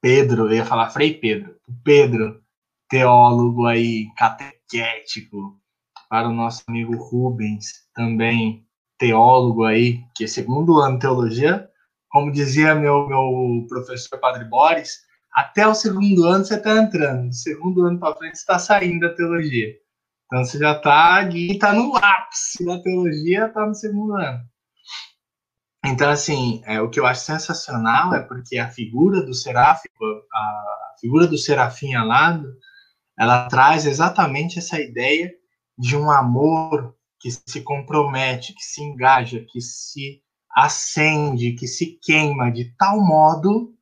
Pedro, 0.00 0.48
eu 0.48 0.56
ia 0.56 0.64
falar 0.64 0.90
Frei 0.90 1.14
Pedro, 1.14 1.58
Pedro, 1.84 2.42
teólogo 2.88 3.66
aí, 3.66 4.08
catequético, 4.16 5.60
para 6.08 6.28
o 6.28 6.32
nosso 6.32 6.62
amigo 6.68 6.96
Rubens, 6.96 7.88
também 7.94 8.66
teólogo 9.00 9.64
aí, 9.64 10.04
que 10.14 10.24
é 10.24 10.26
segundo 10.26 10.78
ano 10.78 10.96
de 10.96 11.00
teologia, 11.00 11.66
como 12.10 12.30
dizia 12.30 12.74
meu, 12.74 13.08
meu 13.08 13.66
professor 13.66 14.18
Padre 14.18 14.44
Boris, 14.44 14.98
até 15.32 15.66
o 15.66 15.74
segundo 15.74 16.26
ano 16.26 16.44
você 16.44 16.56
está 16.56 16.76
entrando, 16.76 17.28
do 17.28 17.34
segundo 17.34 17.86
ano 17.86 17.98
para 17.98 18.14
frente 18.14 18.36
você 18.36 18.42
está 18.42 18.58
saindo 18.58 19.00
da 19.00 19.14
teologia. 19.14 19.74
Então 20.26 20.44
você 20.44 20.58
já 20.58 20.72
está 20.72 21.14
ali, 21.14 21.52
está 21.52 21.72
no 21.72 21.96
ápice 21.96 22.64
da 22.64 22.78
teologia, 22.82 23.46
está 23.46 23.66
no 23.66 23.74
segundo 23.74 24.14
ano. 24.16 24.40
Então, 25.86 26.10
assim, 26.10 26.60
é, 26.66 26.78
o 26.80 26.90
que 26.90 27.00
eu 27.00 27.06
acho 27.06 27.22
sensacional 27.22 28.14
é 28.14 28.20
porque 28.20 28.58
a 28.58 28.68
figura 28.68 29.22
do 29.22 29.32
seráfico, 29.32 30.04
a 30.30 30.94
figura 31.00 31.26
do 31.26 31.38
serafim 31.38 31.94
alado, 31.94 32.46
ela 33.18 33.48
traz 33.48 33.86
exatamente 33.86 34.58
essa 34.58 34.78
ideia 34.78 35.32
de 35.78 35.96
um 35.96 36.10
amor 36.10 36.94
que 37.20 37.30
se 37.30 37.60
compromete, 37.62 38.54
que 38.54 38.62
se 38.62 38.82
engaja, 38.82 39.44
que 39.48 39.60
se 39.60 40.22
acende, 40.50 41.52
que 41.52 41.66
se 41.66 41.98
queima 42.02 42.50
de 42.50 42.74
tal 42.76 43.00
modo 43.00 43.74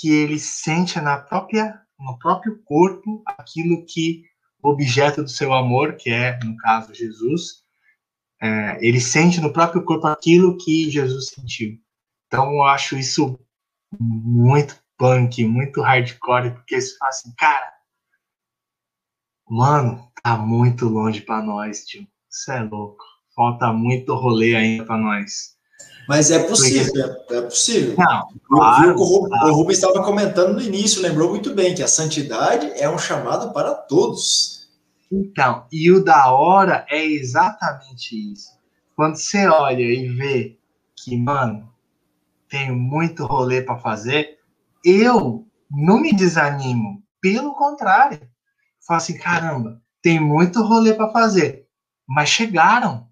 que 0.00 0.10
ele 0.10 0.38
sente 0.38 1.00
na 1.00 1.18
própria 1.18 1.80
no 1.98 2.18
próprio 2.18 2.62
corpo 2.64 3.22
aquilo 3.26 3.84
que 3.84 4.24
o 4.62 4.70
objeto 4.70 5.22
do 5.22 5.28
seu 5.28 5.52
amor, 5.52 5.96
que 5.96 6.10
é 6.10 6.38
no 6.42 6.56
caso 6.56 6.94
Jesus, 6.94 7.62
é, 8.40 8.78
ele 8.84 9.00
sente 9.00 9.40
no 9.40 9.52
próprio 9.52 9.84
corpo 9.84 10.06
aquilo 10.06 10.56
que 10.56 10.90
Jesus 10.90 11.28
sentiu. 11.28 11.78
Então 12.26 12.50
eu 12.52 12.62
acho 12.62 12.96
isso 12.96 13.38
muito 13.98 14.80
punk, 14.96 15.44
muito 15.44 15.82
hardcore, 15.82 16.52
porque 16.52 16.80
você 16.80 16.96
fala 16.96 17.10
assim, 17.10 17.34
cara, 17.36 17.72
mano, 19.48 20.10
tá 20.22 20.36
muito 20.38 20.86
longe 20.86 21.20
para 21.20 21.42
nós, 21.42 21.84
tio. 21.84 22.06
Isso 22.30 22.52
é 22.52 22.62
louco. 22.62 23.04
Falta 23.34 23.72
muito 23.72 24.14
rolê 24.14 24.54
ainda 24.54 24.84
para 24.84 24.96
nós. 24.96 25.56
Mas 26.08 26.30
é 26.30 26.40
possível, 26.40 27.08
Porque... 27.08 27.34
é 27.34 27.42
possível. 27.42 27.94
Não, 27.96 28.28
claro, 28.48 28.96
o, 28.98 29.28
o 29.28 29.52
Rubens 29.52 29.78
estava 29.78 30.02
comentando 30.02 30.54
no 30.54 30.60
início, 30.60 31.02
lembrou 31.02 31.28
muito 31.30 31.54
bem 31.54 31.74
que 31.74 31.82
a 31.82 31.88
santidade 31.88 32.70
é 32.76 32.88
um 32.88 32.98
chamado 32.98 33.52
para 33.52 33.74
todos. 33.74 34.68
Então, 35.10 35.66
e 35.70 35.90
o 35.90 36.02
da 36.02 36.32
hora 36.32 36.86
é 36.88 37.04
exatamente 37.04 38.32
isso. 38.32 38.50
Quando 38.96 39.16
você 39.16 39.46
olha 39.46 39.82
e 39.82 40.08
vê 40.08 40.58
que, 40.96 41.16
mano, 41.16 41.68
tenho 42.48 42.76
muito 42.76 43.24
rolê 43.24 43.62
para 43.62 43.78
fazer, 43.78 44.38
eu 44.84 45.46
não 45.70 46.00
me 46.00 46.12
desanimo. 46.12 47.02
Pelo 47.20 47.54
contrário, 47.54 48.20
falo 48.86 48.98
assim, 48.98 49.16
caramba, 49.16 49.80
tem 50.02 50.20
muito 50.20 50.62
rolê 50.62 50.94
para 50.94 51.12
fazer, 51.12 51.59
mas 52.10 52.28
chegaram. 52.28 53.08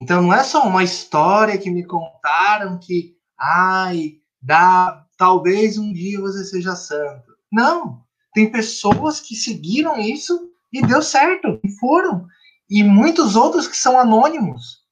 Então 0.00 0.22
não 0.22 0.32
é 0.32 0.44
só 0.44 0.62
uma 0.68 0.84
história 0.84 1.58
que 1.58 1.68
me 1.68 1.84
contaram 1.84 2.78
que, 2.78 3.16
ai, 3.36 4.20
dá, 4.40 5.04
talvez 5.18 5.76
um 5.76 5.92
dia 5.92 6.20
você 6.20 6.44
seja 6.44 6.76
santo. 6.76 7.32
Não, 7.50 8.04
tem 8.32 8.52
pessoas 8.52 9.20
que 9.20 9.34
seguiram 9.34 9.98
isso 9.98 10.48
e 10.72 10.80
deu 10.80 11.02
certo, 11.02 11.58
e 11.64 11.68
foram. 11.80 12.24
E 12.70 12.84
muitos 12.84 13.34
outros 13.34 13.66
que 13.66 13.76
são 13.76 13.98
anônimos. 13.98 14.84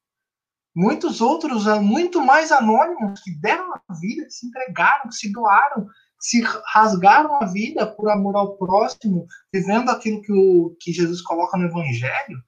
Muitos 0.74 1.20
outros, 1.20 1.64
muito 1.80 2.20
mais 2.20 2.50
anônimos, 2.50 3.20
que 3.20 3.30
deram 3.40 3.72
a 3.72 3.94
vida, 3.94 4.24
que 4.24 4.32
se 4.32 4.46
entregaram, 4.46 5.08
que 5.08 5.14
se 5.14 5.32
doaram, 5.32 5.86
se 6.18 6.42
rasgaram 6.66 7.36
a 7.40 7.46
vida 7.46 7.86
por 7.86 8.10
amor 8.10 8.34
ao 8.36 8.56
próximo, 8.56 9.26
vivendo 9.52 9.90
aquilo 9.90 10.20
que, 10.22 10.32
o, 10.32 10.76
que 10.80 10.92
Jesus 10.92 11.22
coloca 11.22 11.56
no 11.56 11.66
Evangelho. 11.66 12.42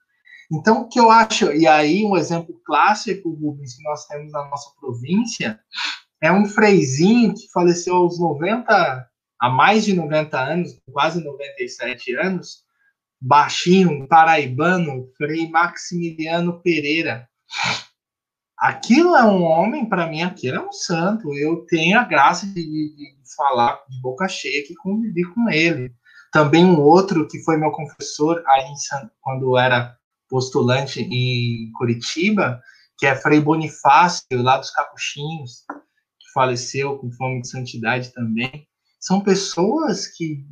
Então, 0.50 0.82
o 0.82 0.88
que 0.88 0.98
eu 0.98 1.10
acho, 1.10 1.52
e 1.52 1.66
aí 1.66 2.04
um 2.04 2.16
exemplo 2.16 2.60
clássico, 2.64 3.30
Rubens, 3.30 3.76
que 3.76 3.82
nós 3.84 4.06
temos 4.06 4.32
na 4.32 4.48
nossa 4.48 4.70
província, 4.80 5.60
é 6.20 6.32
um 6.32 6.44
freizinho 6.44 7.32
que 7.34 7.48
faleceu 7.52 7.94
aos 7.94 8.18
90, 8.18 9.08
há 9.40 9.48
mais 9.48 9.84
de 9.84 9.94
90 9.94 10.38
anos, 10.38 10.80
quase 10.92 11.22
97 11.22 12.14
anos, 12.16 12.64
baixinho, 13.20 14.08
paraibano, 14.08 15.08
Frei 15.16 15.48
Maximiliano 15.48 16.60
Pereira. 16.62 17.28
Aquilo 18.58 19.16
é 19.16 19.24
um 19.24 19.42
homem, 19.42 19.88
para 19.88 20.06
mim, 20.06 20.22
aquilo 20.22 20.56
é 20.56 20.60
um 20.60 20.72
santo. 20.72 21.32
Eu 21.34 21.64
tenho 21.66 21.98
a 21.98 22.04
graça 22.04 22.46
de, 22.46 22.54
de, 22.54 23.14
falar 23.34 23.80
de 23.88 24.00
boca 24.02 24.28
cheia 24.28 24.66
que 24.66 24.74
convivi 24.74 25.24
com 25.24 25.48
ele. 25.48 25.94
Também 26.32 26.64
um 26.64 26.78
outro 26.78 27.26
que 27.26 27.42
foi 27.42 27.56
meu 27.56 27.70
confessor 27.70 28.42
aí 28.46 28.64
em, 28.64 28.74
quando 29.20 29.56
era 29.56 29.96
postulante 30.30 31.00
em 31.02 31.70
Curitiba, 31.72 32.62
que 32.96 33.06
é 33.06 33.16
Frei 33.16 33.40
Bonifácio, 33.40 34.24
lá 34.32 34.56
dos 34.56 34.70
Capuchinhos, 34.70 35.64
que 36.18 36.32
faleceu 36.32 36.96
com 36.98 37.10
fome 37.10 37.42
de 37.42 37.48
santidade 37.48 38.12
também. 38.12 38.66
São 38.98 39.20
pessoas 39.20 40.06
que 40.06 40.46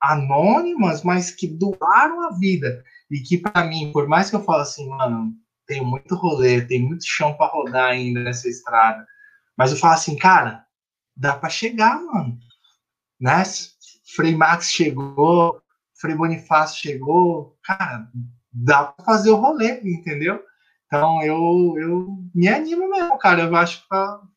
anônimas, 0.00 1.02
mas 1.02 1.30
que 1.30 1.46
doaram 1.46 2.28
a 2.28 2.38
vida. 2.38 2.84
E 3.10 3.20
que, 3.20 3.38
para 3.38 3.64
mim, 3.64 3.90
por 3.92 4.08
mais 4.08 4.30
que 4.30 4.36
eu 4.36 4.44
fale 4.44 4.62
assim, 4.62 4.88
mano, 4.88 5.32
tem 5.66 5.84
muito 5.84 6.14
rolê, 6.14 6.60
tem 6.62 6.82
muito 6.82 7.06
chão 7.06 7.34
para 7.34 7.50
rodar 7.50 7.90
ainda 7.90 8.20
nessa 8.20 8.48
estrada, 8.48 9.06
mas 9.56 9.70
eu 9.70 9.76
falo 9.76 9.94
assim, 9.94 10.16
cara, 10.16 10.66
dá 11.16 11.36
para 11.36 11.48
chegar, 11.48 12.00
mano. 12.02 12.38
Né? 13.20 13.42
Frei 14.16 14.34
Max 14.34 14.70
chegou, 14.70 15.62
Frei 16.00 16.16
Bonifácio 16.16 16.80
chegou, 16.80 17.56
cara, 17.62 18.10
dá 18.52 18.84
para 18.84 19.04
fazer 19.04 19.30
o 19.30 19.36
rolê, 19.36 19.80
entendeu? 19.80 20.42
Então 20.86 21.22
eu, 21.22 21.74
eu 21.78 22.18
me 22.34 22.48
animo 22.48 22.88
mesmo, 22.90 23.16
cara. 23.18 23.44
Eu 23.44 23.56
acho 23.56 23.86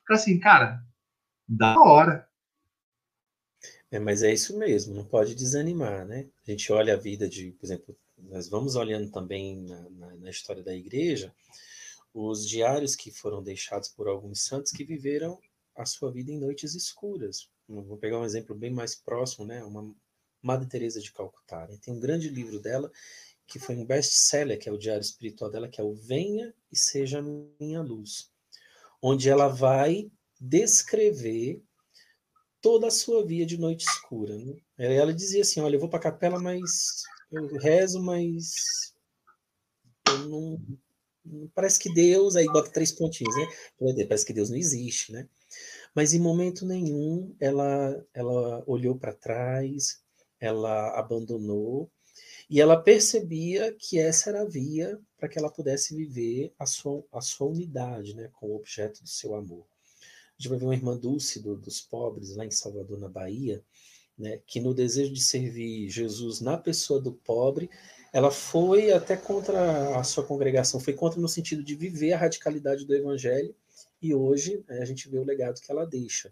que 0.08 0.14
assim, 0.14 0.40
cara, 0.40 0.82
da 1.48 1.80
hora. 1.80 2.28
É, 3.92 4.00
mas 4.00 4.24
é 4.24 4.34
isso 4.34 4.58
mesmo, 4.58 4.94
não 4.94 5.06
pode 5.06 5.36
desanimar, 5.36 6.06
né? 6.06 6.28
A 6.46 6.52
gente 6.52 6.72
olha 6.72 6.94
a 6.94 6.98
vida 6.98 7.30
de, 7.30 7.52
por 7.52 7.66
exemplo, 7.66 7.98
nós 8.18 8.50
vamos 8.50 8.76
olhando 8.76 9.12
também 9.12 9.62
na, 9.62 9.90
na, 9.90 10.16
na 10.16 10.30
história 10.30 10.64
da 10.64 10.74
igreja 10.74 11.34
os 12.14 12.48
diários 12.48 12.96
que 12.96 13.12
foram 13.12 13.44
deixados 13.44 13.90
por 13.90 14.08
alguns 14.08 14.46
santos 14.46 14.72
que 14.72 14.86
viveram 14.86 15.38
a 15.76 15.86
sua 15.86 16.10
vida 16.12 16.32
em 16.32 16.40
noites 16.40 16.74
escuras. 16.74 17.50
Vou 17.68 17.98
pegar 17.98 18.20
um 18.20 18.26
exemplo 18.26 18.56
bem 18.56 18.72
mais 18.72 18.96
próximo, 18.96 19.46
né? 19.46 19.64
Uma 19.64 19.94
Madre 20.42 20.68
Teresa 20.68 21.02
de 21.02 21.12
Calcutá. 21.12 21.68
Né? 21.68 21.78
Tem 21.82 21.94
um 21.94 22.00
grande 22.00 22.30
livro 22.30 22.60
dela 22.60 22.90
que 23.48 23.60
foi 23.60 23.76
um 23.76 23.86
best-seller, 23.86 24.60
que 24.60 24.68
é 24.68 24.72
o 24.72 24.78
diário 24.78 25.02
espiritual 25.02 25.52
dela, 25.52 25.68
que 25.70 25.80
é 25.80 25.84
o 25.84 25.94
Venha 25.94 26.54
e 26.72 26.78
Seja 26.78 27.22
Minha 27.22 27.82
Luz, 27.82 28.32
onde 29.02 29.30
ela 29.30 29.48
vai 29.48 30.10
descrever 30.40 31.62
toda 32.62 32.88
a 32.88 32.92
sua 32.92 33.26
via 33.26 33.46
de 33.46 33.58
noite 33.58 33.86
escura. 33.86 34.36
Né? 34.38 34.56
Ela 34.78 35.14
dizia 35.14 35.42
assim: 35.42 35.62
Olha, 35.62 35.76
eu 35.76 35.80
vou 35.80 35.90
para 35.90 36.00
a 36.00 36.04
capela, 36.04 36.40
mas 36.40 37.04
eu 37.32 37.48
rezo, 37.58 38.02
mas 38.02 38.94
eu 40.08 40.30
não, 40.30 40.60
parece 41.54 41.80
que 41.80 41.94
Deus, 41.94 42.36
aí 42.36 42.46
bota 42.46 42.72
três 42.72 42.92
pontinhos, 42.92 43.36
né? 43.36 43.48
Parece 44.08 44.26
que 44.26 44.34
Deus 44.34 44.50
não 44.50 44.58
existe, 44.58 45.12
né? 45.12 45.28
Mas 45.94 46.14
em 46.14 46.20
momento 46.20 46.66
nenhum 46.66 47.36
ela, 47.40 48.06
ela 48.14 48.64
olhou 48.68 48.98
para 48.98 49.14
trás, 49.14 50.02
ela 50.40 50.98
abandonou 51.00 51.92
e 52.50 52.62
ela 52.62 52.78
percebia 52.78 53.76
que 53.78 54.00
essa 54.00 54.30
era 54.30 54.42
a 54.42 54.46
via 54.46 55.00
para 55.18 55.28
que 55.28 55.38
ela 55.40 55.50
pudesse 55.50 55.96
viver 55.96 56.54
a 56.60 56.66
sua, 56.66 57.04
a 57.12 57.22
sua 57.22 57.48
unidade 57.48 58.16
né, 58.16 58.30
com 58.34 58.48
o 58.48 58.56
objeto 58.56 59.02
do 59.02 59.10
seu 59.10 59.36
amor. 59.36 59.66
A 60.38 60.42
gente 60.42 60.50
vai 60.50 60.60
ver 60.60 60.66
uma 60.66 60.76
irmã 60.76 60.98
Dulce 60.98 61.40
do, 61.40 61.56
dos 61.56 61.82
pobres 61.82 62.36
lá 62.36 62.46
em 62.46 62.52
Salvador, 62.52 63.00
na 63.00 63.10
Bahia, 63.10 63.64
né, 64.18 64.40
que 64.46 64.60
no 64.60 64.74
desejo 64.74 65.14
de 65.14 65.22
servir 65.22 65.90
Jesus 65.90 66.40
na 66.40 66.58
pessoa 66.58 67.00
do 67.00 67.12
pobre, 67.12 67.70
ela 68.14 68.32
foi 68.32 68.92
até 68.92 69.18
contra 69.18 69.98
a 69.98 70.04
sua 70.04 70.24
congregação, 70.24 70.80
foi 70.80 70.94
contra 70.94 71.20
no 71.20 71.28
sentido 71.28 71.64
de 71.64 71.76
viver 71.76 72.14
a 72.14 72.18
radicalidade 72.18 72.86
do 72.86 72.96
evangelho, 72.96 73.56
e 74.02 74.14
hoje 74.14 74.64
né, 74.68 74.80
a 74.80 74.86
gente 74.86 75.10
vê 75.10 75.18
o 75.18 75.26
legado 75.26 75.60
que 75.60 75.72
ela 75.72 75.86
deixa. 75.86 76.32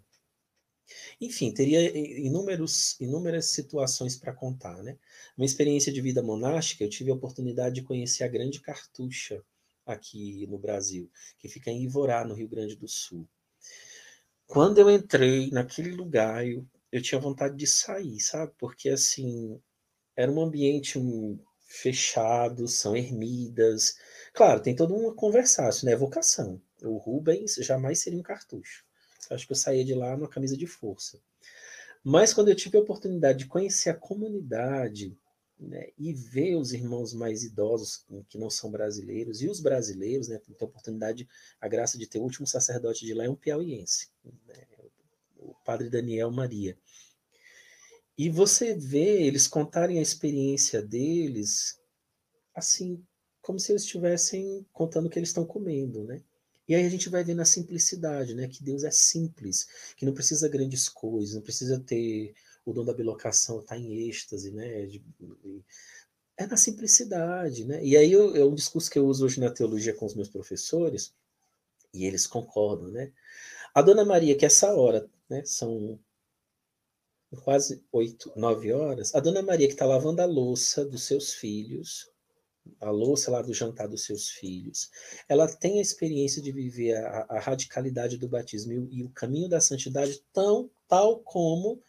Enfim, 1.20 1.52
teria 1.52 1.96
inúmeros, 1.96 2.98
inúmeras 3.00 3.46
situações 3.46 4.16
para 4.16 4.32
contar, 4.32 4.82
né? 4.82 4.98
Uma 5.36 5.46
experiência 5.46 5.92
de 5.92 6.00
vida 6.00 6.22
monástica, 6.22 6.84
eu 6.84 6.90
tive 6.90 7.10
a 7.10 7.14
oportunidade 7.14 7.76
de 7.76 7.82
conhecer 7.82 8.24
a 8.24 8.28
Grande 8.28 8.60
Cartucha, 8.60 9.42
aqui 9.86 10.46
no 10.46 10.58
Brasil, 10.58 11.10
que 11.38 11.48
fica 11.48 11.70
em 11.70 11.82
Ivorá, 11.82 12.24
no 12.24 12.34
Rio 12.34 12.48
Grande 12.48 12.76
do 12.76 12.88
Sul. 12.88 13.28
Quando 14.46 14.78
eu 14.78 14.90
entrei 14.90 15.50
naquele 15.50 15.90
lugar, 15.90 16.46
eu, 16.46 16.66
eu 16.92 17.02
tinha 17.02 17.20
vontade 17.20 17.56
de 17.56 17.66
sair, 17.66 18.20
sabe? 18.20 18.52
Porque 18.58 18.88
assim, 18.88 19.60
era 20.16 20.30
um 20.30 20.40
ambiente 20.40 20.98
fechado, 21.66 22.68
são 22.68 22.96
ermidas. 22.96 23.96
Claro, 24.32 24.62
tem 24.62 24.74
toda 24.76 24.94
uma 24.94 25.14
conversação, 25.14 25.88
né? 25.88 25.96
Vocação. 25.96 26.60
O 26.82 26.96
Rubens 26.96 27.56
jamais 27.56 28.00
seria 28.00 28.18
um 28.18 28.22
cartucho. 28.22 28.84
Acho 29.30 29.46
que 29.46 29.52
eu 29.52 29.56
saía 29.56 29.84
de 29.84 29.94
lá 29.94 30.16
numa 30.16 30.28
camisa 30.28 30.56
de 30.56 30.66
força. 30.66 31.20
Mas 32.02 32.34
quando 32.34 32.48
eu 32.48 32.54
tive 32.54 32.76
a 32.76 32.80
oportunidade 32.80 33.38
de 33.38 33.46
conhecer 33.46 33.90
a 33.90 33.94
comunidade 33.94 35.16
né, 35.58 35.88
e 35.98 36.12
ver 36.12 36.56
os 36.56 36.72
irmãos 36.72 37.14
mais 37.14 37.42
idosos 37.42 38.04
que 38.28 38.36
não 38.36 38.50
são 38.50 38.70
brasileiros 38.70 39.40
e 39.40 39.48
os 39.48 39.60
brasileiros, 39.60 40.28
né, 40.28 40.38
ter 40.38 40.56
a 40.60 40.66
oportunidade, 40.66 41.26
a 41.60 41.68
graça 41.68 41.96
de 41.96 42.06
ter 42.06 42.18
o 42.18 42.22
último 42.22 42.46
sacerdote 42.46 43.06
de 43.06 43.14
lá 43.14 43.24
é 43.24 43.30
um 43.30 43.36
piauiense, 43.36 44.10
né, 44.24 44.66
o 45.36 45.54
padre 45.64 45.88
Daniel 45.88 46.30
Maria. 46.30 46.76
E 48.16 48.28
você 48.28 48.74
vê 48.74 49.22
eles 49.22 49.46
contarem 49.46 49.98
a 49.98 50.02
experiência 50.02 50.80
deles 50.82 51.80
assim, 52.54 53.04
como 53.42 53.58
se 53.58 53.72
eles 53.72 53.82
estivessem 53.82 54.64
contando 54.72 55.06
o 55.06 55.10
que 55.10 55.18
eles 55.18 55.30
estão 55.30 55.44
comendo, 55.44 56.04
né? 56.04 56.22
E 56.66 56.74
aí 56.74 56.84
a 56.84 56.88
gente 56.88 57.08
vai 57.10 57.22
ver 57.22 57.34
na 57.34 57.44
simplicidade, 57.44 58.34
né? 58.34 58.48
Que 58.48 58.62
Deus 58.62 58.84
é 58.84 58.90
simples, 58.90 59.66
que 59.96 60.06
não 60.06 60.14
precisa 60.14 60.48
grandes 60.48 60.88
coisas, 60.88 61.34
não 61.34 61.42
precisa 61.42 61.78
ter 61.78 62.34
o 62.64 62.72
dom 62.72 62.84
da 62.84 62.94
bilocação, 62.94 63.62
tá 63.62 63.76
em 63.76 64.08
êxtase, 64.08 64.50
né? 64.50 64.88
É 66.36 66.46
na 66.46 66.56
simplicidade, 66.56 67.64
né? 67.64 67.84
E 67.84 67.96
aí 67.96 68.12
é 68.14 68.44
um 68.44 68.54
discurso 68.54 68.90
que 68.90 68.98
eu 68.98 69.06
uso 69.06 69.24
hoje 69.26 69.40
na 69.40 69.50
teologia 69.50 69.94
com 69.94 70.06
os 70.06 70.14
meus 70.14 70.28
professores, 70.28 71.12
e 71.92 72.06
eles 72.06 72.26
concordam, 72.26 72.88
né? 72.90 73.12
A 73.74 73.82
Dona 73.82 74.04
Maria, 74.04 74.36
que 74.36 74.46
essa 74.46 74.74
hora, 74.74 75.08
né? 75.28 75.44
São 75.44 75.98
quase 77.42 77.84
oito, 77.92 78.32
nove 78.36 78.72
horas, 78.72 79.14
a 79.14 79.20
Dona 79.20 79.42
Maria 79.42 79.66
que 79.66 79.74
está 79.74 79.84
lavando 79.84 80.22
a 80.22 80.24
louça 80.24 80.84
dos 80.84 81.02
seus 81.02 81.34
filhos, 81.34 82.08
a 82.80 82.90
louça 82.90 83.30
lá 83.30 83.42
do 83.42 83.52
jantar 83.52 83.88
dos 83.88 84.04
seus 84.04 84.28
filhos, 84.28 84.90
ela 85.28 85.46
tem 85.46 85.78
a 85.78 85.82
experiência 85.82 86.42
de 86.42 86.52
viver 86.52 86.96
a, 86.96 87.26
a 87.28 87.40
radicalidade 87.40 88.16
do 88.16 88.28
batismo 88.28 88.72
e, 88.72 88.98
e, 88.98 89.04
o 89.04 89.10
caminho 89.10 89.48
da 89.48 89.60
santidade 89.60 90.22
tão 90.32 90.70
tal 90.88 91.20
como 91.20 91.82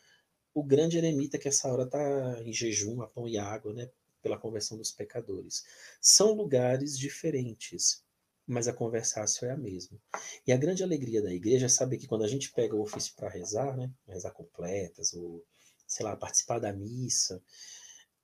o 0.54 0.64
grande 0.64 0.98
eremita 0.98 1.38
que 1.38 1.48
essa 1.48 1.68
hora 1.68 1.84
está 1.84 2.42
em 2.42 2.54
jejum, 2.54 3.02
a 3.02 3.08
pão 3.08 3.28
e 3.28 3.38
água, 3.38 3.74
né, 3.74 3.90
pela 4.22 4.38
conversão 4.38 4.78
dos 4.78 4.92
pecadores. 4.92 5.64
São 6.02 6.34
lugares 6.34 6.98
diferentes, 6.98 8.04
mas 8.48 8.68
a 8.68 8.74
conversácio 8.74 9.46
é 9.46 9.52
a 9.52 9.58
mesma. 9.58 10.00
E 10.48 10.52
a 10.54 10.58
grande 10.58 10.84
alegria 10.84 11.22
da 11.22 11.34
igreja 11.34 11.66
é 11.66 11.70
saber 11.70 11.98
que 11.98 12.08
quando 12.08 12.24
a 12.24 12.28
gente 12.28 12.52
pega 12.52 12.76
o 12.76 12.82
ofício 12.82 13.14
para 13.16 13.30
rezar, 13.30 13.76
né, 13.76 13.92
rezar 14.08 14.32
completas, 14.32 15.14
ou, 15.14 15.44
sei 15.86 16.06
lá, 16.06 16.16
participar 16.16 16.60
da 16.60 16.72
missa, 16.72 17.42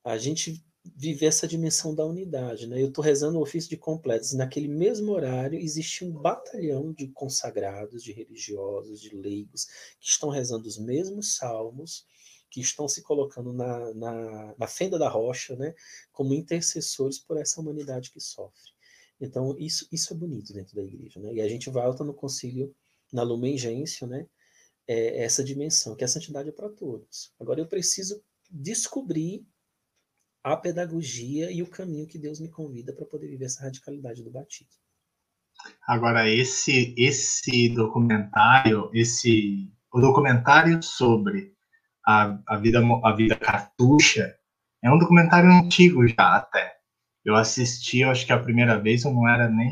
a 0.04 0.18
gente 0.18 0.64
viver 0.84 1.28
essa 1.28 1.48
dimensão 1.48 1.94
da 1.94 2.06
unidade. 2.06 2.68
Né? 2.68 2.82
Eu 2.82 2.88
estou 2.88 3.04
rezando 3.04 3.38
o 3.38 3.42
ofício 3.42 3.70
de 3.70 3.78
completos, 3.78 4.34
naquele 4.34 4.68
mesmo 4.68 5.12
horário 5.12 5.60
existe 5.60 6.04
um 6.04 6.12
batalhão 6.12 6.92
de 6.92 7.08
consagrados, 7.10 8.04
de 8.04 8.12
religiosos, 8.12 9.00
de 9.00 9.16
leigos, 9.16 9.66
que 10.00 10.08
estão 10.08 10.30
rezando 10.30 10.68
os 10.68 10.78
mesmos 10.78 11.36
salmos, 11.36 12.06
que 12.50 12.60
estão 12.60 12.88
se 12.88 13.02
colocando 13.02 13.54
na, 13.54 13.94
na, 13.94 14.56
na 14.58 14.68
fenda 14.68 15.00
da 15.00 15.08
rocha, 15.08 15.56
né? 15.56 15.74
como 16.12 16.34
intercessores 16.34 17.20
por 17.20 17.38
essa 17.38 17.62
humanidade 17.62 18.12
que 18.12 18.20
sofre. 18.20 18.72
Então, 19.20 19.56
isso, 19.60 19.88
isso 19.92 20.14
é 20.14 20.18
bonito 20.18 20.52
dentro 20.52 20.76
da 20.76 20.84
igreja. 20.84 21.20
Né? 21.20 21.36
E 21.36 21.42
a 21.42 21.48
gente 21.48 21.70
volta 21.70 22.04
no 22.04 22.14
concílio, 22.14 22.76
na 23.14 23.22
Lumen 23.22 23.58
Gentium, 23.58 24.08
né? 24.08 24.26
É 24.88 25.24
essa 25.24 25.44
dimensão, 25.44 25.96
que 25.96 26.04
a 26.04 26.08
santidade 26.08 26.50
é 26.50 26.52
para 26.52 26.70
todos. 26.70 27.32
Agora, 27.40 27.60
eu 27.60 27.68
preciso 27.68 28.22
descobrir 28.50 29.46
a 30.44 30.58
pedagogia 30.58 31.52
e 31.52 31.62
o 31.62 31.70
caminho 31.70 32.08
que 32.08 32.18
Deus 32.18 32.40
me 32.40 32.50
convida 32.50 32.94
para 32.94 33.06
poder 33.06 33.28
viver 33.28 33.46
essa 33.46 33.64
radicalidade 33.64 34.24
do 34.24 34.32
batismo. 34.32 34.82
Agora 35.88 36.28
esse 36.28 36.96
esse 36.98 37.70
documentário, 37.70 38.90
esse 38.94 39.72
o 39.94 40.00
documentário 40.00 40.82
sobre 40.82 41.54
a, 42.06 42.40
a 42.48 42.58
vida 42.58 42.82
a 43.04 43.12
vida 43.14 43.36
cartucha 43.36 44.36
é 44.84 44.92
um 44.92 44.98
documentário 44.98 45.50
antigo 45.50 46.08
já 46.08 46.38
até. 46.38 46.76
Eu 47.24 47.36
assisti, 47.36 48.00
eu 48.00 48.10
acho 48.10 48.26
que 48.26 48.34
a 48.34 48.42
primeira 48.42 48.80
vez 48.80 49.04
eu 49.04 49.14
não 49.14 49.28
era 49.28 49.48
nem 49.48 49.72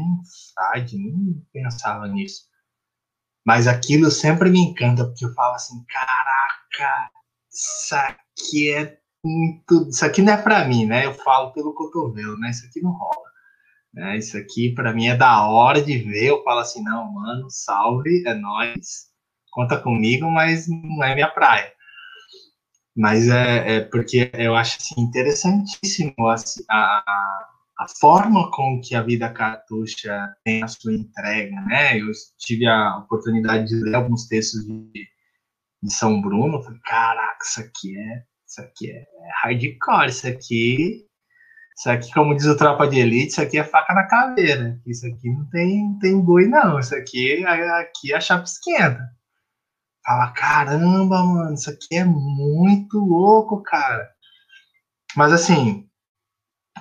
frade, 0.54 0.98
nem 0.98 1.44
pensava 1.52 2.08
nisso. 2.08 2.48
Mas 3.44 3.66
aquilo 3.66 4.12
sempre 4.12 4.52
me 4.52 4.60
encanta, 4.60 5.04
porque 5.04 5.26
eu 5.26 5.34
falo 5.34 5.56
assim, 5.56 5.84
caraca, 5.86 7.12
isso 7.52 7.96
aqui 7.96 8.72
é 8.72 8.99
Isso 9.90 10.06
aqui 10.06 10.22
não 10.22 10.34
é 10.34 10.42
para 10.42 10.66
mim, 10.66 10.86
né? 10.86 11.06
Eu 11.06 11.14
falo 11.14 11.52
pelo 11.52 11.74
cotovelo, 11.74 12.38
né? 12.38 12.50
Isso 12.50 12.66
aqui 12.66 12.82
não 12.82 12.92
rola. 12.92 13.30
Né? 13.94 14.18
Isso 14.18 14.38
aqui 14.38 14.74
para 14.74 14.94
mim 14.94 15.08
é 15.08 15.16
da 15.16 15.48
hora 15.48 15.82
de 15.82 15.98
ver. 15.98 16.28
Eu 16.28 16.44
falo 16.44 16.60
assim, 16.60 16.82
não, 16.84 17.12
mano, 17.12 17.50
salve, 17.50 18.24
é 18.26 18.34
nós, 18.34 19.10
conta 19.52 19.78
comigo, 19.78 20.30
mas 20.32 20.68
não 20.68 21.04
é 21.04 21.14
minha 21.16 21.30
praia. 21.30 21.72
Mas 22.96 23.28
é, 23.30 23.78
é 23.78 23.82
porque 23.82 24.30
eu 24.34 24.56
acho 24.56 24.78
assim, 24.78 25.02
interessantíssimo 25.02 26.28
assim, 26.28 26.64
a, 26.70 27.04
a 27.80 27.88
forma 28.00 28.52
com 28.52 28.82
que 28.82 28.96
a 28.96 29.02
vida 29.02 29.32
cartucha 29.32 30.36
tem 30.44 30.64
a 30.64 30.68
sua 30.68 30.94
entrega, 30.94 31.62
né? 31.62 32.00
Eu 32.00 32.08
tive 32.38 32.68
a 32.68 32.98
oportunidade 32.98 33.68
de 33.68 33.76
ler 33.76 33.96
alguns 33.96 34.28
textos 34.28 34.66
de, 34.66 34.92
de 35.82 35.94
São 35.94 36.22
Bruno, 36.22 36.62
falei, 36.62 36.80
caraca, 36.84 37.38
isso 37.44 37.62
aqui 37.62 37.98
é 37.98 38.29
isso 38.50 38.62
aqui 38.62 38.92
é 38.92 39.06
hardcore, 39.44 40.10
isso 40.10 40.28
aqui. 40.28 41.06
Isso 41.78 41.90
aqui, 41.90 42.12
como 42.14 42.36
diz 42.36 42.46
o 42.46 42.58
Tropa 42.58 42.88
de 42.88 43.00
Elite, 43.00 43.32
isso 43.32 43.42
aqui 43.42 43.58
é 43.58 43.64
faca 43.64 43.94
na 43.94 44.08
caveira. 44.08 44.82
Isso 44.86 45.06
aqui 45.06 45.30
não 45.30 45.48
tem, 45.50 45.98
tem 46.00 46.20
boi, 46.20 46.48
não. 46.48 46.80
Isso 46.80 46.96
aqui, 46.96 47.46
aqui 47.46 48.14
a 48.14 48.20
chapa 48.20 48.44
esquenta. 48.44 49.08
Fala, 50.04 50.32
caramba, 50.32 51.24
mano, 51.24 51.54
isso 51.54 51.70
aqui 51.70 51.96
é 51.98 52.04
muito 52.04 52.98
louco, 52.98 53.62
cara. 53.62 54.10
Mas 55.16 55.32
assim, 55.32 55.88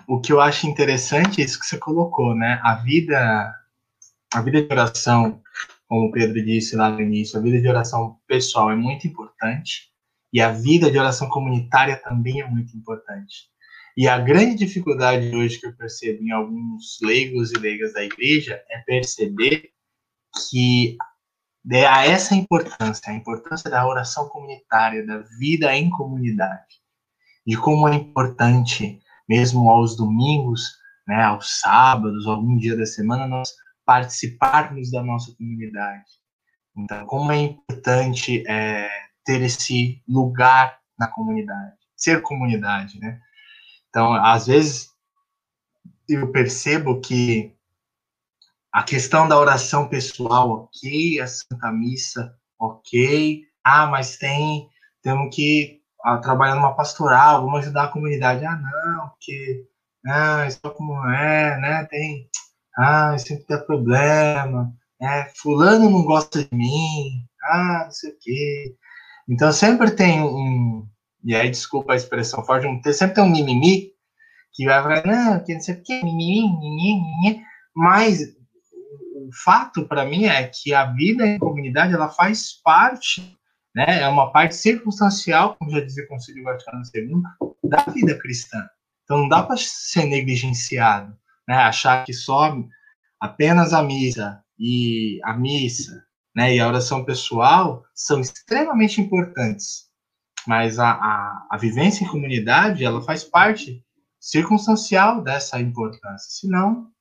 o 0.07 0.21
que 0.21 0.33
eu 0.33 0.41
acho 0.41 0.67
interessante 0.67 1.43
é 1.43 1.45
isso 1.45 1.61
que 1.61 1.67
você 1.67 1.79
colocou, 1.79 2.35
né? 2.35 2.59
A 2.65 2.77
vida, 2.77 3.55
a 4.33 4.41
vida 4.41 4.63
de 4.63 4.73
oração, 4.73 5.43
como 5.87 6.07
o 6.07 6.11
Pedro 6.11 6.43
disse 6.43 6.75
lá 6.75 6.91
no 6.91 7.01
início, 7.01 7.39
a 7.39 7.43
vida 7.43 7.61
de 7.61 7.69
oração 7.69 8.19
pessoal 8.27 8.71
é 8.71 8.75
muito 8.75 9.07
importante. 9.07 9.93
E 10.33 10.41
a 10.41 10.53
vida 10.53 10.91
de 10.91 10.99
oração 10.99 11.29
comunitária 11.29 11.97
também 11.97 12.41
é 12.41 12.47
muito 12.47 12.77
importante. 12.77 13.49
E 13.97 14.07
a 14.07 14.19
grande 14.19 14.55
dificuldade 14.55 15.35
hoje 15.35 15.59
que 15.59 15.67
eu 15.67 15.77
percebo 15.77 16.23
em 16.23 16.31
alguns 16.31 16.99
leigos 17.03 17.51
e 17.51 17.59
leigas 17.59 17.93
da 17.93 18.05
igreja 18.05 18.63
é 18.71 18.79
perceber 18.79 19.71
que 20.49 20.97
é 21.71 21.87
a 21.87 22.07
essa 22.07 22.35
importância, 22.35 23.11
a 23.11 23.15
importância 23.15 23.69
da 23.69 23.87
oração 23.87 24.29
comunitária, 24.29 25.05
da 25.05 25.19
vida 25.39 25.75
em 25.75 25.91
comunidade, 25.91 26.77
de 27.47 27.57
como 27.57 27.89
é 27.89 27.95
importante, 27.97 29.01
mesmo 29.29 29.69
aos 29.69 29.97
domingos, 29.97 30.79
né, 31.07 31.23
aos 31.25 31.59
sábados, 31.59 32.27
algum 32.27 32.57
dia 32.57 32.77
da 32.77 32.87
semana, 32.87 33.27
nós 33.27 33.53
participarmos 33.85 34.91
da 34.91 35.03
nossa 35.03 35.35
comunidade. 35.37 36.05
Então, 36.77 37.05
como 37.07 37.33
é 37.33 37.39
importante 37.39 38.45
é, 38.47 38.89
ter 39.29 39.43
esse 39.43 40.03
lugar 40.09 40.79
na 40.99 41.07
comunidade, 41.07 41.77
ser 41.95 42.23
comunidade, 42.23 42.99
né? 42.99 43.21
Então, 43.91 44.15
às 44.15 44.47
vezes 44.47 44.89
eu 46.09 46.33
percebo 46.33 46.99
que 46.99 47.55
a 48.73 48.83
questão 48.83 49.29
da 49.29 49.39
oração 49.39 49.87
pessoal, 49.87 50.51
ok, 50.51 51.21
a 51.21 51.27
Santa 51.27 51.71
Missa, 51.71 52.35
ok, 52.59 53.43
ah, 53.63 53.87
mas 53.87 54.17
tem, 54.17 54.67
temos 55.03 55.37
que 55.37 55.83
ah, 56.03 56.17
trabalhar 56.17 56.55
numa 56.55 56.75
pastoral, 56.75 57.43
vamos 57.43 57.61
ajudar 57.61 57.85
a 57.85 57.93
comunidade, 57.93 58.47
ah, 58.47 58.57
não, 58.57 59.11
porque, 59.11 59.69
ah, 60.07 60.47
isso 60.47 60.59
é 60.65 60.71
como 60.71 61.07
é, 61.07 61.61
né, 61.61 61.85
tem, 61.85 62.31
ah, 62.79 63.19
sempre 63.19 63.45
tem 63.45 63.67
problema, 63.67 64.73
é, 65.03 65.31
fulano 65.37 65.91
não 65.91 66.03
gosta 66.03 66.43
de 66.43 66.57
mim, 66.57 67.27
ah, 67.51 67.83
não 67.85 67.91
sei 67.91 68.11
o 68.11 68.19
quê, 68.19 68.79
então 69.29 69.53
sempre 69.53 69.91
tem 69.91 70.21
um, 70.23 70.87
e 71.23 71.35
aí 71.35 71.51
desculpa 71.51 71.93
a 71.93 71.97
expressão 71.97 72.45
forte, 72.45 72.67
um, 72.67 72.81
sempre 72.93 73.15
tem 73.15 73.25
um 73.25 73.31
mimimi 73.31 73.93
que 74.53 74.65
vai 74.65 74.83
falar, 74.83 75.07
não, 75.07 75.45
que 75.45 75.55
não 75.55 75.61
sei 75.61 75.75
o 75.75 75.83
que, 75.83 76.03
mimimi, 76.03 76.49
mimimi, 76.59 77.01
mimimi, 77.01 77.43
mas 77.77 78.21
o 79.15 79.31
fato 79.45 79.87
para 79.87 80.05
mim 80.05 80.25
é 80.25 80.49
que 80.49 80.73
a 80.73 80.87
vida 80.87 81.27
em 81.27 81.39
comunidade 81.39 81.93
ela 81.93 82.09
faz 82.09 82.55
parte, 82.65 83.37
né, 83.75 84.01
é 84.01 84.09
uma 84.09 84.33
parte 84.33 84.57
circunstancial, 84.57 85.57
como 85.57 85.71
já 85.71 85.81
dizia 85.81 86.05
o 86.05 86.09
Conselho 86.09 86.43
Vaticano 86.43 86.83
II, 86.95 87.23
da 87.65 87.85
vida 87.93 88.19
cristã. 88.19 88.67
Então 89.05 89.19
não 89.19 89.29
dá 89.29 89.43
para 89.43 89.57
ser 89.59 90.07
negligenciado, 90.07 91.15
né, 91.47 91.55
achar 91.55 92.05
que 92.05 92.13
só 92.13 92.57
apenas 93.21 93.73
a 93.73 93.83
missa 93.83 94.43
e 94.59 95.21
a 95.23 95.35
missa, 95.35 96.05
né, 96.39 96.55
e 96.55 96.61
a 96.61 96.69
oração 96.69 97.05
pessoal 97.05 97.85
são 97.93 98.21
extremamente 98.21 99.01
importantes, 99.01 99.91
mas 100.47 100.79
a, 100.79 100.89
a, 100.89 101.49
a 101.51 101.59
vivência 101.59 102.05
em 102.05 102.07
comunidade, 102.07 102.85
ela 102.85 103.03
faz 103.03 103.25
parte 103.25 103.85
circunstancial 104.21 105.21
dessa 105.21 105.61
importância, 105.61 106.31
senão, 106.31 106.93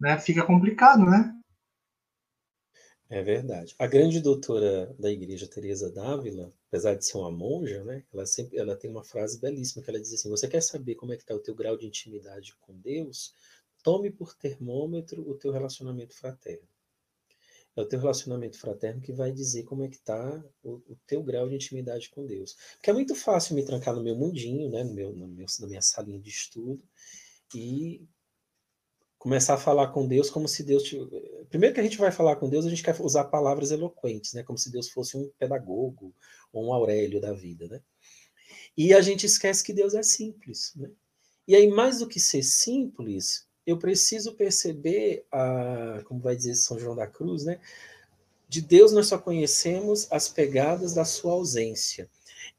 né, 0.00 0.18
fica 0.18 0.44
complicado, 0.44 1.04
né? 1.04 1.32
É 3.08 3.22
verdade. 3.22 3.72
A 3.78 3.86
grande 3.86 4.18
doutora 4.18 4.92
da 4.98 5.12
igreja, 5.12 5.46
Teresa 5.46 5.88
Dávila, 5.92 6.52
apesar 6.66 6.96
de 6.96 7.06
ser 7.06 7.18
uma 7.18 7.30
monja, 7.30 7.84
né, 7.84 8.02
ela 8.12 8.26
sempre 8.26 8.58
ela 8.58 8.74
tem 8.74 8.90
uma 8.90 9.04
frase 9.04 9.40
belíssima 9.40 9.84
que 9.84 9.90
ela 9.90 10.00
diz 10.00 10.12
assim: 10.12 10.28
"Você 10.28 10.48
quer 10.48 10.60
saber 10.60 10.96
como 10.96 11.12
é 11.12 11.16
que 11.16 11.22
está 11.22 11.36
o 11.36 11.38
teu 11.38 11.54
grau 11.54 11.76
de 11.76 11.86
intimidade 11.86 12.56
com 12.62 12.76
Deus? 12.76 13.32
Tome 13.84 14.10
por 14.10 14.34
termômetro 14.34 15.22
o 15.22 15.38
teu 15.38 15.52
relacionamento 15.52 16.16
fraterno. 16.16 16.66
É 17.76 17.82
o 17.82 17.86
teu 17.86 18.00
relacionamento 18.00 18.58
fraterno 18.58 19.02
que 19.02 19.12
vai 19.12 19.30
dizer 19.30 19.64
como 19.64 19.84
é 19.84 19.88
que 19.88 19.96
está 19.96 20.42
o, 20.62 20.82
o, 20.88 20.96
teu 21.06 21.22
grau 21.22 21.46
de 21.46 21.54
intimidade 21.54 22.08
com 22.08 22.26
Deus. 22.26 22.56
Porque 22.74 22.88
é 22.88 22.92
muito 22.92 23.14
fácil 23.14 23.54
me 23.54 23.64
trancar 23.64 23.94
no 23.94 24.02
meu 24.02 24.16
mundinho, 24.16 24.70
né, 24.70 24.82
no 24.82 24.94
meu, 24.94 25.12
no 25.12 25.28
meu, 25.28 25.46
na 25.60 25.66
minha 25.66 25.82
salinha 25.82 26.18
de 26.18 26.30
estudo, 26.30 26.82
e 27.54 28.02
começar 29.18 29.54
a 29.54 29.58
falar 29.58 29.88
com 29.88 30.06
Deus 30.06 30.30
como 30.30 30.48
se 30.48 30.62
Deus. 30.62 30.84
Primeiro 31.50 31.74
que 31.74 31.80
a 31.80 31.84
gente 31.84 31.98
vai 31.98 32.10
falar 32.10 32.36
com 32.36 32.48
Deus, 32.48 32.64
a 32.64 32.70
gente 32.70 32.82
quer 32.82 32.98
usar 33.00 33.24
palavras 33.24 33.70
eloquentes, 33.70 34.32
né? 34.32 34.42
Como 34.42 34.58
se 34.58 34.70
Deus 34.70 34.88
fosse 34.88 35.16
um 35.16 35.30
pedagogo 35.38 36.14
ou 36.52 36.66
um 36.66 36.72
Aurélio 36.72 37.20
da 37.20 37.32
vida, 37.32 37.68
né? 37.68 37.82
E 38.76 38.94
a 38.94 39.00
gente 39.00 39.26
esquece 39.26 39.62
que 39.64 39.72
Deus 39.72 39.94
é 39.94 40.02
simples, 40.02 40.72
né? 40.76 40.90
E 41.48 41.54
aí, 41.54 41.68
mais 41.68 42.00
do 42.00 42.08
que 42.08 42.18
ser 42.18 42.42
simples, 42.42 43.45
eu 43.66 43.78
preciso 43.78 44.34
perceber, 44.34 45.26
a, 45.30 46.02
como 46.04 46.20
vai 46.20 46.36
dizer 46.36 46.54
São 46.54 46.78
João 46.78 46.94
da 46.94 47.06
Cruz, 47.06 47.44
né? 47.44 47.60
De 48.48 48.62
Deus 48.62 48.92
nós 48.92 49.08
só 49.08 49.18
conhecemos 49.18 50.06
as 50.10 50.28
pegadas 50.28 50.94
da 50.94 51.04
sua 51.04 51.32
ausência. 51.32 52.08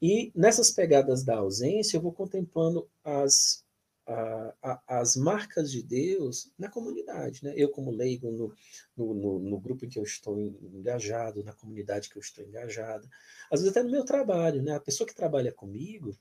E 0.02 0.32
nessas 0.36 0.70
pegadas 0.70 1.24
da 1.24 1.38
ausência, 1.38 1.96
eu 1.98 2.02
vou 2.02 2.12
contemplando 2.12 2.88
as 3.04 3.66
a, 4.08 4.54
a, 4.64 5.00
as 5.00 5.18
marcas 5.18 5.70
de 5.70 5.84
Deus 5.84 6.50
na 6.58 6.70
comunidade. 6.70 7.44
Né? 7.44 7.54
Eu, 7.56 7.70
como 7.70 7.92
leigo, 7.92 8.32
no, 8.32 8.54
no, 8.96 9.14
no, 9.14 9.40
no, 9.40 9.60
grupo 9.60 9.86
em 9.86 9.90
que 9.90 10.00
eu 10.00 10.04
estou 10.04 10.40
engajado, 10.40 11.44
na 11.44 11.54
comunidade 11.54 12.10
que 12.10 12.18
eu 12.18 12.22
estou 12.22 12.46
engajada, 12.46 13.08
às 13.52 13.60
vezes 13.60 13.76
até 13.76 13.84
no 13.84 13.92
meu 13.92 14.06
trabalho. 14.06 14.62
Né? 14.64 14.74
A 14.74 14.80
pessoa 14.80 15.06
que 15.08 15.16
trabalha 15.16 15.52
comigo, 15.52 16.18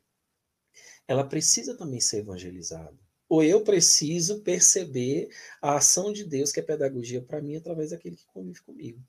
ela 1.06 1.24
precisa 1.24 1.76
também 1.76 2.00
ser 2.00 2.18
evangelizada. 2.18 3.05
Ou 3.28 3.42
eu 3.42 3.62
preciso 3.62 4.40
perceber 4.42 5.28
a 5.60 5.76
ação 5.76 6.12
de 6.12 6.24
Deus, 6.24 6.52
que 6.52 6.60
é 6.60 6.62
pedagogia 6.62 7.20
para 7.20 7.40
mim, 7.40 7.56
através 7.56 7.90
daquele 7.90 8.16
que 8.16 8.26
convive 8.26 8.60
comigo. 8.62 9.00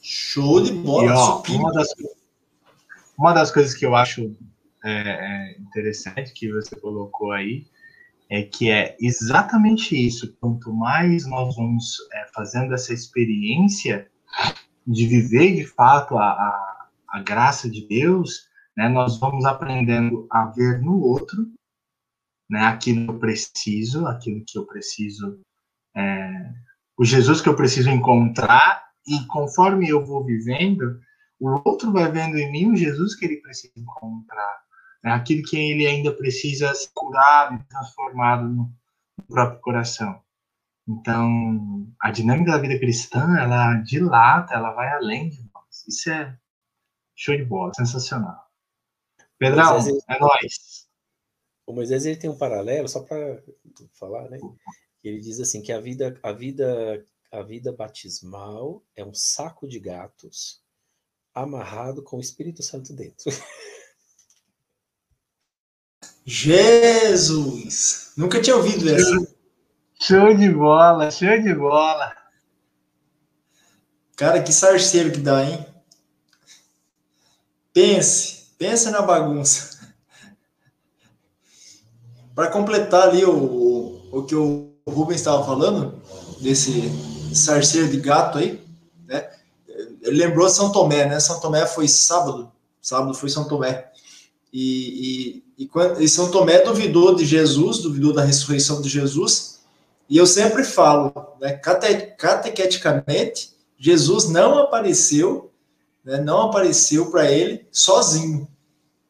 Show 0.00 0.62
de 0.62 0.72
bola, 0.72 1.06
e, 1.06 1.10
ó, 1.10 1.42
uma 1.48 1.72
das, 1.72 1.88
uma 3.18 3.32
das 3.32 3.50
coisas 3.50 3.74
que 3.74 3.86
eu 3.86 3.94
acho 3.94 4.36
é, 4.84 4.90
é, 4.90 5.58
interessante 5.58 6.32
que 6.34 6.52
você 6.52 6.76
colocou 6.76 7.32
aí 7.32 7.66
é 8.28 8.42
que 8.42 8.70
é 8.70 8.96
exatamente 9.00 9.94
isso. 9.94 10.36
Quanto 10.40 10.72
mais 10.72 11.26
nós 11.26 11.56
vamos 11.56 11.96
é, 12.12 12.26
fazendo 12.34 12.74
essa 12.74 12.92
experiência 12.92 14.10
de 14.86 15.06
viver 15.06 15.54
de 15.54 15.66
fato 15.66 16.18
a, 16.18 16.26
a, 16.26 16.88
a, 17.08 17.22
graça 17.22 17.70
de 17.70 17.86
Deus, 17.86 18.48
né, 18.76 18.88
nós 18.88 19.18
vamos 19.18 19.44
aprendendo 19.44 20.26
a 20.30 20.46
ver 20.46 20.80
no 20.80 21.00
outro 21.00 21.52
né, 22.50 22.60
aquilo 22.62 23.04
que 23.06 23.10
eu 23.10 23.18
preciso, 23.18 24.06
aquilo 24.06 24.44
que 24.46 24.58
eu 24.58 24.66
preciso, 24.66 25.40
é, 25.96 26.52
o 26.96 27.04
Jesus 27.04 27.40
que 27.40 27.48
eu 27.48 27.56
preciso 27.56 27.90
encontrar, 27.90 28.84
e 29.06 29.24
conforme 29.26 29.88
eu 29.88 30.04
vou 30.04 30.24
vivendo, 30.24 31.00
o 31.38 31.60
outro 31.68 31.92
vai 31.92 32.10
vendo 32.10 32.38
em 32.38 32.50
mim 32.50 32.72
o 32.72 32.76
Jesus 32.76 33.14
que 33.14 33.24
ele 33.24 33.40
precisa 33.40 33.72
encontrar, 33.76 34.62
né? 35.02 35.12
aquilo 35.12 35.42
que 35.42 35.56
ele 35.56 35.86
ainda 35.86 36.12
precisa 36.12 36.74
ser 36.74 36.90
curado 36.94 37.56
e 37.56 37.64
transformado 37.64 38.48
no, 38.48 38.72
no 39.18 39.26
próprio 39.26 39.60
coração. 39.60 40.22
Então, 40.86 41.86
a 42.00 42.10
dinâmica 42.10 42.52
da 42.52 42.58
vida 42.58 42.78
cristã, 42.78 43.36
ela 43.38 43.74
dilata, 43.76 44.54
ela 44.54 44.72
vai 44.72 44.92
além 44.92 45.30
de 45.30 45.42
nós. 45.52 45.84
Isso 45.88 46.10
é 46.10 46.36
show 47.16 47.36
de 47.36 47.44
bola, 47.44 47.72
sensacional. 47.74 48.43
Pedrão, 49.50 49.72
Moisés, 49.72 50.04
é 50.08 50.18
nóis. 50.18 50.88
O 51.66 51.72
Moisés 51.72 52.04
ele 52.06 52.16
tem 52.16 52.30
um 52.30 52.36
paralelo, 52.36 52.88
só 52.88 53.00
para 53.00 53.42
falar, 53.92 54.28
né? 54.28 54.38
Ele 55.02 55.20
diz 55.20 55.40
assim 55.40 55.62
que 55.62 55.72
a 55.72 55.80
vida, 55.80 56.18
a 56.22 56.32
vida, 56.32 57.04
a 57.30 57.42
vida 57.42 57.72
batismal 57.72 58.82
é 58.94 59.04
um 59.04 59.14
saco 59.14 59.66
de 59.68 59.78
gatos 59.78 60.62
amarrado 61.34 62.02
com 62.02 62.16
o 62.18 62.20
Espírito 62.20 62.62
Santo 62.62 62.92
dentro. 62.92 63.30
Jesus! 66.24 68.12
Nunca 68.16 68.40
tinha 68.40 68.56
ouvido 68.56 68.88
essa. 68.88 69.34
Show 70.00 70.34
de 70.34 70.50
bola, 70.50 71.10
show 71.10 71.40
de 71.40 71.54
bola. 71.54 72.14
Cara, 74.16 74.42
que 74.42 74.52
sarceiro 74.52 75.12
que 75.12 75.18
dá, 75.18 75.44
hein? 75.44 75.66
Pense, 77.72 78.43
pense 78.58 78.90
na 78.90 79.02
bagunça. 79.02 79.78
Para 82.34 82.50
completar 82.50 83.08
ali 83.08 83.24
o, 83.24 83.32
o, 83.32 84.18
o 84.18 84.22
que 84.24 84.34
o 84.34 84.72
Rubens 84.86 85.20
estava 85.20 85.44
falando, 85.44 86.02
desse 86.40 86.90
sarceiro 87.34 87.88
de 87.88 87.98
gato 87.98 88.38
aí, 88.38 88.60
né? 89.06 89.28
ele 90.02 90.18
lembrou 90.18 90.48
São 90.48 90.70
Tomé, 90.70 91.06
né? 91.06 91.18
São 91.18 91.40
Tomé 91.40 91.66
foi 91.66 91.88
sábado, 91.88 92.52
sábado 92.80 93.14
foi 93.14 93.30
São 93.30 93.48
Tomé. 93.48 93.90
E, 94.52 95.42
e, 95.58 95.64
e, 95.64 95.66
quando, 95.66 96.00
e 96.00 96.08
São 96.08 96.30
Tomé 96.30 96.60
duvidou 96.60 97.14
de 97.14 97.24
Jesus, 97.24 97.78
duvidou 97.78 98.12
da 98.12 98.22
ressurreição 98.22 98.80
de 98.80 98.88
Jesus. 98.88 99.60
E 100.08 100.16
eu 100.16 100.26
sempre 100.26 100.62
falo, 100.64 101.12
né, 101.40 101.54
cate, 101.54 102.14
catequeticamente, 102.18 103.52
Jesus 103.78 104.28
não 104.28 104.58
apareceu, 104.58 105.50
né, 106.04 106.20
não 106.20 106.42
apareceu 106.42 107.10
para 107.10 107.30
ele 107.30 107.66
sozinho. 107.72 108.46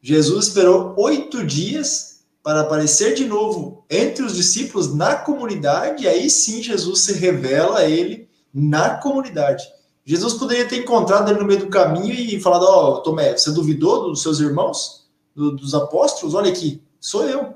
Jesus 0.01 0.49
esperou 0.49 0.95
oito 0.99 1.45
dias 1.45 2.15
para 2.43 2.61
aparecer 2.61 3.15
de 3.15 3.25
novo 3.25 3.85
entre 3.89 4.23
os 4.23 4.37
discípulos 4.37 4.95
na 4.95 5.17
comunidade, 5.17 6.05
e 6.05 6.09
aí 6.09 6.29
sim 6.29 6.63
Jesus 6.63 7.01
se 7.01 7.15
revela 7.15 7.79
a 7.79 7.89
ele 7.89 8.29
na 8.53 8.97
comunidade. 8.97 9.65
Jesus 10.05 10.35
poderia 10.35 10.69
ter 10.69 10.81
encontrado 10.81 11.31
ele 11.31 11.41
no 11.41 11.47
meio 11.47 11.61
do 11.61 11.69
caminho 11.69 12.13
e 12.13 12.39
falado: 12.39 12.65
Ó, 12.65 12.91
oh, 12.91 13.01
Tomé, 13.01 13.35
você 13.35 13.51
duvidou 13.51 14.11
dos 14.11 14.21
seus 14.21 14.39
irmãos, 14.39 15.07
do, 15.35 15.53
dos 15.57 15.73
apóstolos? 15.73 16.35
Olha 16.35 16.51
aqui, 16.51 16.83
sou 17.01 17.25
eu. 17.27 17.55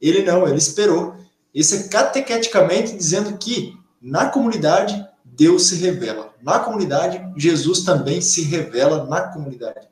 Ele 0.00 0.22
não, 0.22 0.48
ele 0.48 0.56
esperou. 0.56 1.14
Esse 1.54 1.76
é 1.76 1.88
catequeticamente 1.88 2.96
dizendo 2.96 3.36
que 3.36 3.76
na 4.00 4.30
comunidade 4.30 5.06
Deus 5.40 5.68
se 5.68 5.76
revela. 5.76 6.34
Na 6.42 6.58
comunidade, 6.58 7.18
Jesus 7.34 7.82
também 7.82 8.20
se 8.20 8.42
revela 8.42 9.06
na 9.06 9.32
comunidade. 9.32 9.88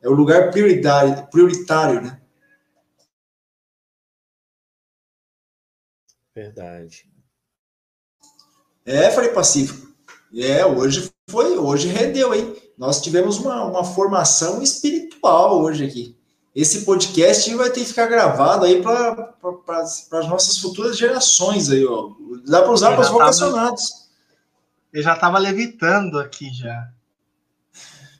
É 0.00 0.08
o 0.08 0.12
lugar 0.12 0.52
prioritário, 0.52 1.26
prioritário 1.26 2.00
né? 2.00 2.20
Verdade. 6.32 7.10
É, 8.86 9.10
Frei 9.10 9.30
Pacífico. 9.30 9.92
É, 10.32 10.64
hoje 10.64 11.10
foi, 11.28 11.58
hoje 11.58 11.88
rendeu, 11.88 12.32
hein? 12.32 12.54
Nós 12.78 13.02
tivemos 13.02 13.38
uma, 13.38 13.64
uma 13.64 13.82
formação 13.82 14.62
espiritual 14.62 15.60
hoje 15.60 15.84
aqui. 15.84 16.16
Esse 16.54 16.84
podcast 16.84 17.52
vai 17.56 17.70
ter 17.70 17.80
que 17.80 17.86
ficar 17.86 18.06
gravado 18.06 18.64
aí 18.64 18.80
para 18.80 19.16
pra, 19.66 19.80
as 19.80 20.28
nossas 20.28 20.58
futuras 20.58 20.96
gerações 20.96 21.70
aí, 21.70 21.84
ó. 21.84 22.12
Dá 22.46 22.62
para 22.62 22.70
usar 22.70 22.92
para 22.92 23.00
os 23.00 23.08
vocacionados. 23.08 24.09
Eu 24.92 25.02
já 25.02 25.14
estava 25.14 25.38
levitando 25.38 26.18
aqui 26.18 26.52
já. 26.52 26.90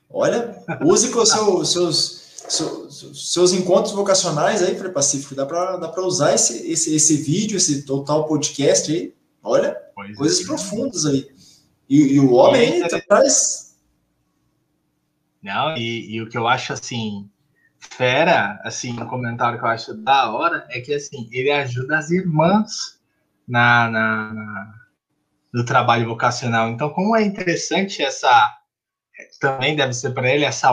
Olha, 0.08 0.56
use 0.82 1.10
com 1.10 1.24
seu, 1.24 1.64
seus, 1.64 2.44
seus, 2.48 3.32
seus 3.32 3.52
encontros 3.52 3.94
vocacionais 3.94 4.62
aí, 4.62 4.74
para 4.74 4.90
Pacífico. 4.90 5.34
Dá 5.34 5.46
para 5.46 5.76
dá 5.76 6.00
usar 6.00 6.34
esse, 6.34 6.70
esse, 6.70 6.94
esse 6.94 7.16
vídeo, 7.16 7.56
esse 7.56 7.82
total 7.82 8.26
podcast 8.26 8.90
aí. 8.90 9.14
Olha, 9.42 9.76
pois 9.94 10.16
coisas 10.16 10.40
é. 10.40 10.46
profundas 10.46 11.06
aí. 11.06 11.28
E, 11.88 12.14
e 12.14 12.20
o 12.20 12.32
homem 12.34 12.82
é 12.82 13.00
traz. 13.00 13.76
Não, 15.42 15.76
e, 15.76 16.14
e, 16.14 16.22
o 16.22 16.28
que 16.28 16.36
eu 16.36 16.46
acho 16.46 16.72
assim, 16.72 17.28
fera, 17.78 18.60
assim, 18.62 18.92
um 19.00 19.06
comentário 19.06 19.58
que 19.58 19.64
eu 19.64 19.68
acho 19.68 19.94
da 19.94 20.30
hora 20.30 20.66
é 20.68 20.80
que 20.80 20.92
assim, 20.92 21.28
ele 21.32 21.50
ajuda 21.50 21.98
as 21.98 22.10
irmãs 22.10 23.00
na, 23.48 23.88
na, 23.88 24.34
na 24.34 24.79
no 25.52 25.64
trabalho 25.64 26.08
vocacional. 26.08 26.68
Então, 26.68 26.90
como 26.90 27.16
é 27.16 27.22
interessante 27.22 28.02
essa 28.02 28.56
também 29.38 29.76
deve 29.76 29.92
ser 29.92 30.10
para 30.10 30.30
ele 30.30 30.44
essa 30.44 30.70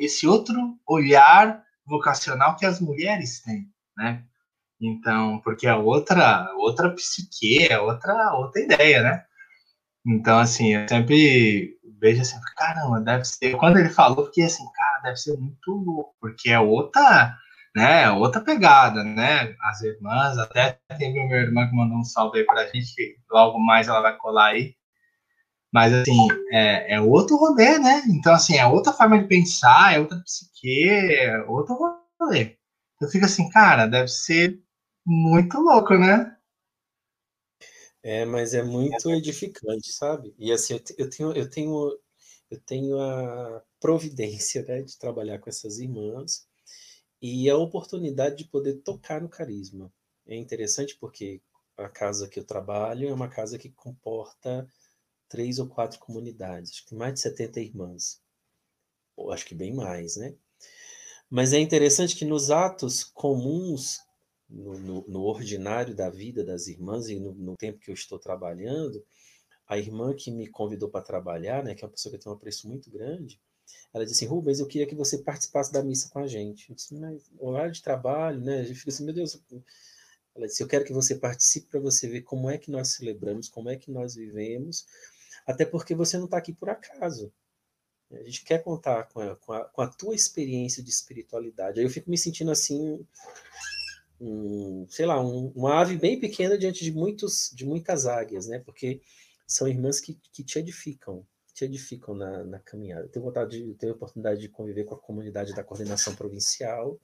esse 0.00 0.26
outro 0.26 0.54
olhar 0.86 1.62
vocacional 1.86 2.56
que 2.56 2.66
as 2.66 2.80
mulheres 2.80 3.40
têm, 3.40 3.66
né? 3.96 4.22
Então, 4.80 5.40
porque 5.44 5.66
é 5.66 5.74
outra, 5.74 6.46
outra 6.56 6.90
psique, 6.90 7.66
é 7.70 7.78
outra, 7.78 8.34
outra 8.34 8.60
ideia, 8.60 9.02
né? 9.02 9.24
Então, 10.04 10.38
assim, 10.38 10.74
eu 10.74 10.88
sempre 10.88 11.78
vejo 12.00 12.20
assim, 12.20 12.36
caramba, 12.56 13.00
deve 13.00 13.24
ser. 13.24 13.56
Quando 13.56 13.78
ele 13.78 13.88
falou, 13.88 14.26
fiquei 14.26 14.44
assim, 14.44 14.64
cara, 14.72 15.02
deve 15.04 15.16
ser 15.16 15.36
muito 15.38 15.70
louco, 15.70 16.14
porque 16.20 16.50
é 16.50 16.58
outra, 16.58 17.36
né? 17.74 18.10
Outra 18.10 18.40
pegada, 18.40 19.02
né? 19.02 19.56
As 19.62 19.80
irmãs, 19.82 20.38
até 20.38 20.78
teve 20.98 21.18
uma 21.18 21.34
irmã 21.34 21.68
que 21.68 21.74
mandou 21.74 21.98
um 21.98 22.04
salve 22.04 22.40
aí 22.40 22.46
pra 22.46 22.66
gente, 22.66 22.94
que 22.94 23.16
logo 23.30 23.58
mais 23.58 23.88
ela 23.88 24.00
vai 24.00 24.16
colar 24.16 24.48
aí. 24.48 24.76
Mas, 25.72 25.92
assim, 25.92 26.28
é, 26.50 26.96
é 26.96 27.00
outro 27.00 27.36
rolê, 27.36 27.78
né? 27.78 28.02
Então, 28.08 28.34
assim, 28.34 28.56
é 28.58 28.66
outra 28.66 28.92
forma 28.92 29.18
de 29.18 29.26
pensar, 29.26 29.94
é 29.94 30.00
outra 30.00 30.20
psique, 30.20 30.88
é 30.90 31.42
outro 31.44 31.74
rolê. 32.20 32.58
Eu 33.00 33.08
fico 33.08 33.24
assim, 33.24 33.48
cara, 33.48 33.86
deve 33.86 34.08
ser 34.08 34.60
muito 35.04 35.58
louco, 35.58 35.94
né? 35.94 36.36
É, 38.02 38.24
mas 38.24 38.52
é 38.52 38.62
muito 38.62 39.10
edificante, 39.10 39.92
sabe? 39.92 40.34
E 40.38 40.52
assim, 40.52 40.78
eu 40.98 41.08
tenho, 41.08 41.32
eu 41.32 41.48
tenho, 41.48 41.98
eu 42.50 42.60
tenho 42.60 43.00
a 43.00 43.62
providência 43.80 44.62
né, 44.64 44.82
de 44.82 44.98
trabalhar 44.98 45.38
com 45.38 45.48
essas 45.48 45.78
irmãs 45.78 46.46
e 47.22 47.48
a 47.48 47.56
oportunidade 47.56 48.36
de 48.38 48.44
poder 48.44 48.82
tocar 48.82 49.20
no 49.20 49.28
carisma. 49.28 49.92
É 50.26 50.36
interessante 50.36 50.96
porque 50.98 51.40
a 51.76 51.88
casa 51.88 52.28
que 52.28 52.40
eu 52.40 52.44
trabalho 52.44 53.08
é 53.08 53.14
uma 53.14 53.28
casa 53.28 53.56
que 53.56 53.70
comporta 53.70 54.68
três 55.28 55.60
ou 55.60 55.68
quatro 55.68 56.00
comunidades, 56.00 56.72
acho 56.72 56.86
que 56.86 56.94
mais 56.96 57.14
de 57.14 57.20
70 57.20 57.60
irmãs. 57.60 58.20
Ou 59.16 59.30
acho 59.30 59.46
que 59.46 59.54
bem 59.54 59.72
mais, 59.72 60.16
né? 60.16 60.34
Mas 61.30 61.52
é 61.52 61.60
interessante 61.60 62.16
que 62.16 62.24
nos 62.24 62.50
atos 62.50 63.04
comuns 63.04 64.00
no, 64.48 64.78
no, 64.78 65.08
no, 65.08 65.22
ordinário 65.22 65.94
da 65.94 66.10
vida 66.10 66.44
das 66.44 66.66
irmãs 66.66 67.08
e 67.08 67.18
no, 67.18 67.32
no, 67.32 67.56
tempo 67.56 67.78
que 67.78 67.90
eu 67.90 67.94
estou 67.94 68.18
trabalhando, 68.18 69.02
a 69.66 69.78
irmã 69.78 70.14
que 70.14 70.30
me 70.30 70.46
convidou 70.46 70.90
para 70.90 71.04
trabalhar, 71.04 71.64
né, 71.64 71.74
que 71.74 71.82
é 71.82 71.86
uma 71.86 71.92
pessoa 71.92 72.12
que 72.12 72.18
tenho 72.18 72.34
um 72.34 72.36
apreço 72.36 72.68
muito 72.68 72.90
grande, 72.90 73.40
ela 73.92 74.04
disse 74.04 74.24
assim, 74.24 74.32
Rubens, 74.32 74.58
eu 74.58 74.66
queria 74.66 74.86
que 74.86 74.94
você 74.94 75.18
participasse 75.18 75.72
da 75.72 75.82
missa 75.82 76.08
com 76.10 76.18
a 76.18 76.26
gente. 76.26 76.70
Eu 76.70 76.76
disse, 76.76 76.94
mas 76.94 77.30
horário 77.38 77.72
de 77.72 77.82
trabalho, 77.82 78.40
né? 78.40 78.60
A 78.60 78.64
gente 78.64 78.78
fica 78.78 78.90
assim, 78.90 79.04
meu 79.04 79.14
Deus. 79.14 79.38
Ela 80.34 80.46
disse, 80.46 80.62
eu 80.62 80.66
quero 80.66 80.84
que 80.84 80.92
você 80.92 81.14
participe 81.14 81.68
para 81.68 81.80
você 81.80 82.08
ver 82.08 82.22
como 82.22 82.48
é 82.48 82.56
que 82.56 82.70
nós 82.70 82.88
celebramos, 82.88 83.48
como 83.48 83.68
é 83.68 83.76
que 83.76 83.90
nós 83.90 84.14
vivemos, 84.14 84.86
até 85.46 85.64
porque 85.66 85.94
você 85.94 86.16
não 86.16 86.24
está 86.24 86.38
aqui 86.38 86.52
por 86.54 86.70
acaso. 86.70 87.30
A 88.10 88.22
gente 88.24 88.44
quer 88.44 88.62
contar 88.62 89.04
com 89.04 89.20
a, 89.20 89.36
com, 89.36 89.52
a, 89.52 89.64
com 89.64 89.82
a 89.82 89.88
tua 89.88 90.14
experiência 90.14 90.82
de 90.82 90.90
espiritualidade. 90.90 91.80
Aí 91.80 91.86
eu 91.86 91.90
fico 91.90 92.10
me 92.10 92.18
sentindo 92.18 92.50
assim, 92.50 93.06
um, 94.20 94.86
sei 94.88 95.06
lá, 95.06 95.20
um, 95.20 95.48
uma 95.54 95.80
ave 95.80 95.96
bem 95.96 96.18
pequena 96.18 96.56
diante 96.56 96.84
de 96.84 96.92
muitos, 96.92 97.50
de 97.54 97.64
muitas 97.64 98.06
águias, 98.06 98.46
né? 98.46 98.58
Porque 98.58 99.00
são 99.46 99.66
irmãs 99.66 100.00
que, 100.00 100.18
que 100.32 100.44
te 100.44 100.58
edificam, 100.58 101.26
te 101.62 101.64
edificam 101.64 102.14
na, 102.14 102.44
na 102.44 102.58
caminhada. 102.58 103.08
Tenho 103.08 103.24
vontade 103.24 103.62
de 103.62 103.74
ter 103.74 103.88
a 103.88 103.92
oportunidade 103.92 104.40
de 104.40 104.48
conviver 104.48 104.84
com 104.84 104.94
a 104.94 104.98
comunidade 104.98 105.54
da 105.54 105.62
coordenação 105.62 106.14
provincial 106.14 106.98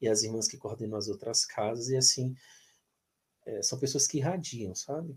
e 0.00 0.08
as 0.08 0.22
irmãs 0.22 0.48
que 0.48 0.58
coordenam 0.58 0.98
as 0.98 1.08
outras 1.08 1.44
casas 1.44 1.88
e 1.88 1.96
assim 1.96 2.34
é, 3.46 3.62
são 3.62 3.78
pessoas 3.78 4.06
que 4.06 4.18
irradiam, 4.18 4.74
sabe? 4.74 5.16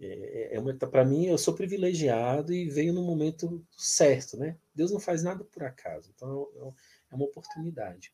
É, 0.00 0.56
é, 0.56 0.56
é 0.56 0.86
para 0.86 1.04
mim 1.04 1.26
eu 1.26 1.38
sou 1.38 1.54
privilegiado 1.54 2.52
e 2.52 2.68
veio 2.68 2.92
no 2.92 3.02
momento 3.02 3.64
certo, 3.76 4.36
né? 4.36 4.56
Deus 4.74 4.90
não 4.90 4.98
faz 4.98 5.22
nada 5.22 5.44
por 5.44 5.62
acaso, 5.62 6.10
então 6.14 6.48
é, 6.56 7.12
é 7.12 7.14
uma 7.14 7.24
oportunidade. 7.24 8.12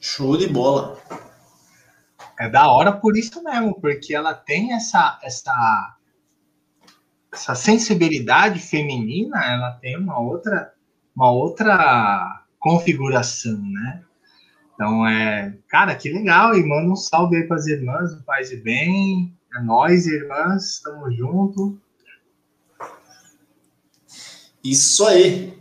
Show 0.00 0.36
de 0.36 0.48
bola. 0.48 1.00
É 2.38 2.48
da 2.50 2.70
hora 2.70 2.92
por 2.92 3.16
isso 3.16 3.42
mesmo, 3.42 3.80
porque 3.80 4.14
ela 4.14 4.34
tem 4.34 4.72
essa 4.72 5.18
essa 5.22 5.95
essa 7.32 7.54
sensibilidade 7.54 8.58
feminina, 8.60 9.42
ela 9.44 9.72
tem 9.72 9.96
uma 9.96 10.18
outra 10.18 10.72
uma 11.14 11.30
outra 11.30 12.44
configuração, 12.58 13.58
né? 13.58 14.02
Então 14.74 15.06
é, 15.06 15.56
cara, 15.68 15.94
que 15.94 16.12
legal, 16.12 16.54
e 16.54 16.62
manda 16.62 16.92
um 16.92 16.96
salve 16.96 17.36
aí 17.36 17.46
para 17.46 17.56
as 17.56 17.66
irmãs 17.66 18.14
do 18.14 18.22
Paz 18.22 18.52
e 18.52 18.56
Bem. 18.56 19.34
É 19.56 19.62
nós, 19.62 20.06
irmãs, 20.06 20.74
estamos 20.74 21.16
juntos. 21.16 21.74
Isso 24.62 25.06
aí. 25.06 25.56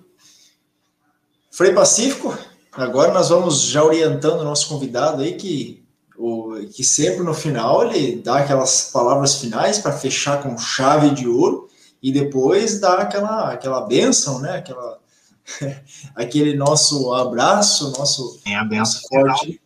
Frei 1.50 1.74
Pacífico, 1.74 2.38
Agora 2.78 3.14
nós 3.14 3.30
vamos 3.30 3.62
já 3.62 3.82
orientando 3.82 4.42
o 4.42 4.44
nosso 4.44 4.68
convidado 4.68 5.22
aí 5.22 5.36
que, 5.36 5.85
o, 6.18 6.56
que 6.74 6.84
sempre 6.84 7.24
no 7.24 7.34
final 7.34 7.84
ele 7.84 8.22
dá 8.22 8.40
aquelas 8.40 8.90
palavras 8.92 9.36
finais 9.36 9.80
para 9.80 9.92
fechar 9.98 10.42
com 10.42 10.58
chave 10.58 11.12
de 11.12 11.28
ouro 11.28 11.70
e 12.02 12.12
depois 12.12 12.80
dá 12.80 13.00
aquela, 13.00 13.52
aquela 13.52 13.82
benção, 13.82 14.40
né? 14.40 14.58
Aquela, 14.58 15.00
aquele 16.16 16.56
nosso 16.56 17.14
abraço, 17.14 17.92
nosso, 17.98 18.40
Tem 18.44 18.56
a 18.56 18.64
benção 18.64 19.02
forte. 19.10 19.62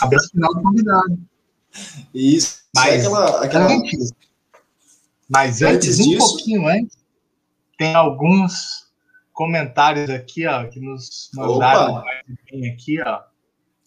a, 0.00 0.06
benção, 0.06 0.30
final 0.30 0.54
do 0.54 0.62
convidado. 0.62 1.18
Isso. 2.14 2.60
Mas, 2.74 2.92
é 2.92 2.96
aquela, 2.98 3.44
aquela... 3.44 3.72
Antes, 3.72 4.12
mas 5.28 5.62
antes, 5.62 5.90
antes 5.90 6.00
um 6.00 6.10
disso, 6.10 6.28
pouquinho 6.28 6.68
antes, 6.68 6.98
tem 7.78 7.94
alguns 7.94 8.90
comentários 9.32 10.10
aqui, 10.10 10.46
ó, 10.46 10.66
que 10.66 10.80
nos 10.80 11.30
mandaram 11.34 12.02
aqui, 12.74 13.00
ó. 13.00 13.29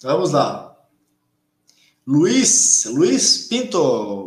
Vamos 0.04 0.32
lá. 0.32 0.76
Luiz, 2.06 2.86
Luiz 2.86 3.48
Pinto. 3.48 3.80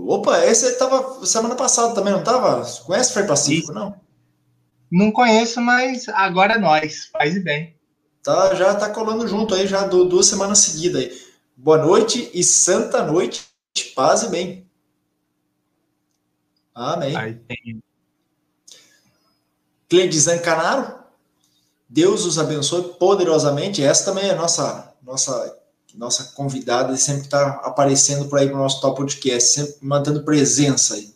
Opa, 0.08 0.42
esse 0.46 0.66
estava 0.66 1.24
semana 1.26 1.54
passada 1.54 1.94
também, 1.94 2.12
não 2.12 2.20
estava? 2.20 2.64
Conhece 2.84 3.12
Frei 3.12 3.26
Pacífico, 3.26 3.72
não? 3.72 4.00
Não 4.90 5.12
conheço, 5.12 5.60
mas 5.60 6.08
agora 6.08 6.54
é 6.54 6.58
nós. 6.58 7.06
Faz 7.12 7.36
e 7.36 7.40
bem. 7.40 7.76
Tá, 8.22 8.54
já 8.54 8.74
tá 8.74 8.88
colando 8.88 9.28
junto 9.28 9.54
aí, 9.54 9.66
já 9.66 9.86
do, 9.86 10.06
duas 10.06 10.26
semanas 10.26 10.60
seguidas 10.60 11.02
aí. 11.02 11.22
Boa 11.54 11.78
noite 11.78 12.30
e 12.32 12.42
santa 12.42 13.04
noite. 13.04 13.46
Paz 13.94 14.22
e 14.22 14.28
bem. 14.28 14.66
Amém. 16.74 17.14
Aí 17.14 17.34
tem. 17.34 17.82
Cleide 19.88 20.18
Zancanaro. 20.18 20.94
Deus 21.88 22.24
os 22.24 22.38
abençoe 22.38 22.94
poderosamente. 22.94 23.82
Essa 23.82 24.06
também 24.06 24.28
é 24.28 24.32
a 24.32 24.36
nossa, 24.36 24.94
nossa, 25.02 25.56
nossa 25.96 26.32
convidada, 26.34 26.96
sempre 26.96 27.22
está 27.22 27.60
aparecendo 27.64 28.28
por 28.28 28.38
aí 28.38 28.46
para 28.46 28.56
o 28.56 28.62
nosso 28.62 28.80
top 28.80 28.98
podcast, 28.98 29.48
sempre 29.48 29.76
mantendo 29.80 30.22
presença 30.22 30.94
aí. 30.94 31.14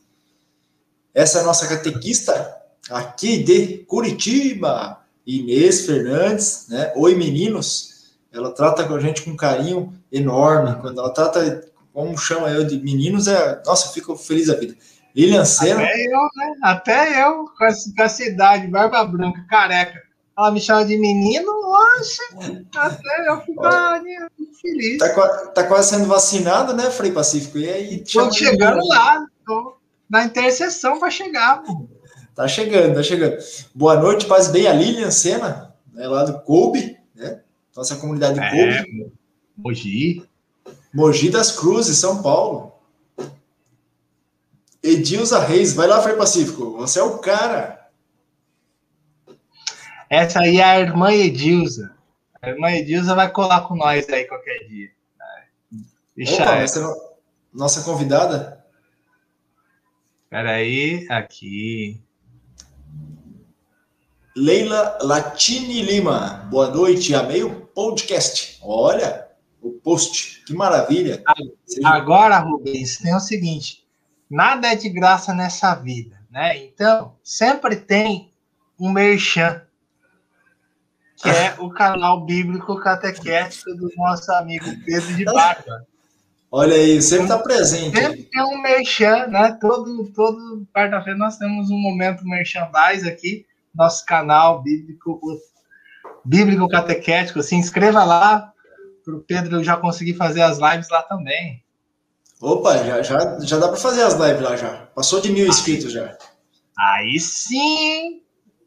Essa 1.15 1.39
é 1.39 1.41
a 1.43 1.45
nossa 1.45 1.69
catequista 1.69 2.57
aqui 2.91 3.43
de 3.43 3.79
Curitiba, 3.87 5.01
Inês 5.27 5.85
Fernandes, 5.85 6.67
né? 6.69 6.93
Oi, 6.97 7.15
meninos. 7.15 8.15
Ela 8.33 8.53
trata 8.53 8.85
com 8.85 8.95
a 8.95 9.01
gente 9.01 9.23
com 9.23 9.31
um 9.31 9.37
carinho 9.37 9.93
enorme. 10.11 10.81
Quando 10.81 11.01
ela 11.01 11.13
trata, 11.13 11.69
como 11.93 12.17
chama 12.17 12.49
eu 12.51 12.65
de 12.65 12.79
meninos, 12.79 13.29
é. 13.29 13.61
Nossa, 13.67 13.89
eu 13.89 13.93
fico 13.93 14.17
feliz 14.17 14.47
da 14.47 14.55
vida. 14.55 14.75
Lilian 15.15 15.45
Senna. 15.45 15.83
Até 15.83 16.07
eu, 16.07 16.29
né? 16.37 16.55
Até 16.63 17.25
eu, 17.25 17.45
com 17.59 17.65
essa, 17.65 17.93
com 17.95 18.03
essa 18.03 18.23
idade, 18.25 18.69
barba 18.69 19.05
branca, 19.05 19.45
careca 19.49 20.10
ela 20.41 20.51
me 20.51 20.61
chama 20.61 20.87
de 20.87 20.97
menino, 20.97 21.53
oxe, 21.99 22.23
até 22.75 23.29
eu 23.29 23.41
fico 23.43 23.63
feliz. 24.61 24.99
Tá, 24.99 25.47
tá, 25.49 25.65
quase 25.65 25.91
sendo 25.91 26.07
vacinado, 26.07 26.73
né, 26.73 26.91
Frei 26.91 27.13
Pacífico? 27.13 27.59
E 27.59 27.69
aí, 27.69 28.05
tô 28.05 28.33
chegando 28.33 28.87
lá, 28.87 29.27
tô 29.47 29.77
na 30.09 30.25
interseção 30.25 30.99
para 30.99 31.11
chegar, 31.11 31.63
pô. 31.63 31.87
Tá 32.35 32.49
chegando, 32.49 32.95
tá 32.95 33.03
chegando. 33.03 33.37
Boa 33.75 33.97
noite, 33.97 34.25
paz 34.25 34.49
bem 34.49 34.67
a 34.67 34.73
Lilian 34.73 35.11
Sena, 35.11 35.75
né, 35.93 36.09
lá 36.09 36.25
do 36.25 36.41
Kobe, 36.41 36.97
né? 37.15 37.41
Nossa 37.77 37.97
comunidade 37.97 38.41
é, 38.41 38.51
Kobe. 38.51 39.13
Mogi. 39.57 40.27
Mogi 40.93 41.29
das 41.29 41.53
Cruzes, 41.53 41.99
São 41.99 42.23
Paulo. 42.23 42.73
Edilza 44.83 45.39
Reis, 45.39 45.75
vai 45.75 45.87
lá, 45.87 46.01
Frei 46.01 46.17
Pacífico. 46.17 46.79
Você 46.79 46.99
é 46.99 47.03
o 47.03 47.19
cara. 47.19 47.80
Essa 50.11 50.41
aí 50.41 50.59
é 50.59 50.65
a 50.65 50.81
irmã 50.81 51.13
Edilza. 51.13 51.95
A 52.43 52.51
irmã 52.51 52.69
Edilza 52.73 53.15
vai 53.15 53.31
colar 53.31 53.61
com 53.61 53.77
nós 53.77 54.09
aí 54.09 54.25
qualquer 54.25 54.67
dia. 54.67 54.91
Deixa 56.17 56.43
Opa, 56.43 56.57
essa 56.57 56.81
é 56.81 57.11
nossa 57.55 57.83
convidada? 57.83 58.65
Peraí, 60.29 61.07
aqui. 61.09 62.03
Leila 64.37 64.99
Latini 65.01 65.81
Lima. 65.83 66.49
Boa 66.51 66.71
noite, 66.71 67.15
amei 67.15 67.45
o 67.45 67.67
podcast. 67.67 68.59
Olha, 68.63 69.29
o 69.63 69.71
post, 69.71 70.45
que 70.45 70.53
maravilha. 70.53 71.23
Agora, 71.85 72.39
Rubens, 72.41 72.99
tem 72.99 73.15
o 73.15 73.21
seguinte: 73.21 73.87
nada 74.29 74.73
é 74.73 74.75
de 74.75 74.89
graça 74.89 75.33
nessa 75.33 75.73
vida, 75.77 76.21
né? 76.29 76.59
Então, 76.65 77.17
sempre 77.23 77.77
tem 77.77 78.35
um 78.77 78.91
merchan 78.91 79.63
que 81.23 81.29
é 81.29 81.55
o 81.59 81.71
canal 81.71 82.25
bíblico 82.25 82.79
catequético 82.81 83.75
do 83.75 83.91
nosso 83.97 84.33
amigo 84.33 84.65
Pedro 84.85 85.15
de 85.15 85.25
Barba. 85.25 85.87
Olha 86.51 86.75
aí, 86.75 87.01
sempre 87.01 87.25
está 87.25 87.39
presente. 87.39 87.97
Sempre 87.97 88.25
tem 88.25 88.43
um 88.43 88.61
merchan, 88.61 89.27
né? 89.29 89.57
Todo, 89.61 90.11
todo 90.15 90.67
quarta-feira 90.75 91.19
nós 91.19 91.37
temos 91.37 91.71
um 91.71 91.79
momento 91.79 92.25
merchandise 92.25 93.09
aqui, 93.09 93.47
nosso 93.73 94.05
canal 94.05 94.61
bíblico, 94.61 95.21
bíblico 96.25 96.69
catequético. 96.69 97.43
Se 97.43 97.55
inscreva 97.55 98.03
lá 98.03 98.53
para 99.05 99.15
o 99.15 99.21
Pedro 99.21 99.63
já 99.63 99.77
conseguir 99.77 100.15
fazer 100.15 100.43
as 100.43 100.59
lives 100.59 100.89
lá 100.91 101.03
também. 101.03 101.63
Opa, 102.41 102.79
já, 102.79 103.03
já, 103.03 103.39
já 103.41 103.59
dá 103.59 103.69
para 103.69 103.77
fazer 103.77 104.03
as 104.03 104.15
lives 104.15 104.43
lá 104.43 104.57
já. 104.57 104.87
Passou 104.95 105.21
de 105.21 105.31
mil 105.31 105.47
inscritos 105.47 105.93
já. 105.93 106.17
Aí 106.77 107.21
sim! 107.21 108.23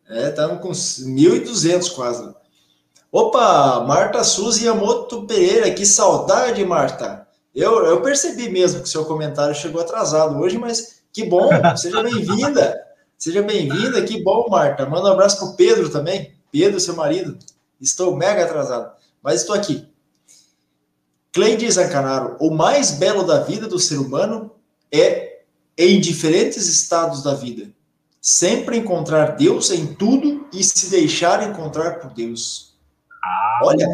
É, 0.08 0.30
estamos 0.30 0.62
com 0.62 0.70
1.200 0.70 1.94
quase. 1.96 2.43
Opa, 3.16 3.82
Marta 3.82 4.24
Suzy 4.24 4.66
Yamoto 4.66 5.28
Pereira, 5.28 5.70
que 5.70 5.86
saudade, 5.86 6.66
Marta. 6.66 7.28
Eu, 7.54 7.86
eu 7.86 8.02
percebi 8.02 8.50
mesmo 8.50 8.82
que 8.82 8.90
seu 8.90 9.06
comentário 9.06 9.54
chegou 9.54 9.80
atrasado 9.80 10.40
hoje, 10.40 10.58
mas 10.58 11.04
que 11.14 11.24
bom, 11.24 11.48
seja 11.78 12.02
bem-vinda. 12.02 12.84
Seja 13.16 13.44
bem-vinda, 13.44 14.02
que 14.02 14.20
bom, 14.24 14.48
Marta. 14.50 14.88
Manda 14.88 15.10
um 15.10 15.14
abraço 15.14 15.38
pro 15.38 15.56
Pedro 15.56 15.90
também. 15.90 16.34
Pedro, 16.52 16.80
seu 16.80 16.96
marido. 16.96 17.38
Estou 17.80 18.16
mega 18.16 18.46
atrasado, 18.46 18.92
mas 19.22 19.42
estou 19.42 19.56
aqui. 19.56 19.88
Cleide 21.32 21.70
Zancanaro, 21.70 22.36
o 22.40 22.50
mais 22.50 22.90
belo 22.90 23.24
da 23.28 23.42
vida 23.42 23.68
do 23.68 23.78
ser 23.78 24.00
humano 24.00 24.54
é, 24.92 25.42
em 25.78 26.02
diferentes 26.02 26.68
estados 26.68 27.22
da 27.22 27.36
vida, 27.36 27.72
sempre 28.20 28.76
encontrar 28.76 29.36
Deus 29.36 29.70
em 29.70 29.94
tudo 29.94 30.48
e 30.52 30.64
se 30.64 30.90
deixar 30.90 31.48
encontrar 31.48 32.00
por 32.00 32.12
Deus. 32.12 32.73
Ah, 33.24 33.60
Olha, 33.64 33.88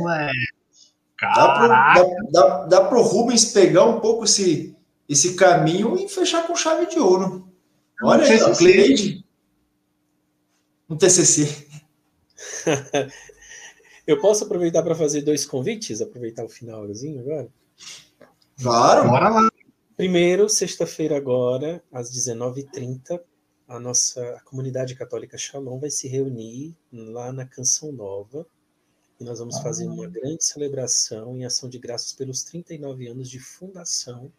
Dá 2.69 2.81
para 2.81 2.97
o 2.97 3.01
Rubens 3.01 3.45
pegar 3.51 3.85
um 3.85 3.99
pouco 3.99 4.23
esse, 4.23 4.75
esse 5.07 5.35
caminho 5.35 5.97
e 5.97 6.07
fechar 6.07 6.47
com 6.47 6.55
chave 6.55 6.85
de 6.87 6.99
ouro. 6.99 7.47
Olha 8.01 8.23
aí, 8.23 8.41
ó, 8.41 8.55
Cleide. 8.55 9.25
Um 10.89 10.97
TCC. 10.97 11.67
Eu 14.07 14.19
posso 14.19 14.45
aproveitar 14.45 14.81
para 14.81 14.95
fazer 14.95 15.21
dois 15.21 15.45
convites? 15.45 16.01
Aproveitar 16.01 16.43
o 16.43 16.49
finalzinho 16.49 17.19
agora? 17.19 17.47
Claro. 18.59 19.07
Bora 19.07 19.29
lá. 19.29 19.49
Primeiro, 19.95 20.47
sexta-feira 20.47 21.17
agora, 21.17 21.83
às 21.91 22.09
19h30, 22.09 23.19
a 23.67 23.79
nossa 23.79 24.21
a 24.35 24.41
comunidade 24.41 24.95
católica 24.95 25.37
Shalom 25.37 25.77
vai 25.77 25.91
se 25.91 26.07
reunir 26.07 26.75
lá 26.91 27.31
na 27.31 27.45
Canção 27.45 27.91
Nova, 27.91 28.47
e 29.19 29.23
nós 29.23 29.39
vamos 29.39 29.59
fazer 29.59 29.87
uma 29.87 30.05
ah. 30.05 30.09
grande 30.09 30.43
celebração 30.43 31.35
em 31.35 31.45
ação 31.45 31.69
de 31.69 31.77
graças 31.77 32.13
pelos 32.13 32.43
39 32.43 33.07
anos 33.07 33.29
de 33.29 33.39
fundação 33.39 34.31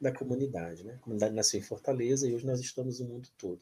da 0.00 0.12
comunidade. 0.12 0.84
Né? 0.84 0.94
A 0.94 0.98
comunidade 0.98 1.34
nasceu 1.34 1.60
em 1.60 1.62
Fortaleza 1.62 2.28
e 2.28 2.34
hoje 2.34 2.46
nós 2.46 2.60
estamos 2.60 3.00
no 3.00 3.06
mundo 3.06 3.28
todo. 3.38 3.60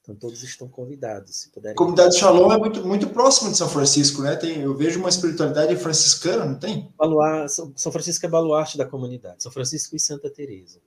Então 0.00 0.14
todos 0.14 0.42
estão 0.42 0.68
convidados, 0.68 1.36
se 1.36 1.50
puderem. 1.50 1.74
A 1.74 1.76
comunidade 1.76 2.16
Shalom 2.16 2.50
é 2.50 2.58
muito, 2.58 2.86
muito 2.86 3.08
próxima 3.10 3.50
de 3.50 3.58
São 3.58 3.68
Francisco, 3.68 4.22
né? 4.22 4.34
Tem, 4.34 4.62
eu 4.62 4.74
vejo 4.74 4.98
uma 4.98 5.10
espiritualidade 5.10 5.76
franciscana, 5.76 6.46
não 6.46 6.58
tem? 6.58 6.90
Baluar, 6.96 7.46
São 7.48 7.92
Francisco 7.92 8.24
é 8.24 8.28
baluarte 8.28 8.78
da 8.78 8.86
comunidade, 8.86 9.42
São 9.42 9.52
Francisco 9.52 9.94
e 9.94 10.00
Santa 10.00 10.30
Teresa. 10.30 10.80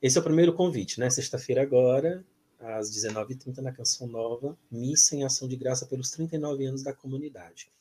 Esse 0.00 0.18
é 0.18 0.20
o 0.20 0.24
primeiro 0.24 0.52
convite, 0.52 1.00
né? 1.00 1.10
Sexta-feira 1.10 1.62
agora, 1.62 2.24
às 2.60 2.90
19h30, 2.92 3.58
na 3.58 3.72
Canção 3.72 4.06
Nova, 4.06 4.56
missa 4.70 5.16
em 5.16 5.24
ação 5.24 5.48
de 5.48 5.56
graça 5.56 5.84
pelos 5.86 6.10
39 6.10 6.64
anos 6.64 6.82
da 6.84 6.92
comunidade. 6.92 7.72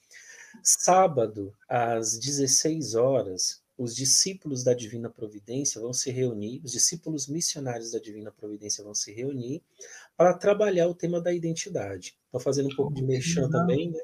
Sábado, 0.64 1.56
às 1.68 2.18
16 2.18 2.96
horas, 2.96 3.62
os 3.78 3.96
discípulos 3.96 4.64
da 4.64 4.74
Divina 4.74 5.10
Providência 5.10 5.82
vão 5.82 5.92
se 5.92 6.12
reunir, 6.12 6.62
os 6.64 6.72
discípulos 6.72 7.28
missionários 7.28 7.92
da 7.92 8.00
Divina 8.00 8.32
Providência 8.32 8.84
vão 8.84 8.94
se 8.94 9.12
reunir 9.12 9.64
para 10.16 10.36
trabalhar 10.36 10.88
o 10.88 10.94
tema 10.94 11.20
da 11.20 11.34
identidade. 11.34 12.16
Estou 12.26 12.40
fazendo 12.40 12.68
um 12.72 12.76
pouco 12.76 12.94
de 12.94 13.04
merchan 13.04 13.50
também, 13.50 13.90
né? 13.90 14.00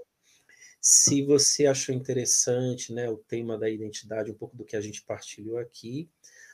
Se 0.82 1.22
você 1.24 1.66
achou 1.66 1.94
interessante 1.94 2.94
né, 2.94 3.10
o 3.10 3.18
tema 3.18 3.58
da 3.58 3.70
identidade, 3.70 4.32
um 4.32 4.36
pouco 4.36 4.56
do 4.56 4.66
que 4.66 4.76
a 4.76 4.82
gente 4.82 5.04
partilhou 5.04 5.58
aqui, 5.58 6.10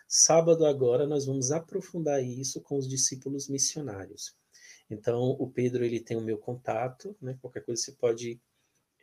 sábado 0.08 0.66
agora 0.66 1.06
nós 1.06 1.26
vamos 1.26 1.52
aprofundar 1.52 2.24
isso 2.24 2.60
com 2.62 2.78
os 2.78 2.90
discípulos 2.90 3.48
missionários. 3.48 4.36
Então, 4.90 5.22
o 5.40 5.50
Pedro 5.50 5.86
ele 5.86 6.00
tem 6.00 6.18
o 6.18 6.22
meu 6.22 6.38
contato, 6.38 7.16
né? 7.22 7.38
Qualquer 7.42 7.64
coisa 7.64 7.82
você 7.82 7.92
pode 7.94 8.42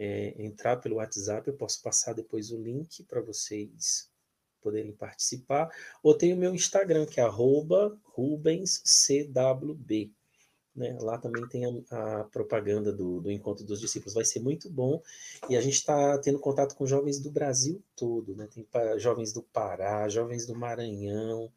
é, 0.00 0.34
entrar 0.42 0.78
pelo 0.78 0.96
WhatsApp, 0.96 1.46
eu 1.46 1.54
posso 1.54 1.82
passar 1.82 2.14
depois 2.14 2.50
o 2.50 2.56
link 2.56 3.04
para 3.04 3.20
vocês 3.20 4.08
poderem 4.62 4.92
participar. 4.92 5.70
Ou 6.02 6.14
tem 6.14 6.32
o 6.32 6.38
meu 6.38 6.54
Instagram, 6.54 7.04
que 7.04 7.20
é 7.20 7.28
RubensCWB. 7.28 8.80
Né? 10.74 10.96
Lá 11.02 11.18
também 11.18 11.46
tem 11.48 11.66
a, 11.66 12.20
a 12.20 12.24
propaganda 12.24 12.90
do, 12.90 13.20
do, 13.20 13.30
Encontro 13.30 13.62
dos 13.62 13.78
Discípulos. 13.78 14.14
Vai 14.14 14.24
ser 14.24 14.40
muito 14.40 14.70
bom. 14.70 15.02
E 15.50 15.56
a 15.56 15.60
gente 15.60 15.74
está 15.74 16.16
tendo 16.18 16.38
contato 16.38 16.74
com 16.74 16.86
jovens 16.86 17.20
do 17.20 17.30
Brasil 17.30 17.82
todo. 17.94 18.34
Né? 18.34 18.48
Tem 18.50 18.66
jovens 18.96 19.34
do 19.34 19.42
Pará, 19.42 20.08
jovens 20.08 20.46
do 20.46 20.54
Maranhão, 20.54 21.52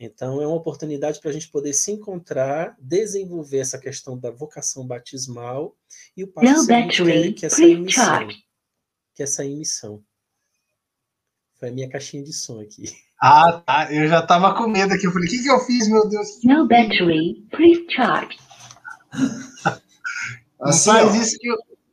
então, 0.00 0.40
é 0.40 0.46
uma 0.46 0.56
oportunidade 0.56 1.20
para 1.20 1.30
a 1.30 1.32
gente 1.32 1.48
poder 1.48 1.72
se 1.72 1.90
encontrar, 1.90 2.76
desenvolver 2.78 3.58
essa 3.58 3.78
questão 3.78 4.16
da 4.16 4.30
vocação 4.30 4.86
batismal 4.86 5.76
e 6.16 6.22
o 6.22 6.28
passo 6.28 6.64
seguinte, 6.64 7.02
que, 7.02 7.10
é, 7.10 7.32
que 7.32 7.44
é 7.44 7.48
essa 7.48 7.64
emissão. 7.64 8.28
Que 9.14 9.22
é 9.22 9.24
essa 9.24 9.44
emissão. 9.44 10.04
Foi 11.58 11.70
a 11.70 11.72
minha 11.72 11.88
caixinha 11.88 12.22
de 12.22 12.32
som 12.32 12.60
aqui. 12.60 12.84
Ah, 13.20 13.60
tá. 13.66 13.92
Eu 13.92 14.06
já 14.06 14.20
estava 14.20 14.54
com 14.54 14.68
medo 14.68 14.94
aqui. 14.94 15.04
Eu 15.04 15.12
falei, 15.12 15.26
o 15.26 15.30
que, 15.30 15.42
que 15.42 15.50
eu 15.50 15.58
fiz, 15.58 15.88
meu 15.88 16.08
Deus? 16.08 16.28
No 16.44 16.68
battery, 16.68 17.44
please 17.50 17.84
charge. 17.90 18.38
assim, 20.60 20.90
faz 20.90 21.08
ó. 21.08 21.20
isso 21.20 21.36
que, 21.40 21.48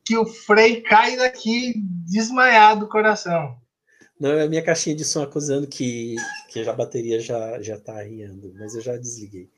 que 0.05 0.17
o 0.17 0.27
Frei 0.27 0.81
cai 0.81 1.17
daqui 1.17 1.73
desmaiado 2.05 2.81
do 2.81 2.87
coração. 2.87 3.59
Não, 4.19 4.31
é 4.31 4.43
a 4.43 4.49
minha 4.49 4.63
caixinha 4.63 4.95
de 4.95 5.03
som 5.03 5.21
acusando 5.21 5.67
que, 5.67 6.15
que 6.49 6.67
a 6.67 6.73
bateria 6.73 7.19
já, 7.19 7.61
já 7.61 7.77
tá 7.77 7.97
arriando, 7.97 8.53
mas 8.57 8.73
eu 8.73 8.81
já 8.81 8.95
desliguei. 8.95 9.49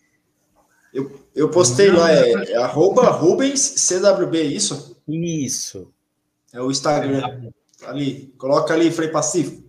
Eu, 0.93 1.19
eu 1.35 1.49
postei 1.51 1.91
lá, 1.91 2.11
é, 2.11 2.31
é 2.31 2.55
arroba 2.57 3.09
RubensCWB, 3.11 4.41
isso? 4.41 4.97
Isso. 5.07 5.93
É 6.51 6.61
o 6.61 6.71
Instagram. 6.71 7.51
Ali, 7.85 8.33
coloca 8.37 8.73
ali, 8.73 8.89
Frei 8.89 9.09
Pacífico. 9.09 9.67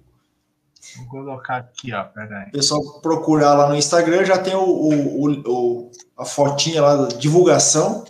Vou 0.97 1.07
colocar 1.09 1.57
aqui, 1.57 1.93
ó, 1.93 2.05
peraí. 2.05 2.49
O 2.49 2.53
pessoal 2.53 3.01
procurar 3.01 3.55
lá 3.55 3.69
no 3.69 3.77
Instagram, 3.77 4.25
já 4.25 4.39
tem 4.39 4.55
o, 4.55 4.63
o, 4.63 5.31
o, 5.47 5.91
a 6.17 6.25
fotinha 6.25 6.81
lá 6.81 6.97
da 6.97 7.09
divulgação 7.09 8.05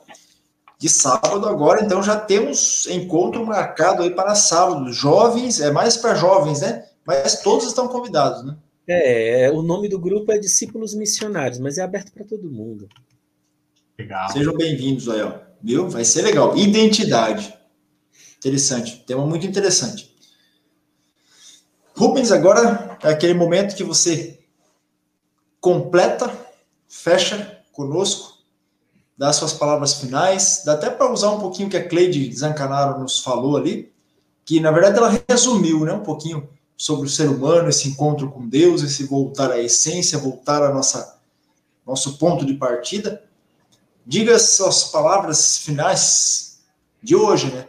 de 0.79 0.89
sábado 0.89 1.49
agora, 1.49 1.85
então 1.85 2.01
já 2.03 2.17
temos 2.17 2.87
encontro 2.87 3.45
marcado 3.45 4.03
aí 4.05 4.15
para 4.15 4.37
sábado. 4.37 4.93
Jovens, 4.93 5.61
é 5.61 5.73
mais 5.73 5.97
para 5.97 6.15
jovens, 6.15 6.61
né? 6.61 6.87
Mas 7.05 7.43
todos 7.43 7.67
estão 7.67 7.89
convidados, 7.89 8.45
né? 8.45 8.57
É, 8.87 9.51
o 9.51 9.61
nome 9.61 9.89
do 9.89 9.99
grupo 9.99 10.31
é 10.31 10.39
Discípulos 10.39 10.95
Missionários, 10.95 11.59
mas 11.59 11.79
é 11.79 11.83
aberto 11.83 12.13
para 12.13 12.25
todo 12.25 12.51
mundo. 12.51 12.89
Legal. 13.99 14.31
Sejam 14.31 14.57
bem-vindos 14.57 15.09
aí, 15.09 15.21
ó. 15.21 15.33
Viu? 15.61 15.91
Vai 15.91 16.05
ser 16.05 16.23
legal. 16.23 16.57
Identidade. 16.57 17.53
Interessante. 18.37 19.03
Tema 19.05 19.27
muito 19.27 19.47
interessante. 19.47 20.17
Rubens, 21.97 22.31
agora 22.31 22.97
é 23.03 23.09
aquele 23.09 23.35
momento 23.35 23.75
que 23.75 23.83
você 23.83 24.39
completa, 25.61 26.33
fecha 26.89 27.61
conosco 27.73 28.28
dar 29.19 29.33
suas 29.33 29.53
palavras 29.53 29.95
finais, 29.95 30.63
dá 30.65 30.75
até 30.75 30.89
para 30.89 31.13
usar 31.13 31.33
um 31.33 31.41
pouquinho 31.41 31.69
que 31.69 31.77
a 31.77 31.87
Cleide 31.87 32.33
Zancanaro 32.33 33.01
nos 33.01 33.19
falou 33.19 33.57
ali, 33.57 33.93
que 34.45 34.61
na 34.61 34.71
verdade 34.71 34.97
ela 34.97 35.25
resumiu 35.29 35.85
né, 35.85 35.93
um 35.93 36.05
pouquinho 36.05 36.49
sobre 36.77 37.09
o 37.09 37.11
ser 37.11 37.29
humano, 37.29 37.69
esse 37.69 37.89
encontro 37.89 38.31
com 38.31 38.49
Deus, 38.49 38.83
esse 38.85 39.03
voltar 39.05 39.51
à 39.51 39.59
essência, 39.59 40.17
voltar 40.17 40.63
ao 40.63 40.73
nossa 40.73 41.19
nosso 41.85 42.19
ponto 42.19 42.47
de 42.47 42.55
partida. 42.55 43.25
Diga 44.07 44.39
suas 44.39 44.85
palavras 44.85 45.59
finais 45.59 46.63
de 47.03 47.17
hoje, 47.17 47.53
né? 47.53 47.67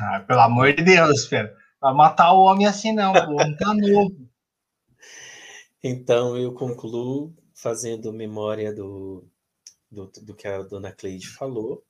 Ah, 0.00 0.20
pelo 0.20 0.40
amor 0.40 0.72
de 0.72 0.82
Deus, 0.82 1.26
Pedro. 1.26 1.52
Vai 1.80 1.92
matar 1.92 2.32
o 2.32 2.44
homem 2.44 2.66
assim 2.66 2.92
não, 2.92 3.12
pô, 3.12 3.34
não 3.34 3.56
tá 3.56 3.74
novo. 3.74 4.16
Então 5.82 6.36
eu 6.36 6.52
concluo 6.52 7.34
fazendo 7.52 8.12
memória 8.12 8.72
do, 8.72 9.24
do, 9.90 10.06
do 10.06 10.34
que 10.34 10.46
a 10.46 10.62
dona 10.62 10.92
Cleide 10.92 11.28
falou, 11.28 11.84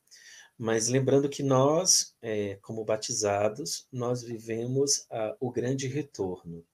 mas 0.56 0.88
lembrando 0.88 1.28
que 1.28 1.42
nós, 1.42 2.14
é, 2.20 2.56
como 2.56 2.84
batizados, 2.84 3.86
nós 3.92 4.22
vivemos 4.22 5.06
a, 5.10 5.36
o 5.38 5.52
grande 5.52 5.86
retorno, 5.86 6.64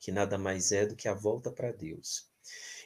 que 0.00 0.10
nada 0.10 0.38
mais 0.38 0.72
é 0.72 0.86
do 0.86 0.96
que 0.96 1.08
a 1.08 1.14
volta 1.14 1.50
para 1.50 1.72
Deus. 1.72 2.26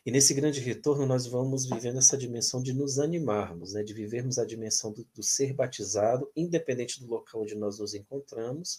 E 0.04 0.10
nesse 0.10 0.34
grande 0.34 0.60
retorno, 0.60 1.06
nós 1.06 1.26
vamos 1.26 1.66
vivendo 1.66 1.98
essa 1.98 2.16
dimensão 2.16 2.62
de 2.62 2.72
nos 2.72 2.98
animarmos, 2.98 3.72
né? 3.72 3.82
de 3.82 3.94
vivermos 3.94 4.38
a 4.38 4.44
dimensão 4.44 4.92
do, 4.92 5.04
do 5.14 5.22
ser 5.22 5.52
batizado, 5.52 6.30
independente 6.36 7.00
do 7.00 7.08
local 7.08 7.42
onde 7.42 7.54
nós 7.54 7.78
nos 7.78 7.94
encontramos, 7.94 8.78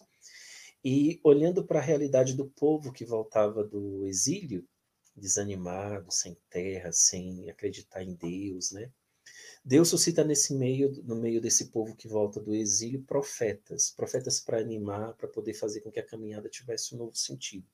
e 0.83 1.19
olhando 1.23 1.65
para 1.65 1.79
a 1.79 1.83
realidade 1.83 2.33
do 2.33 2.45
povo 2.45 2.93
que 2.93 3.03
voltava 3.03 3.63
do 3.63 4.05
exílio, 4.05 4.65
desanimado, 5.17 6.11
sem 6.11 6.37
terra, 6.49 6.91
sem 6.91 7.49
acreditar 7.49 8.03
em 8.03 8.13
Deus, 8.13 8.71
né? 8.71 8.91
Deus 9.63 9.89
suscita 9.89 10.23
nesse 10.23 10.53
meio, 10.53 11.03
no 11.03 11.15
meio 11.15 11.41
desse 11.41 11.65
povo 11.65 11.95
que 11.95 12.07
volta 12.07 12.39
do 12.39 12.55
exílio, 12.55 13.03
profetas, 13.03 13.91
profetas 13.91 14.39
para 14.39 14.59
animar, 14.59 15.13
para 15.15 15.27
poder 15.27 15.53
fazer 15.53 15.81
com 15.81 15.91
que 15.91 15.99
a 15.99 16.05
caminhada 16.05 16.47
tivesse 16.47 16.95
um 16.95 16.99
novo 16.99 17.15
sentido. 17.15 17.67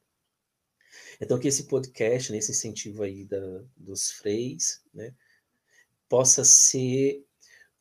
Então, 1.22 1.40
que 1.40 1.48
esse 1.48 1.66
podcast, 1.66 2.32
nesse 2.32 2.52
né, 2.52 2.58
incentivo 2.58 3.04
aí 3.04 3.26
da, 3.26 3.64
dos 3.78 4.12
freis, 4.12 4.82
né, 4.94 5.14
possa 6.10 6.44
ser 6.44 7.24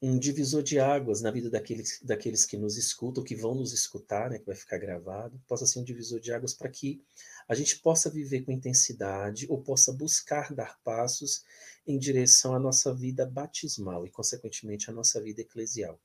um 0.00 0.18
divisor 0.18 0.62
de 0.62 0.80
águas 0.80 1.22
na 1.22 1.30
vida 1.30 1.48
daqueles, 1.48 2.00
daqueles 2.02 2.44
que 2.44 2.56
nos 2.56 2.76
escutam, 2.76 3.22
que 3.22 3.36
vão 3.36 3.54
nos 3.54 3.72
escutar, 3.72 4.28
né, 4.28 4.38
que 4.38 4.46
vai 4.46 4.56
ficar 4.56 4.78
gravado, 4.78 5.40
possa 5.46 5.64
ser 5.64 5.78
um 5.78 5.84
divisor 5.84 6.18
de 6.18 6.32
águas 6.32 6.52
para 6.52 6.68
que 6.68 7.00
a 7.48 7.54
gente 7.54 7.78
possa 7.78 8.10
viver 8.10 8.42
com 8.42 8.52
intensidade 8.52 9.46
ou 9.48 9.62
possa 9.62 9.92
buscar 9.92 10.52
dar 10.54 10.78
passos 10.82 11.44
em 11.86 11.98
direção 11.98 12.54
à 12.54 12.58
nossa 12.58 12.94
vida 12.94 13.26
batismal 13.26 14.06
e, 14.06 14.10
consequentemente, 14.10 14.90
à 14.90 14.92
nossa 14.92 15.20
vida 15.20 15.40
eclesial. 15.40 16.00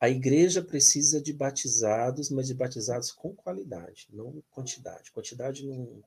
A 0.00 0.08
igreja 0.08 0.62
precisa 0.62 1.20
de 1.20 1.32
batizados, 1.32 2.30
mas 2.30 2.46
de 2.46 2.54
batizados 2.54 3.12
com 3.12 3.34
qualidade, 3.34 4.08
não 4.10 4.42
quantidade. 4.50 5.10
Quantidade 5.12 5.66
não, 5.66 6.02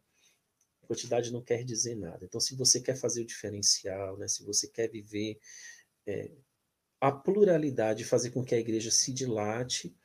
quantidade 0.87 1.31
não 1.31 1.41
quer 1.41 1.63
dizer 1.63 1.95
nada. 1.95 2.25
Então, 2.25 2.41
se 2.41 2.55
você 2.55 2.79
quer 2.81 2.95
fazer 2.95 3.21
o 3.21 3.25
diferencial, 3.25 4.17
né, 4.17 4.27
se 4.27 4.43
você 4.43 4.67
quer 4.67 4.89
viver 4.89 5.39
é, 6.07 6.31
a 6.99 7.11
pluralidade, 7.11 8.03
fazer 8.03 8.31
com 8.31 8.43
que 8.43 8.55
a 8.55 8.59
igreja 8.59 8.89
se 8.89 9.13
dilate, 9.13 9.95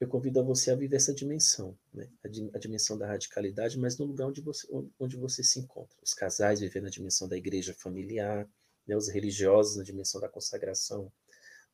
eu 0.00 0.08
convido 0.08 0.40
a 0.40 0.42
você 0.42 0.70
a 0.70 0.74
viver 0.74 0.96
essa 0.96 1.12
dimensão, 1.12 1.76
né? 1.92 2.08
a, 2.24 2.58
dimensão 2.58 2.96
da 2.96 3.06
radicalidade, 3.06 3.78
mas 3.78 3.98
no 3.98 4.06
lugar 4.06 4.28
onde 4.28 4.40
você, 4.40 4.66
onde 4.98 5.14
você 5.14 5.44
se 5.44 5.60
encontra. 5.60 5.96
Os 6.02 6.14
casais 6.14 6.60
vivendo 6.60 6.86
a 6.86 6.90
dimensão 6.90 7.28
da 7.28 7.36
igreja 7.36 7.74
familiar, 7.74 8.48
né? 8.86 8.96
os 8.96 9.08
religiosos 9.08 9.76
na 9.76 9.84
dimensão 9.84 10.18
da 10.18 10.28
consagração 10.28 11.12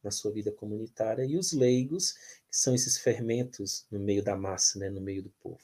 na 0.02 0.10
sua 0.10 0.32
vida 0.32 0.52
comunitária, 0.52 1.24
e 1.24 1.36
os 1.36 1.52
leigos, 1.52 2.12
que 2.48 2.56
são 2.56 2.74
esses 2.74 2.98
fermentos 2.98 3.86
no 3.90 3.98
meio 3.98 4.22
da 4.22 4.36
massa, 4.36 4.78
né? 4.78 4.90
no 4.90 5.00
meio 5.00 5.22
do 5.22 5.30
povo. 5.40 5.60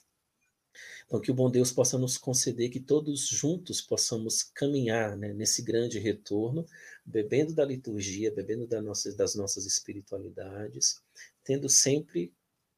Então, 1.04 1.20
que 1.20 1.30
o 1.30 1.34
bom 1.34 1.50
Deus 1.50 1.70
possa 1.70 1.98
nos 1.98 2.16
conceder 2.16 2.70
que 2.70 2.80
todos 2.80 3.26
juntos 3.28 3.82
possamos 3.82 4.42
caminhar 4.42 5.16
né, 5.16 5.32
nesse 5.34 5.62
grande 5.62 5.98
retorno, 5.98 6.66
bebendo 7.04 7.52
da 7.52 7.64
liturgia, 7.64 8.32
bebendo 8.32 8.66
da 8.66 8.80
nossa, 8.80 9.14
das 9.14 9.34
nossas 9.34 9.66
espiritualidades, 9.66 11.02
tendo 11.44 11.68
sempre 11.68 12.32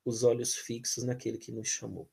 os 0.04 0.22
olhos 0.22 0.54
fixos 0.54 1.04
naquele 1.04 1.38
que 1.38 1.52
nos 1.52 1.68
chamou. 1.68 2.08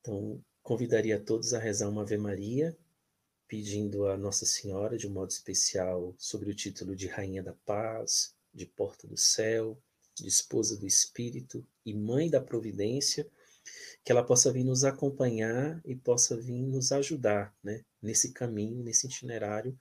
Então, 0.00 0.42
convidaria 0.62 1.18
todos 1.18 1.54
a 1.54 1.58
rezar 1.58 1.88
uma 1.88 2.02
Ave 2.02 2.16
Maria, 2.16 2.76
pedindo 3.46 4.06
a 4.06 4.16
Nossa 4.16 4.46
Senhora, 4.46 4.96
de 4.96 5.06
um 5.06 5.10
modo 5.10 5.30
especial, 5.30 6.14
sobre 6.18 6.50
o 6.50 6.54
título 6.54 6.94
de 6.94 7.06
Rainha 7.06 7.42
da 7.42 7.54
Paz, 7.64 8.34
de 8.52 8.66
Porta 8.66 9.06
do 9.06 9.16
Céu, 9.16 9.80
de 10.14 10.28
Esposa 10.28 10.76
do 10.76 10.86
Espírito 10.86 11.66
e 11.84 11.94
Mãe 11.94 12.28
da 12.28 12.40
Providência, 12.40 13.28
que 14.04 14.12
ela 14.12 14.24
possa 14.24 14.52
vir 14.52 14.64
nos 14.64 14.84
acompanhar 14.84 15.80
e 15.84 15.94
possa 15.94 16.36
vir 16.36 16.62
nos 16.62 16.92
ajudar 16.92 17.54
né, 17.62 17.84
nesse 18.00 18.32
caminho, 18.32 18.82
nesse 18.82 19.06
itinerário 19.06 19.78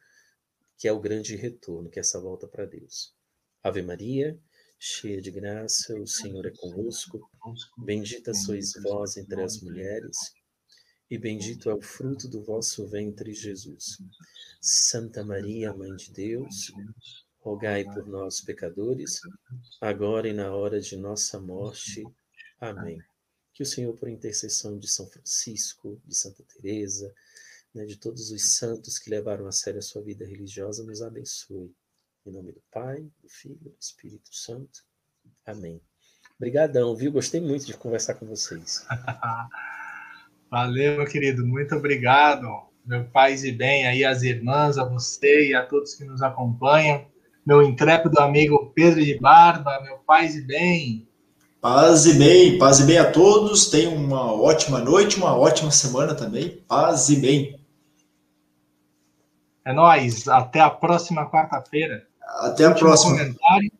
que 0.77 0.87
é 0.87 0.91
o 0.91 0.99
grande 0.99 1.35
retorno, 1.35 1.89
que 1.89 1.99
é 1.99 2.01
essa 2.01 2.21
volta 2.21 2.47
para 2.47 2.65
Deus. 2.65 3.13
Ave 3.63 3.81
Maria, 3.81 4.39
cheia 4.79 5.21
de 5.21 5.31
graça, 5.31 5.99
o 5.99 6.07
Senhor 6.07 6.45
é 6.45 6.51
convosco. 6.51 7.29
Bendita 7.77 8.33
sois 8.33 8.73
vós 8.83 9.17
entre 9.17 9.41
as 9.41 9.61
mulheres, 9.61 10.17
e 11.09 11.17
bendito 11.17 11.69
é 11.69 11.73
o 11.73 11.81
fruto 11.81 12.27
do 12.27 12.43
vosso 12.43 12.85
ventre, 12.87 13.33
Jesus. 13.33 13.97
Santa 14.61 15.23
Maria, 15.23 15.73
Mãe 15.73 15.95
de 15.95 16.11
Deus, 16.11 16.71
rogai 17.39 17.85
por 17.85 18.05
nós, 18.05 18.41
pecadores, 18.41 19.21
agora 19.79 20.27
e 20.27 20.33
na 20.33 20.53
hora 20.53 20.81
de 20.81 20.97
nossa 20.97 21.39
morte. 21.39 22.03
Amém. 22.59 23.01
Que 23.53 23.63
o 23.63 23.65
Senhor, 23.65 23.95
por 23.95 24.09
intercessão 24.09 24.77
de 24.77 24.87
São 24.87 25.07
Francisco, 25.07 25.99
de 26.05 26.15
Santa 26.15 26.43
Teresa, 26.43 27.13
né, 27.73 27.85
de 27.85 27.95
todos 27.97 28.31
os 28.31 28.55
santos 28.55 28.99
que 28.99 29.09
levaram 29.09 29.47
a 29.47 29.51
sério 29.51 29.79
a 29.79 29.83
sua 29.83 30.01
vida 30.01 30.25
religiosa, 30.25 30.83
nos 30.83 31.01
abençoe. 31.01 31.73
Em 32.27 32.31
nome 32.33 32.51
do 32.51 32.61
Pai, 32.69 32.97
do 33.23 33.29
Filho 33.29 33.57
e 33.61 33.69
do 33.69 33.75
Espírito 33.79 34.35
Santo. 34.35 34.83
Amém. 35.45 35.79
Obrigadão, 36.35 36.93
viu? 36.93 37.09
Gostei 37.09 37.39
muito 37.39 37.65
de 37.65 37.73
conversar 37.73 38.15
com 38.15 38.25
vocês. 38.25 38.85
Valeu, 40.51 40.97
meu 40.97 41.05
querido. 41.05 41.47
Muito 41.47 41.73
obrigado. 41.75 42.45
Meu 42.85 43.05
paz 43.05 43.45
e 43.45 43.53
bem 43.53 43.87
aí 43.87 44.03
as 44.03 44.23
irmãs, 44.23 44.77
a 44.77 44.83
você 44.83 45.51
e 45.51 45.55
a 45.55 45.65
todos 45.65 45.95
que 45.95 46.03
nos 46.03 46.21
acompanham. 46.21 47.07
Meu 47.45 47.63
intrépido 47.63 48.19
amigo 48.19 48.73
Pedro 48.75 49.01
de 49.05 49.17
Barba, 49.17 49.79
meu 49.83 49.99
paz 49.99 50.35
e 50.35 50.41
bem. 50.41 51.07
Paz 51.61 52.05
e 52.05 52.15
bem, 52.15 52.57
paz 52.57 52.79
e 52.79 52.85
bem 52.85 52.97
a 52.97 53.09
todos. 53.09 53.69
Tenham 53.69 53.95
uma 53.95 54.33
ótima 54.33 54.79
noite, 54.79 55.15
uma 55.15 55.33
ótima 55.33 55.71
semana 55.71 56.13
também. 56.13 56.61
Paz 56.67 57.07
e 57.07 57.21
bem. 57.21 57.57
É 59.63 59.71
nóis. 59.71 60.27
Até 60.27 60.59
a 60.59 60.69
próxima 60.69 61.31
quarta-feira. 61.31 62.05
Até 62.27 62.65
a 62.65 62.69
Último 62.69 62.87
próxima. 62.87 63.17
Comentário. 63.17 63.71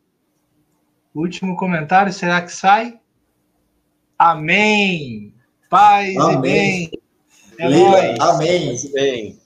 Último 1.14 1.56
comentário, 1.58 2.14
será 2.14 2.42
que 2.42 2.52
sai? 2.52 3.00
Amém. 4.18 5.34
Paz 5.70 6.16
Amém. 6.18 6.38
e 6.38 6.42
bem. 6.42 6.92
É 7.60 7.68
Leila, 7.68 8.16
Amém. 8.34 8.68
Paz 8.68 8.84
e 8.84 8.94
bem. 8.94 9.40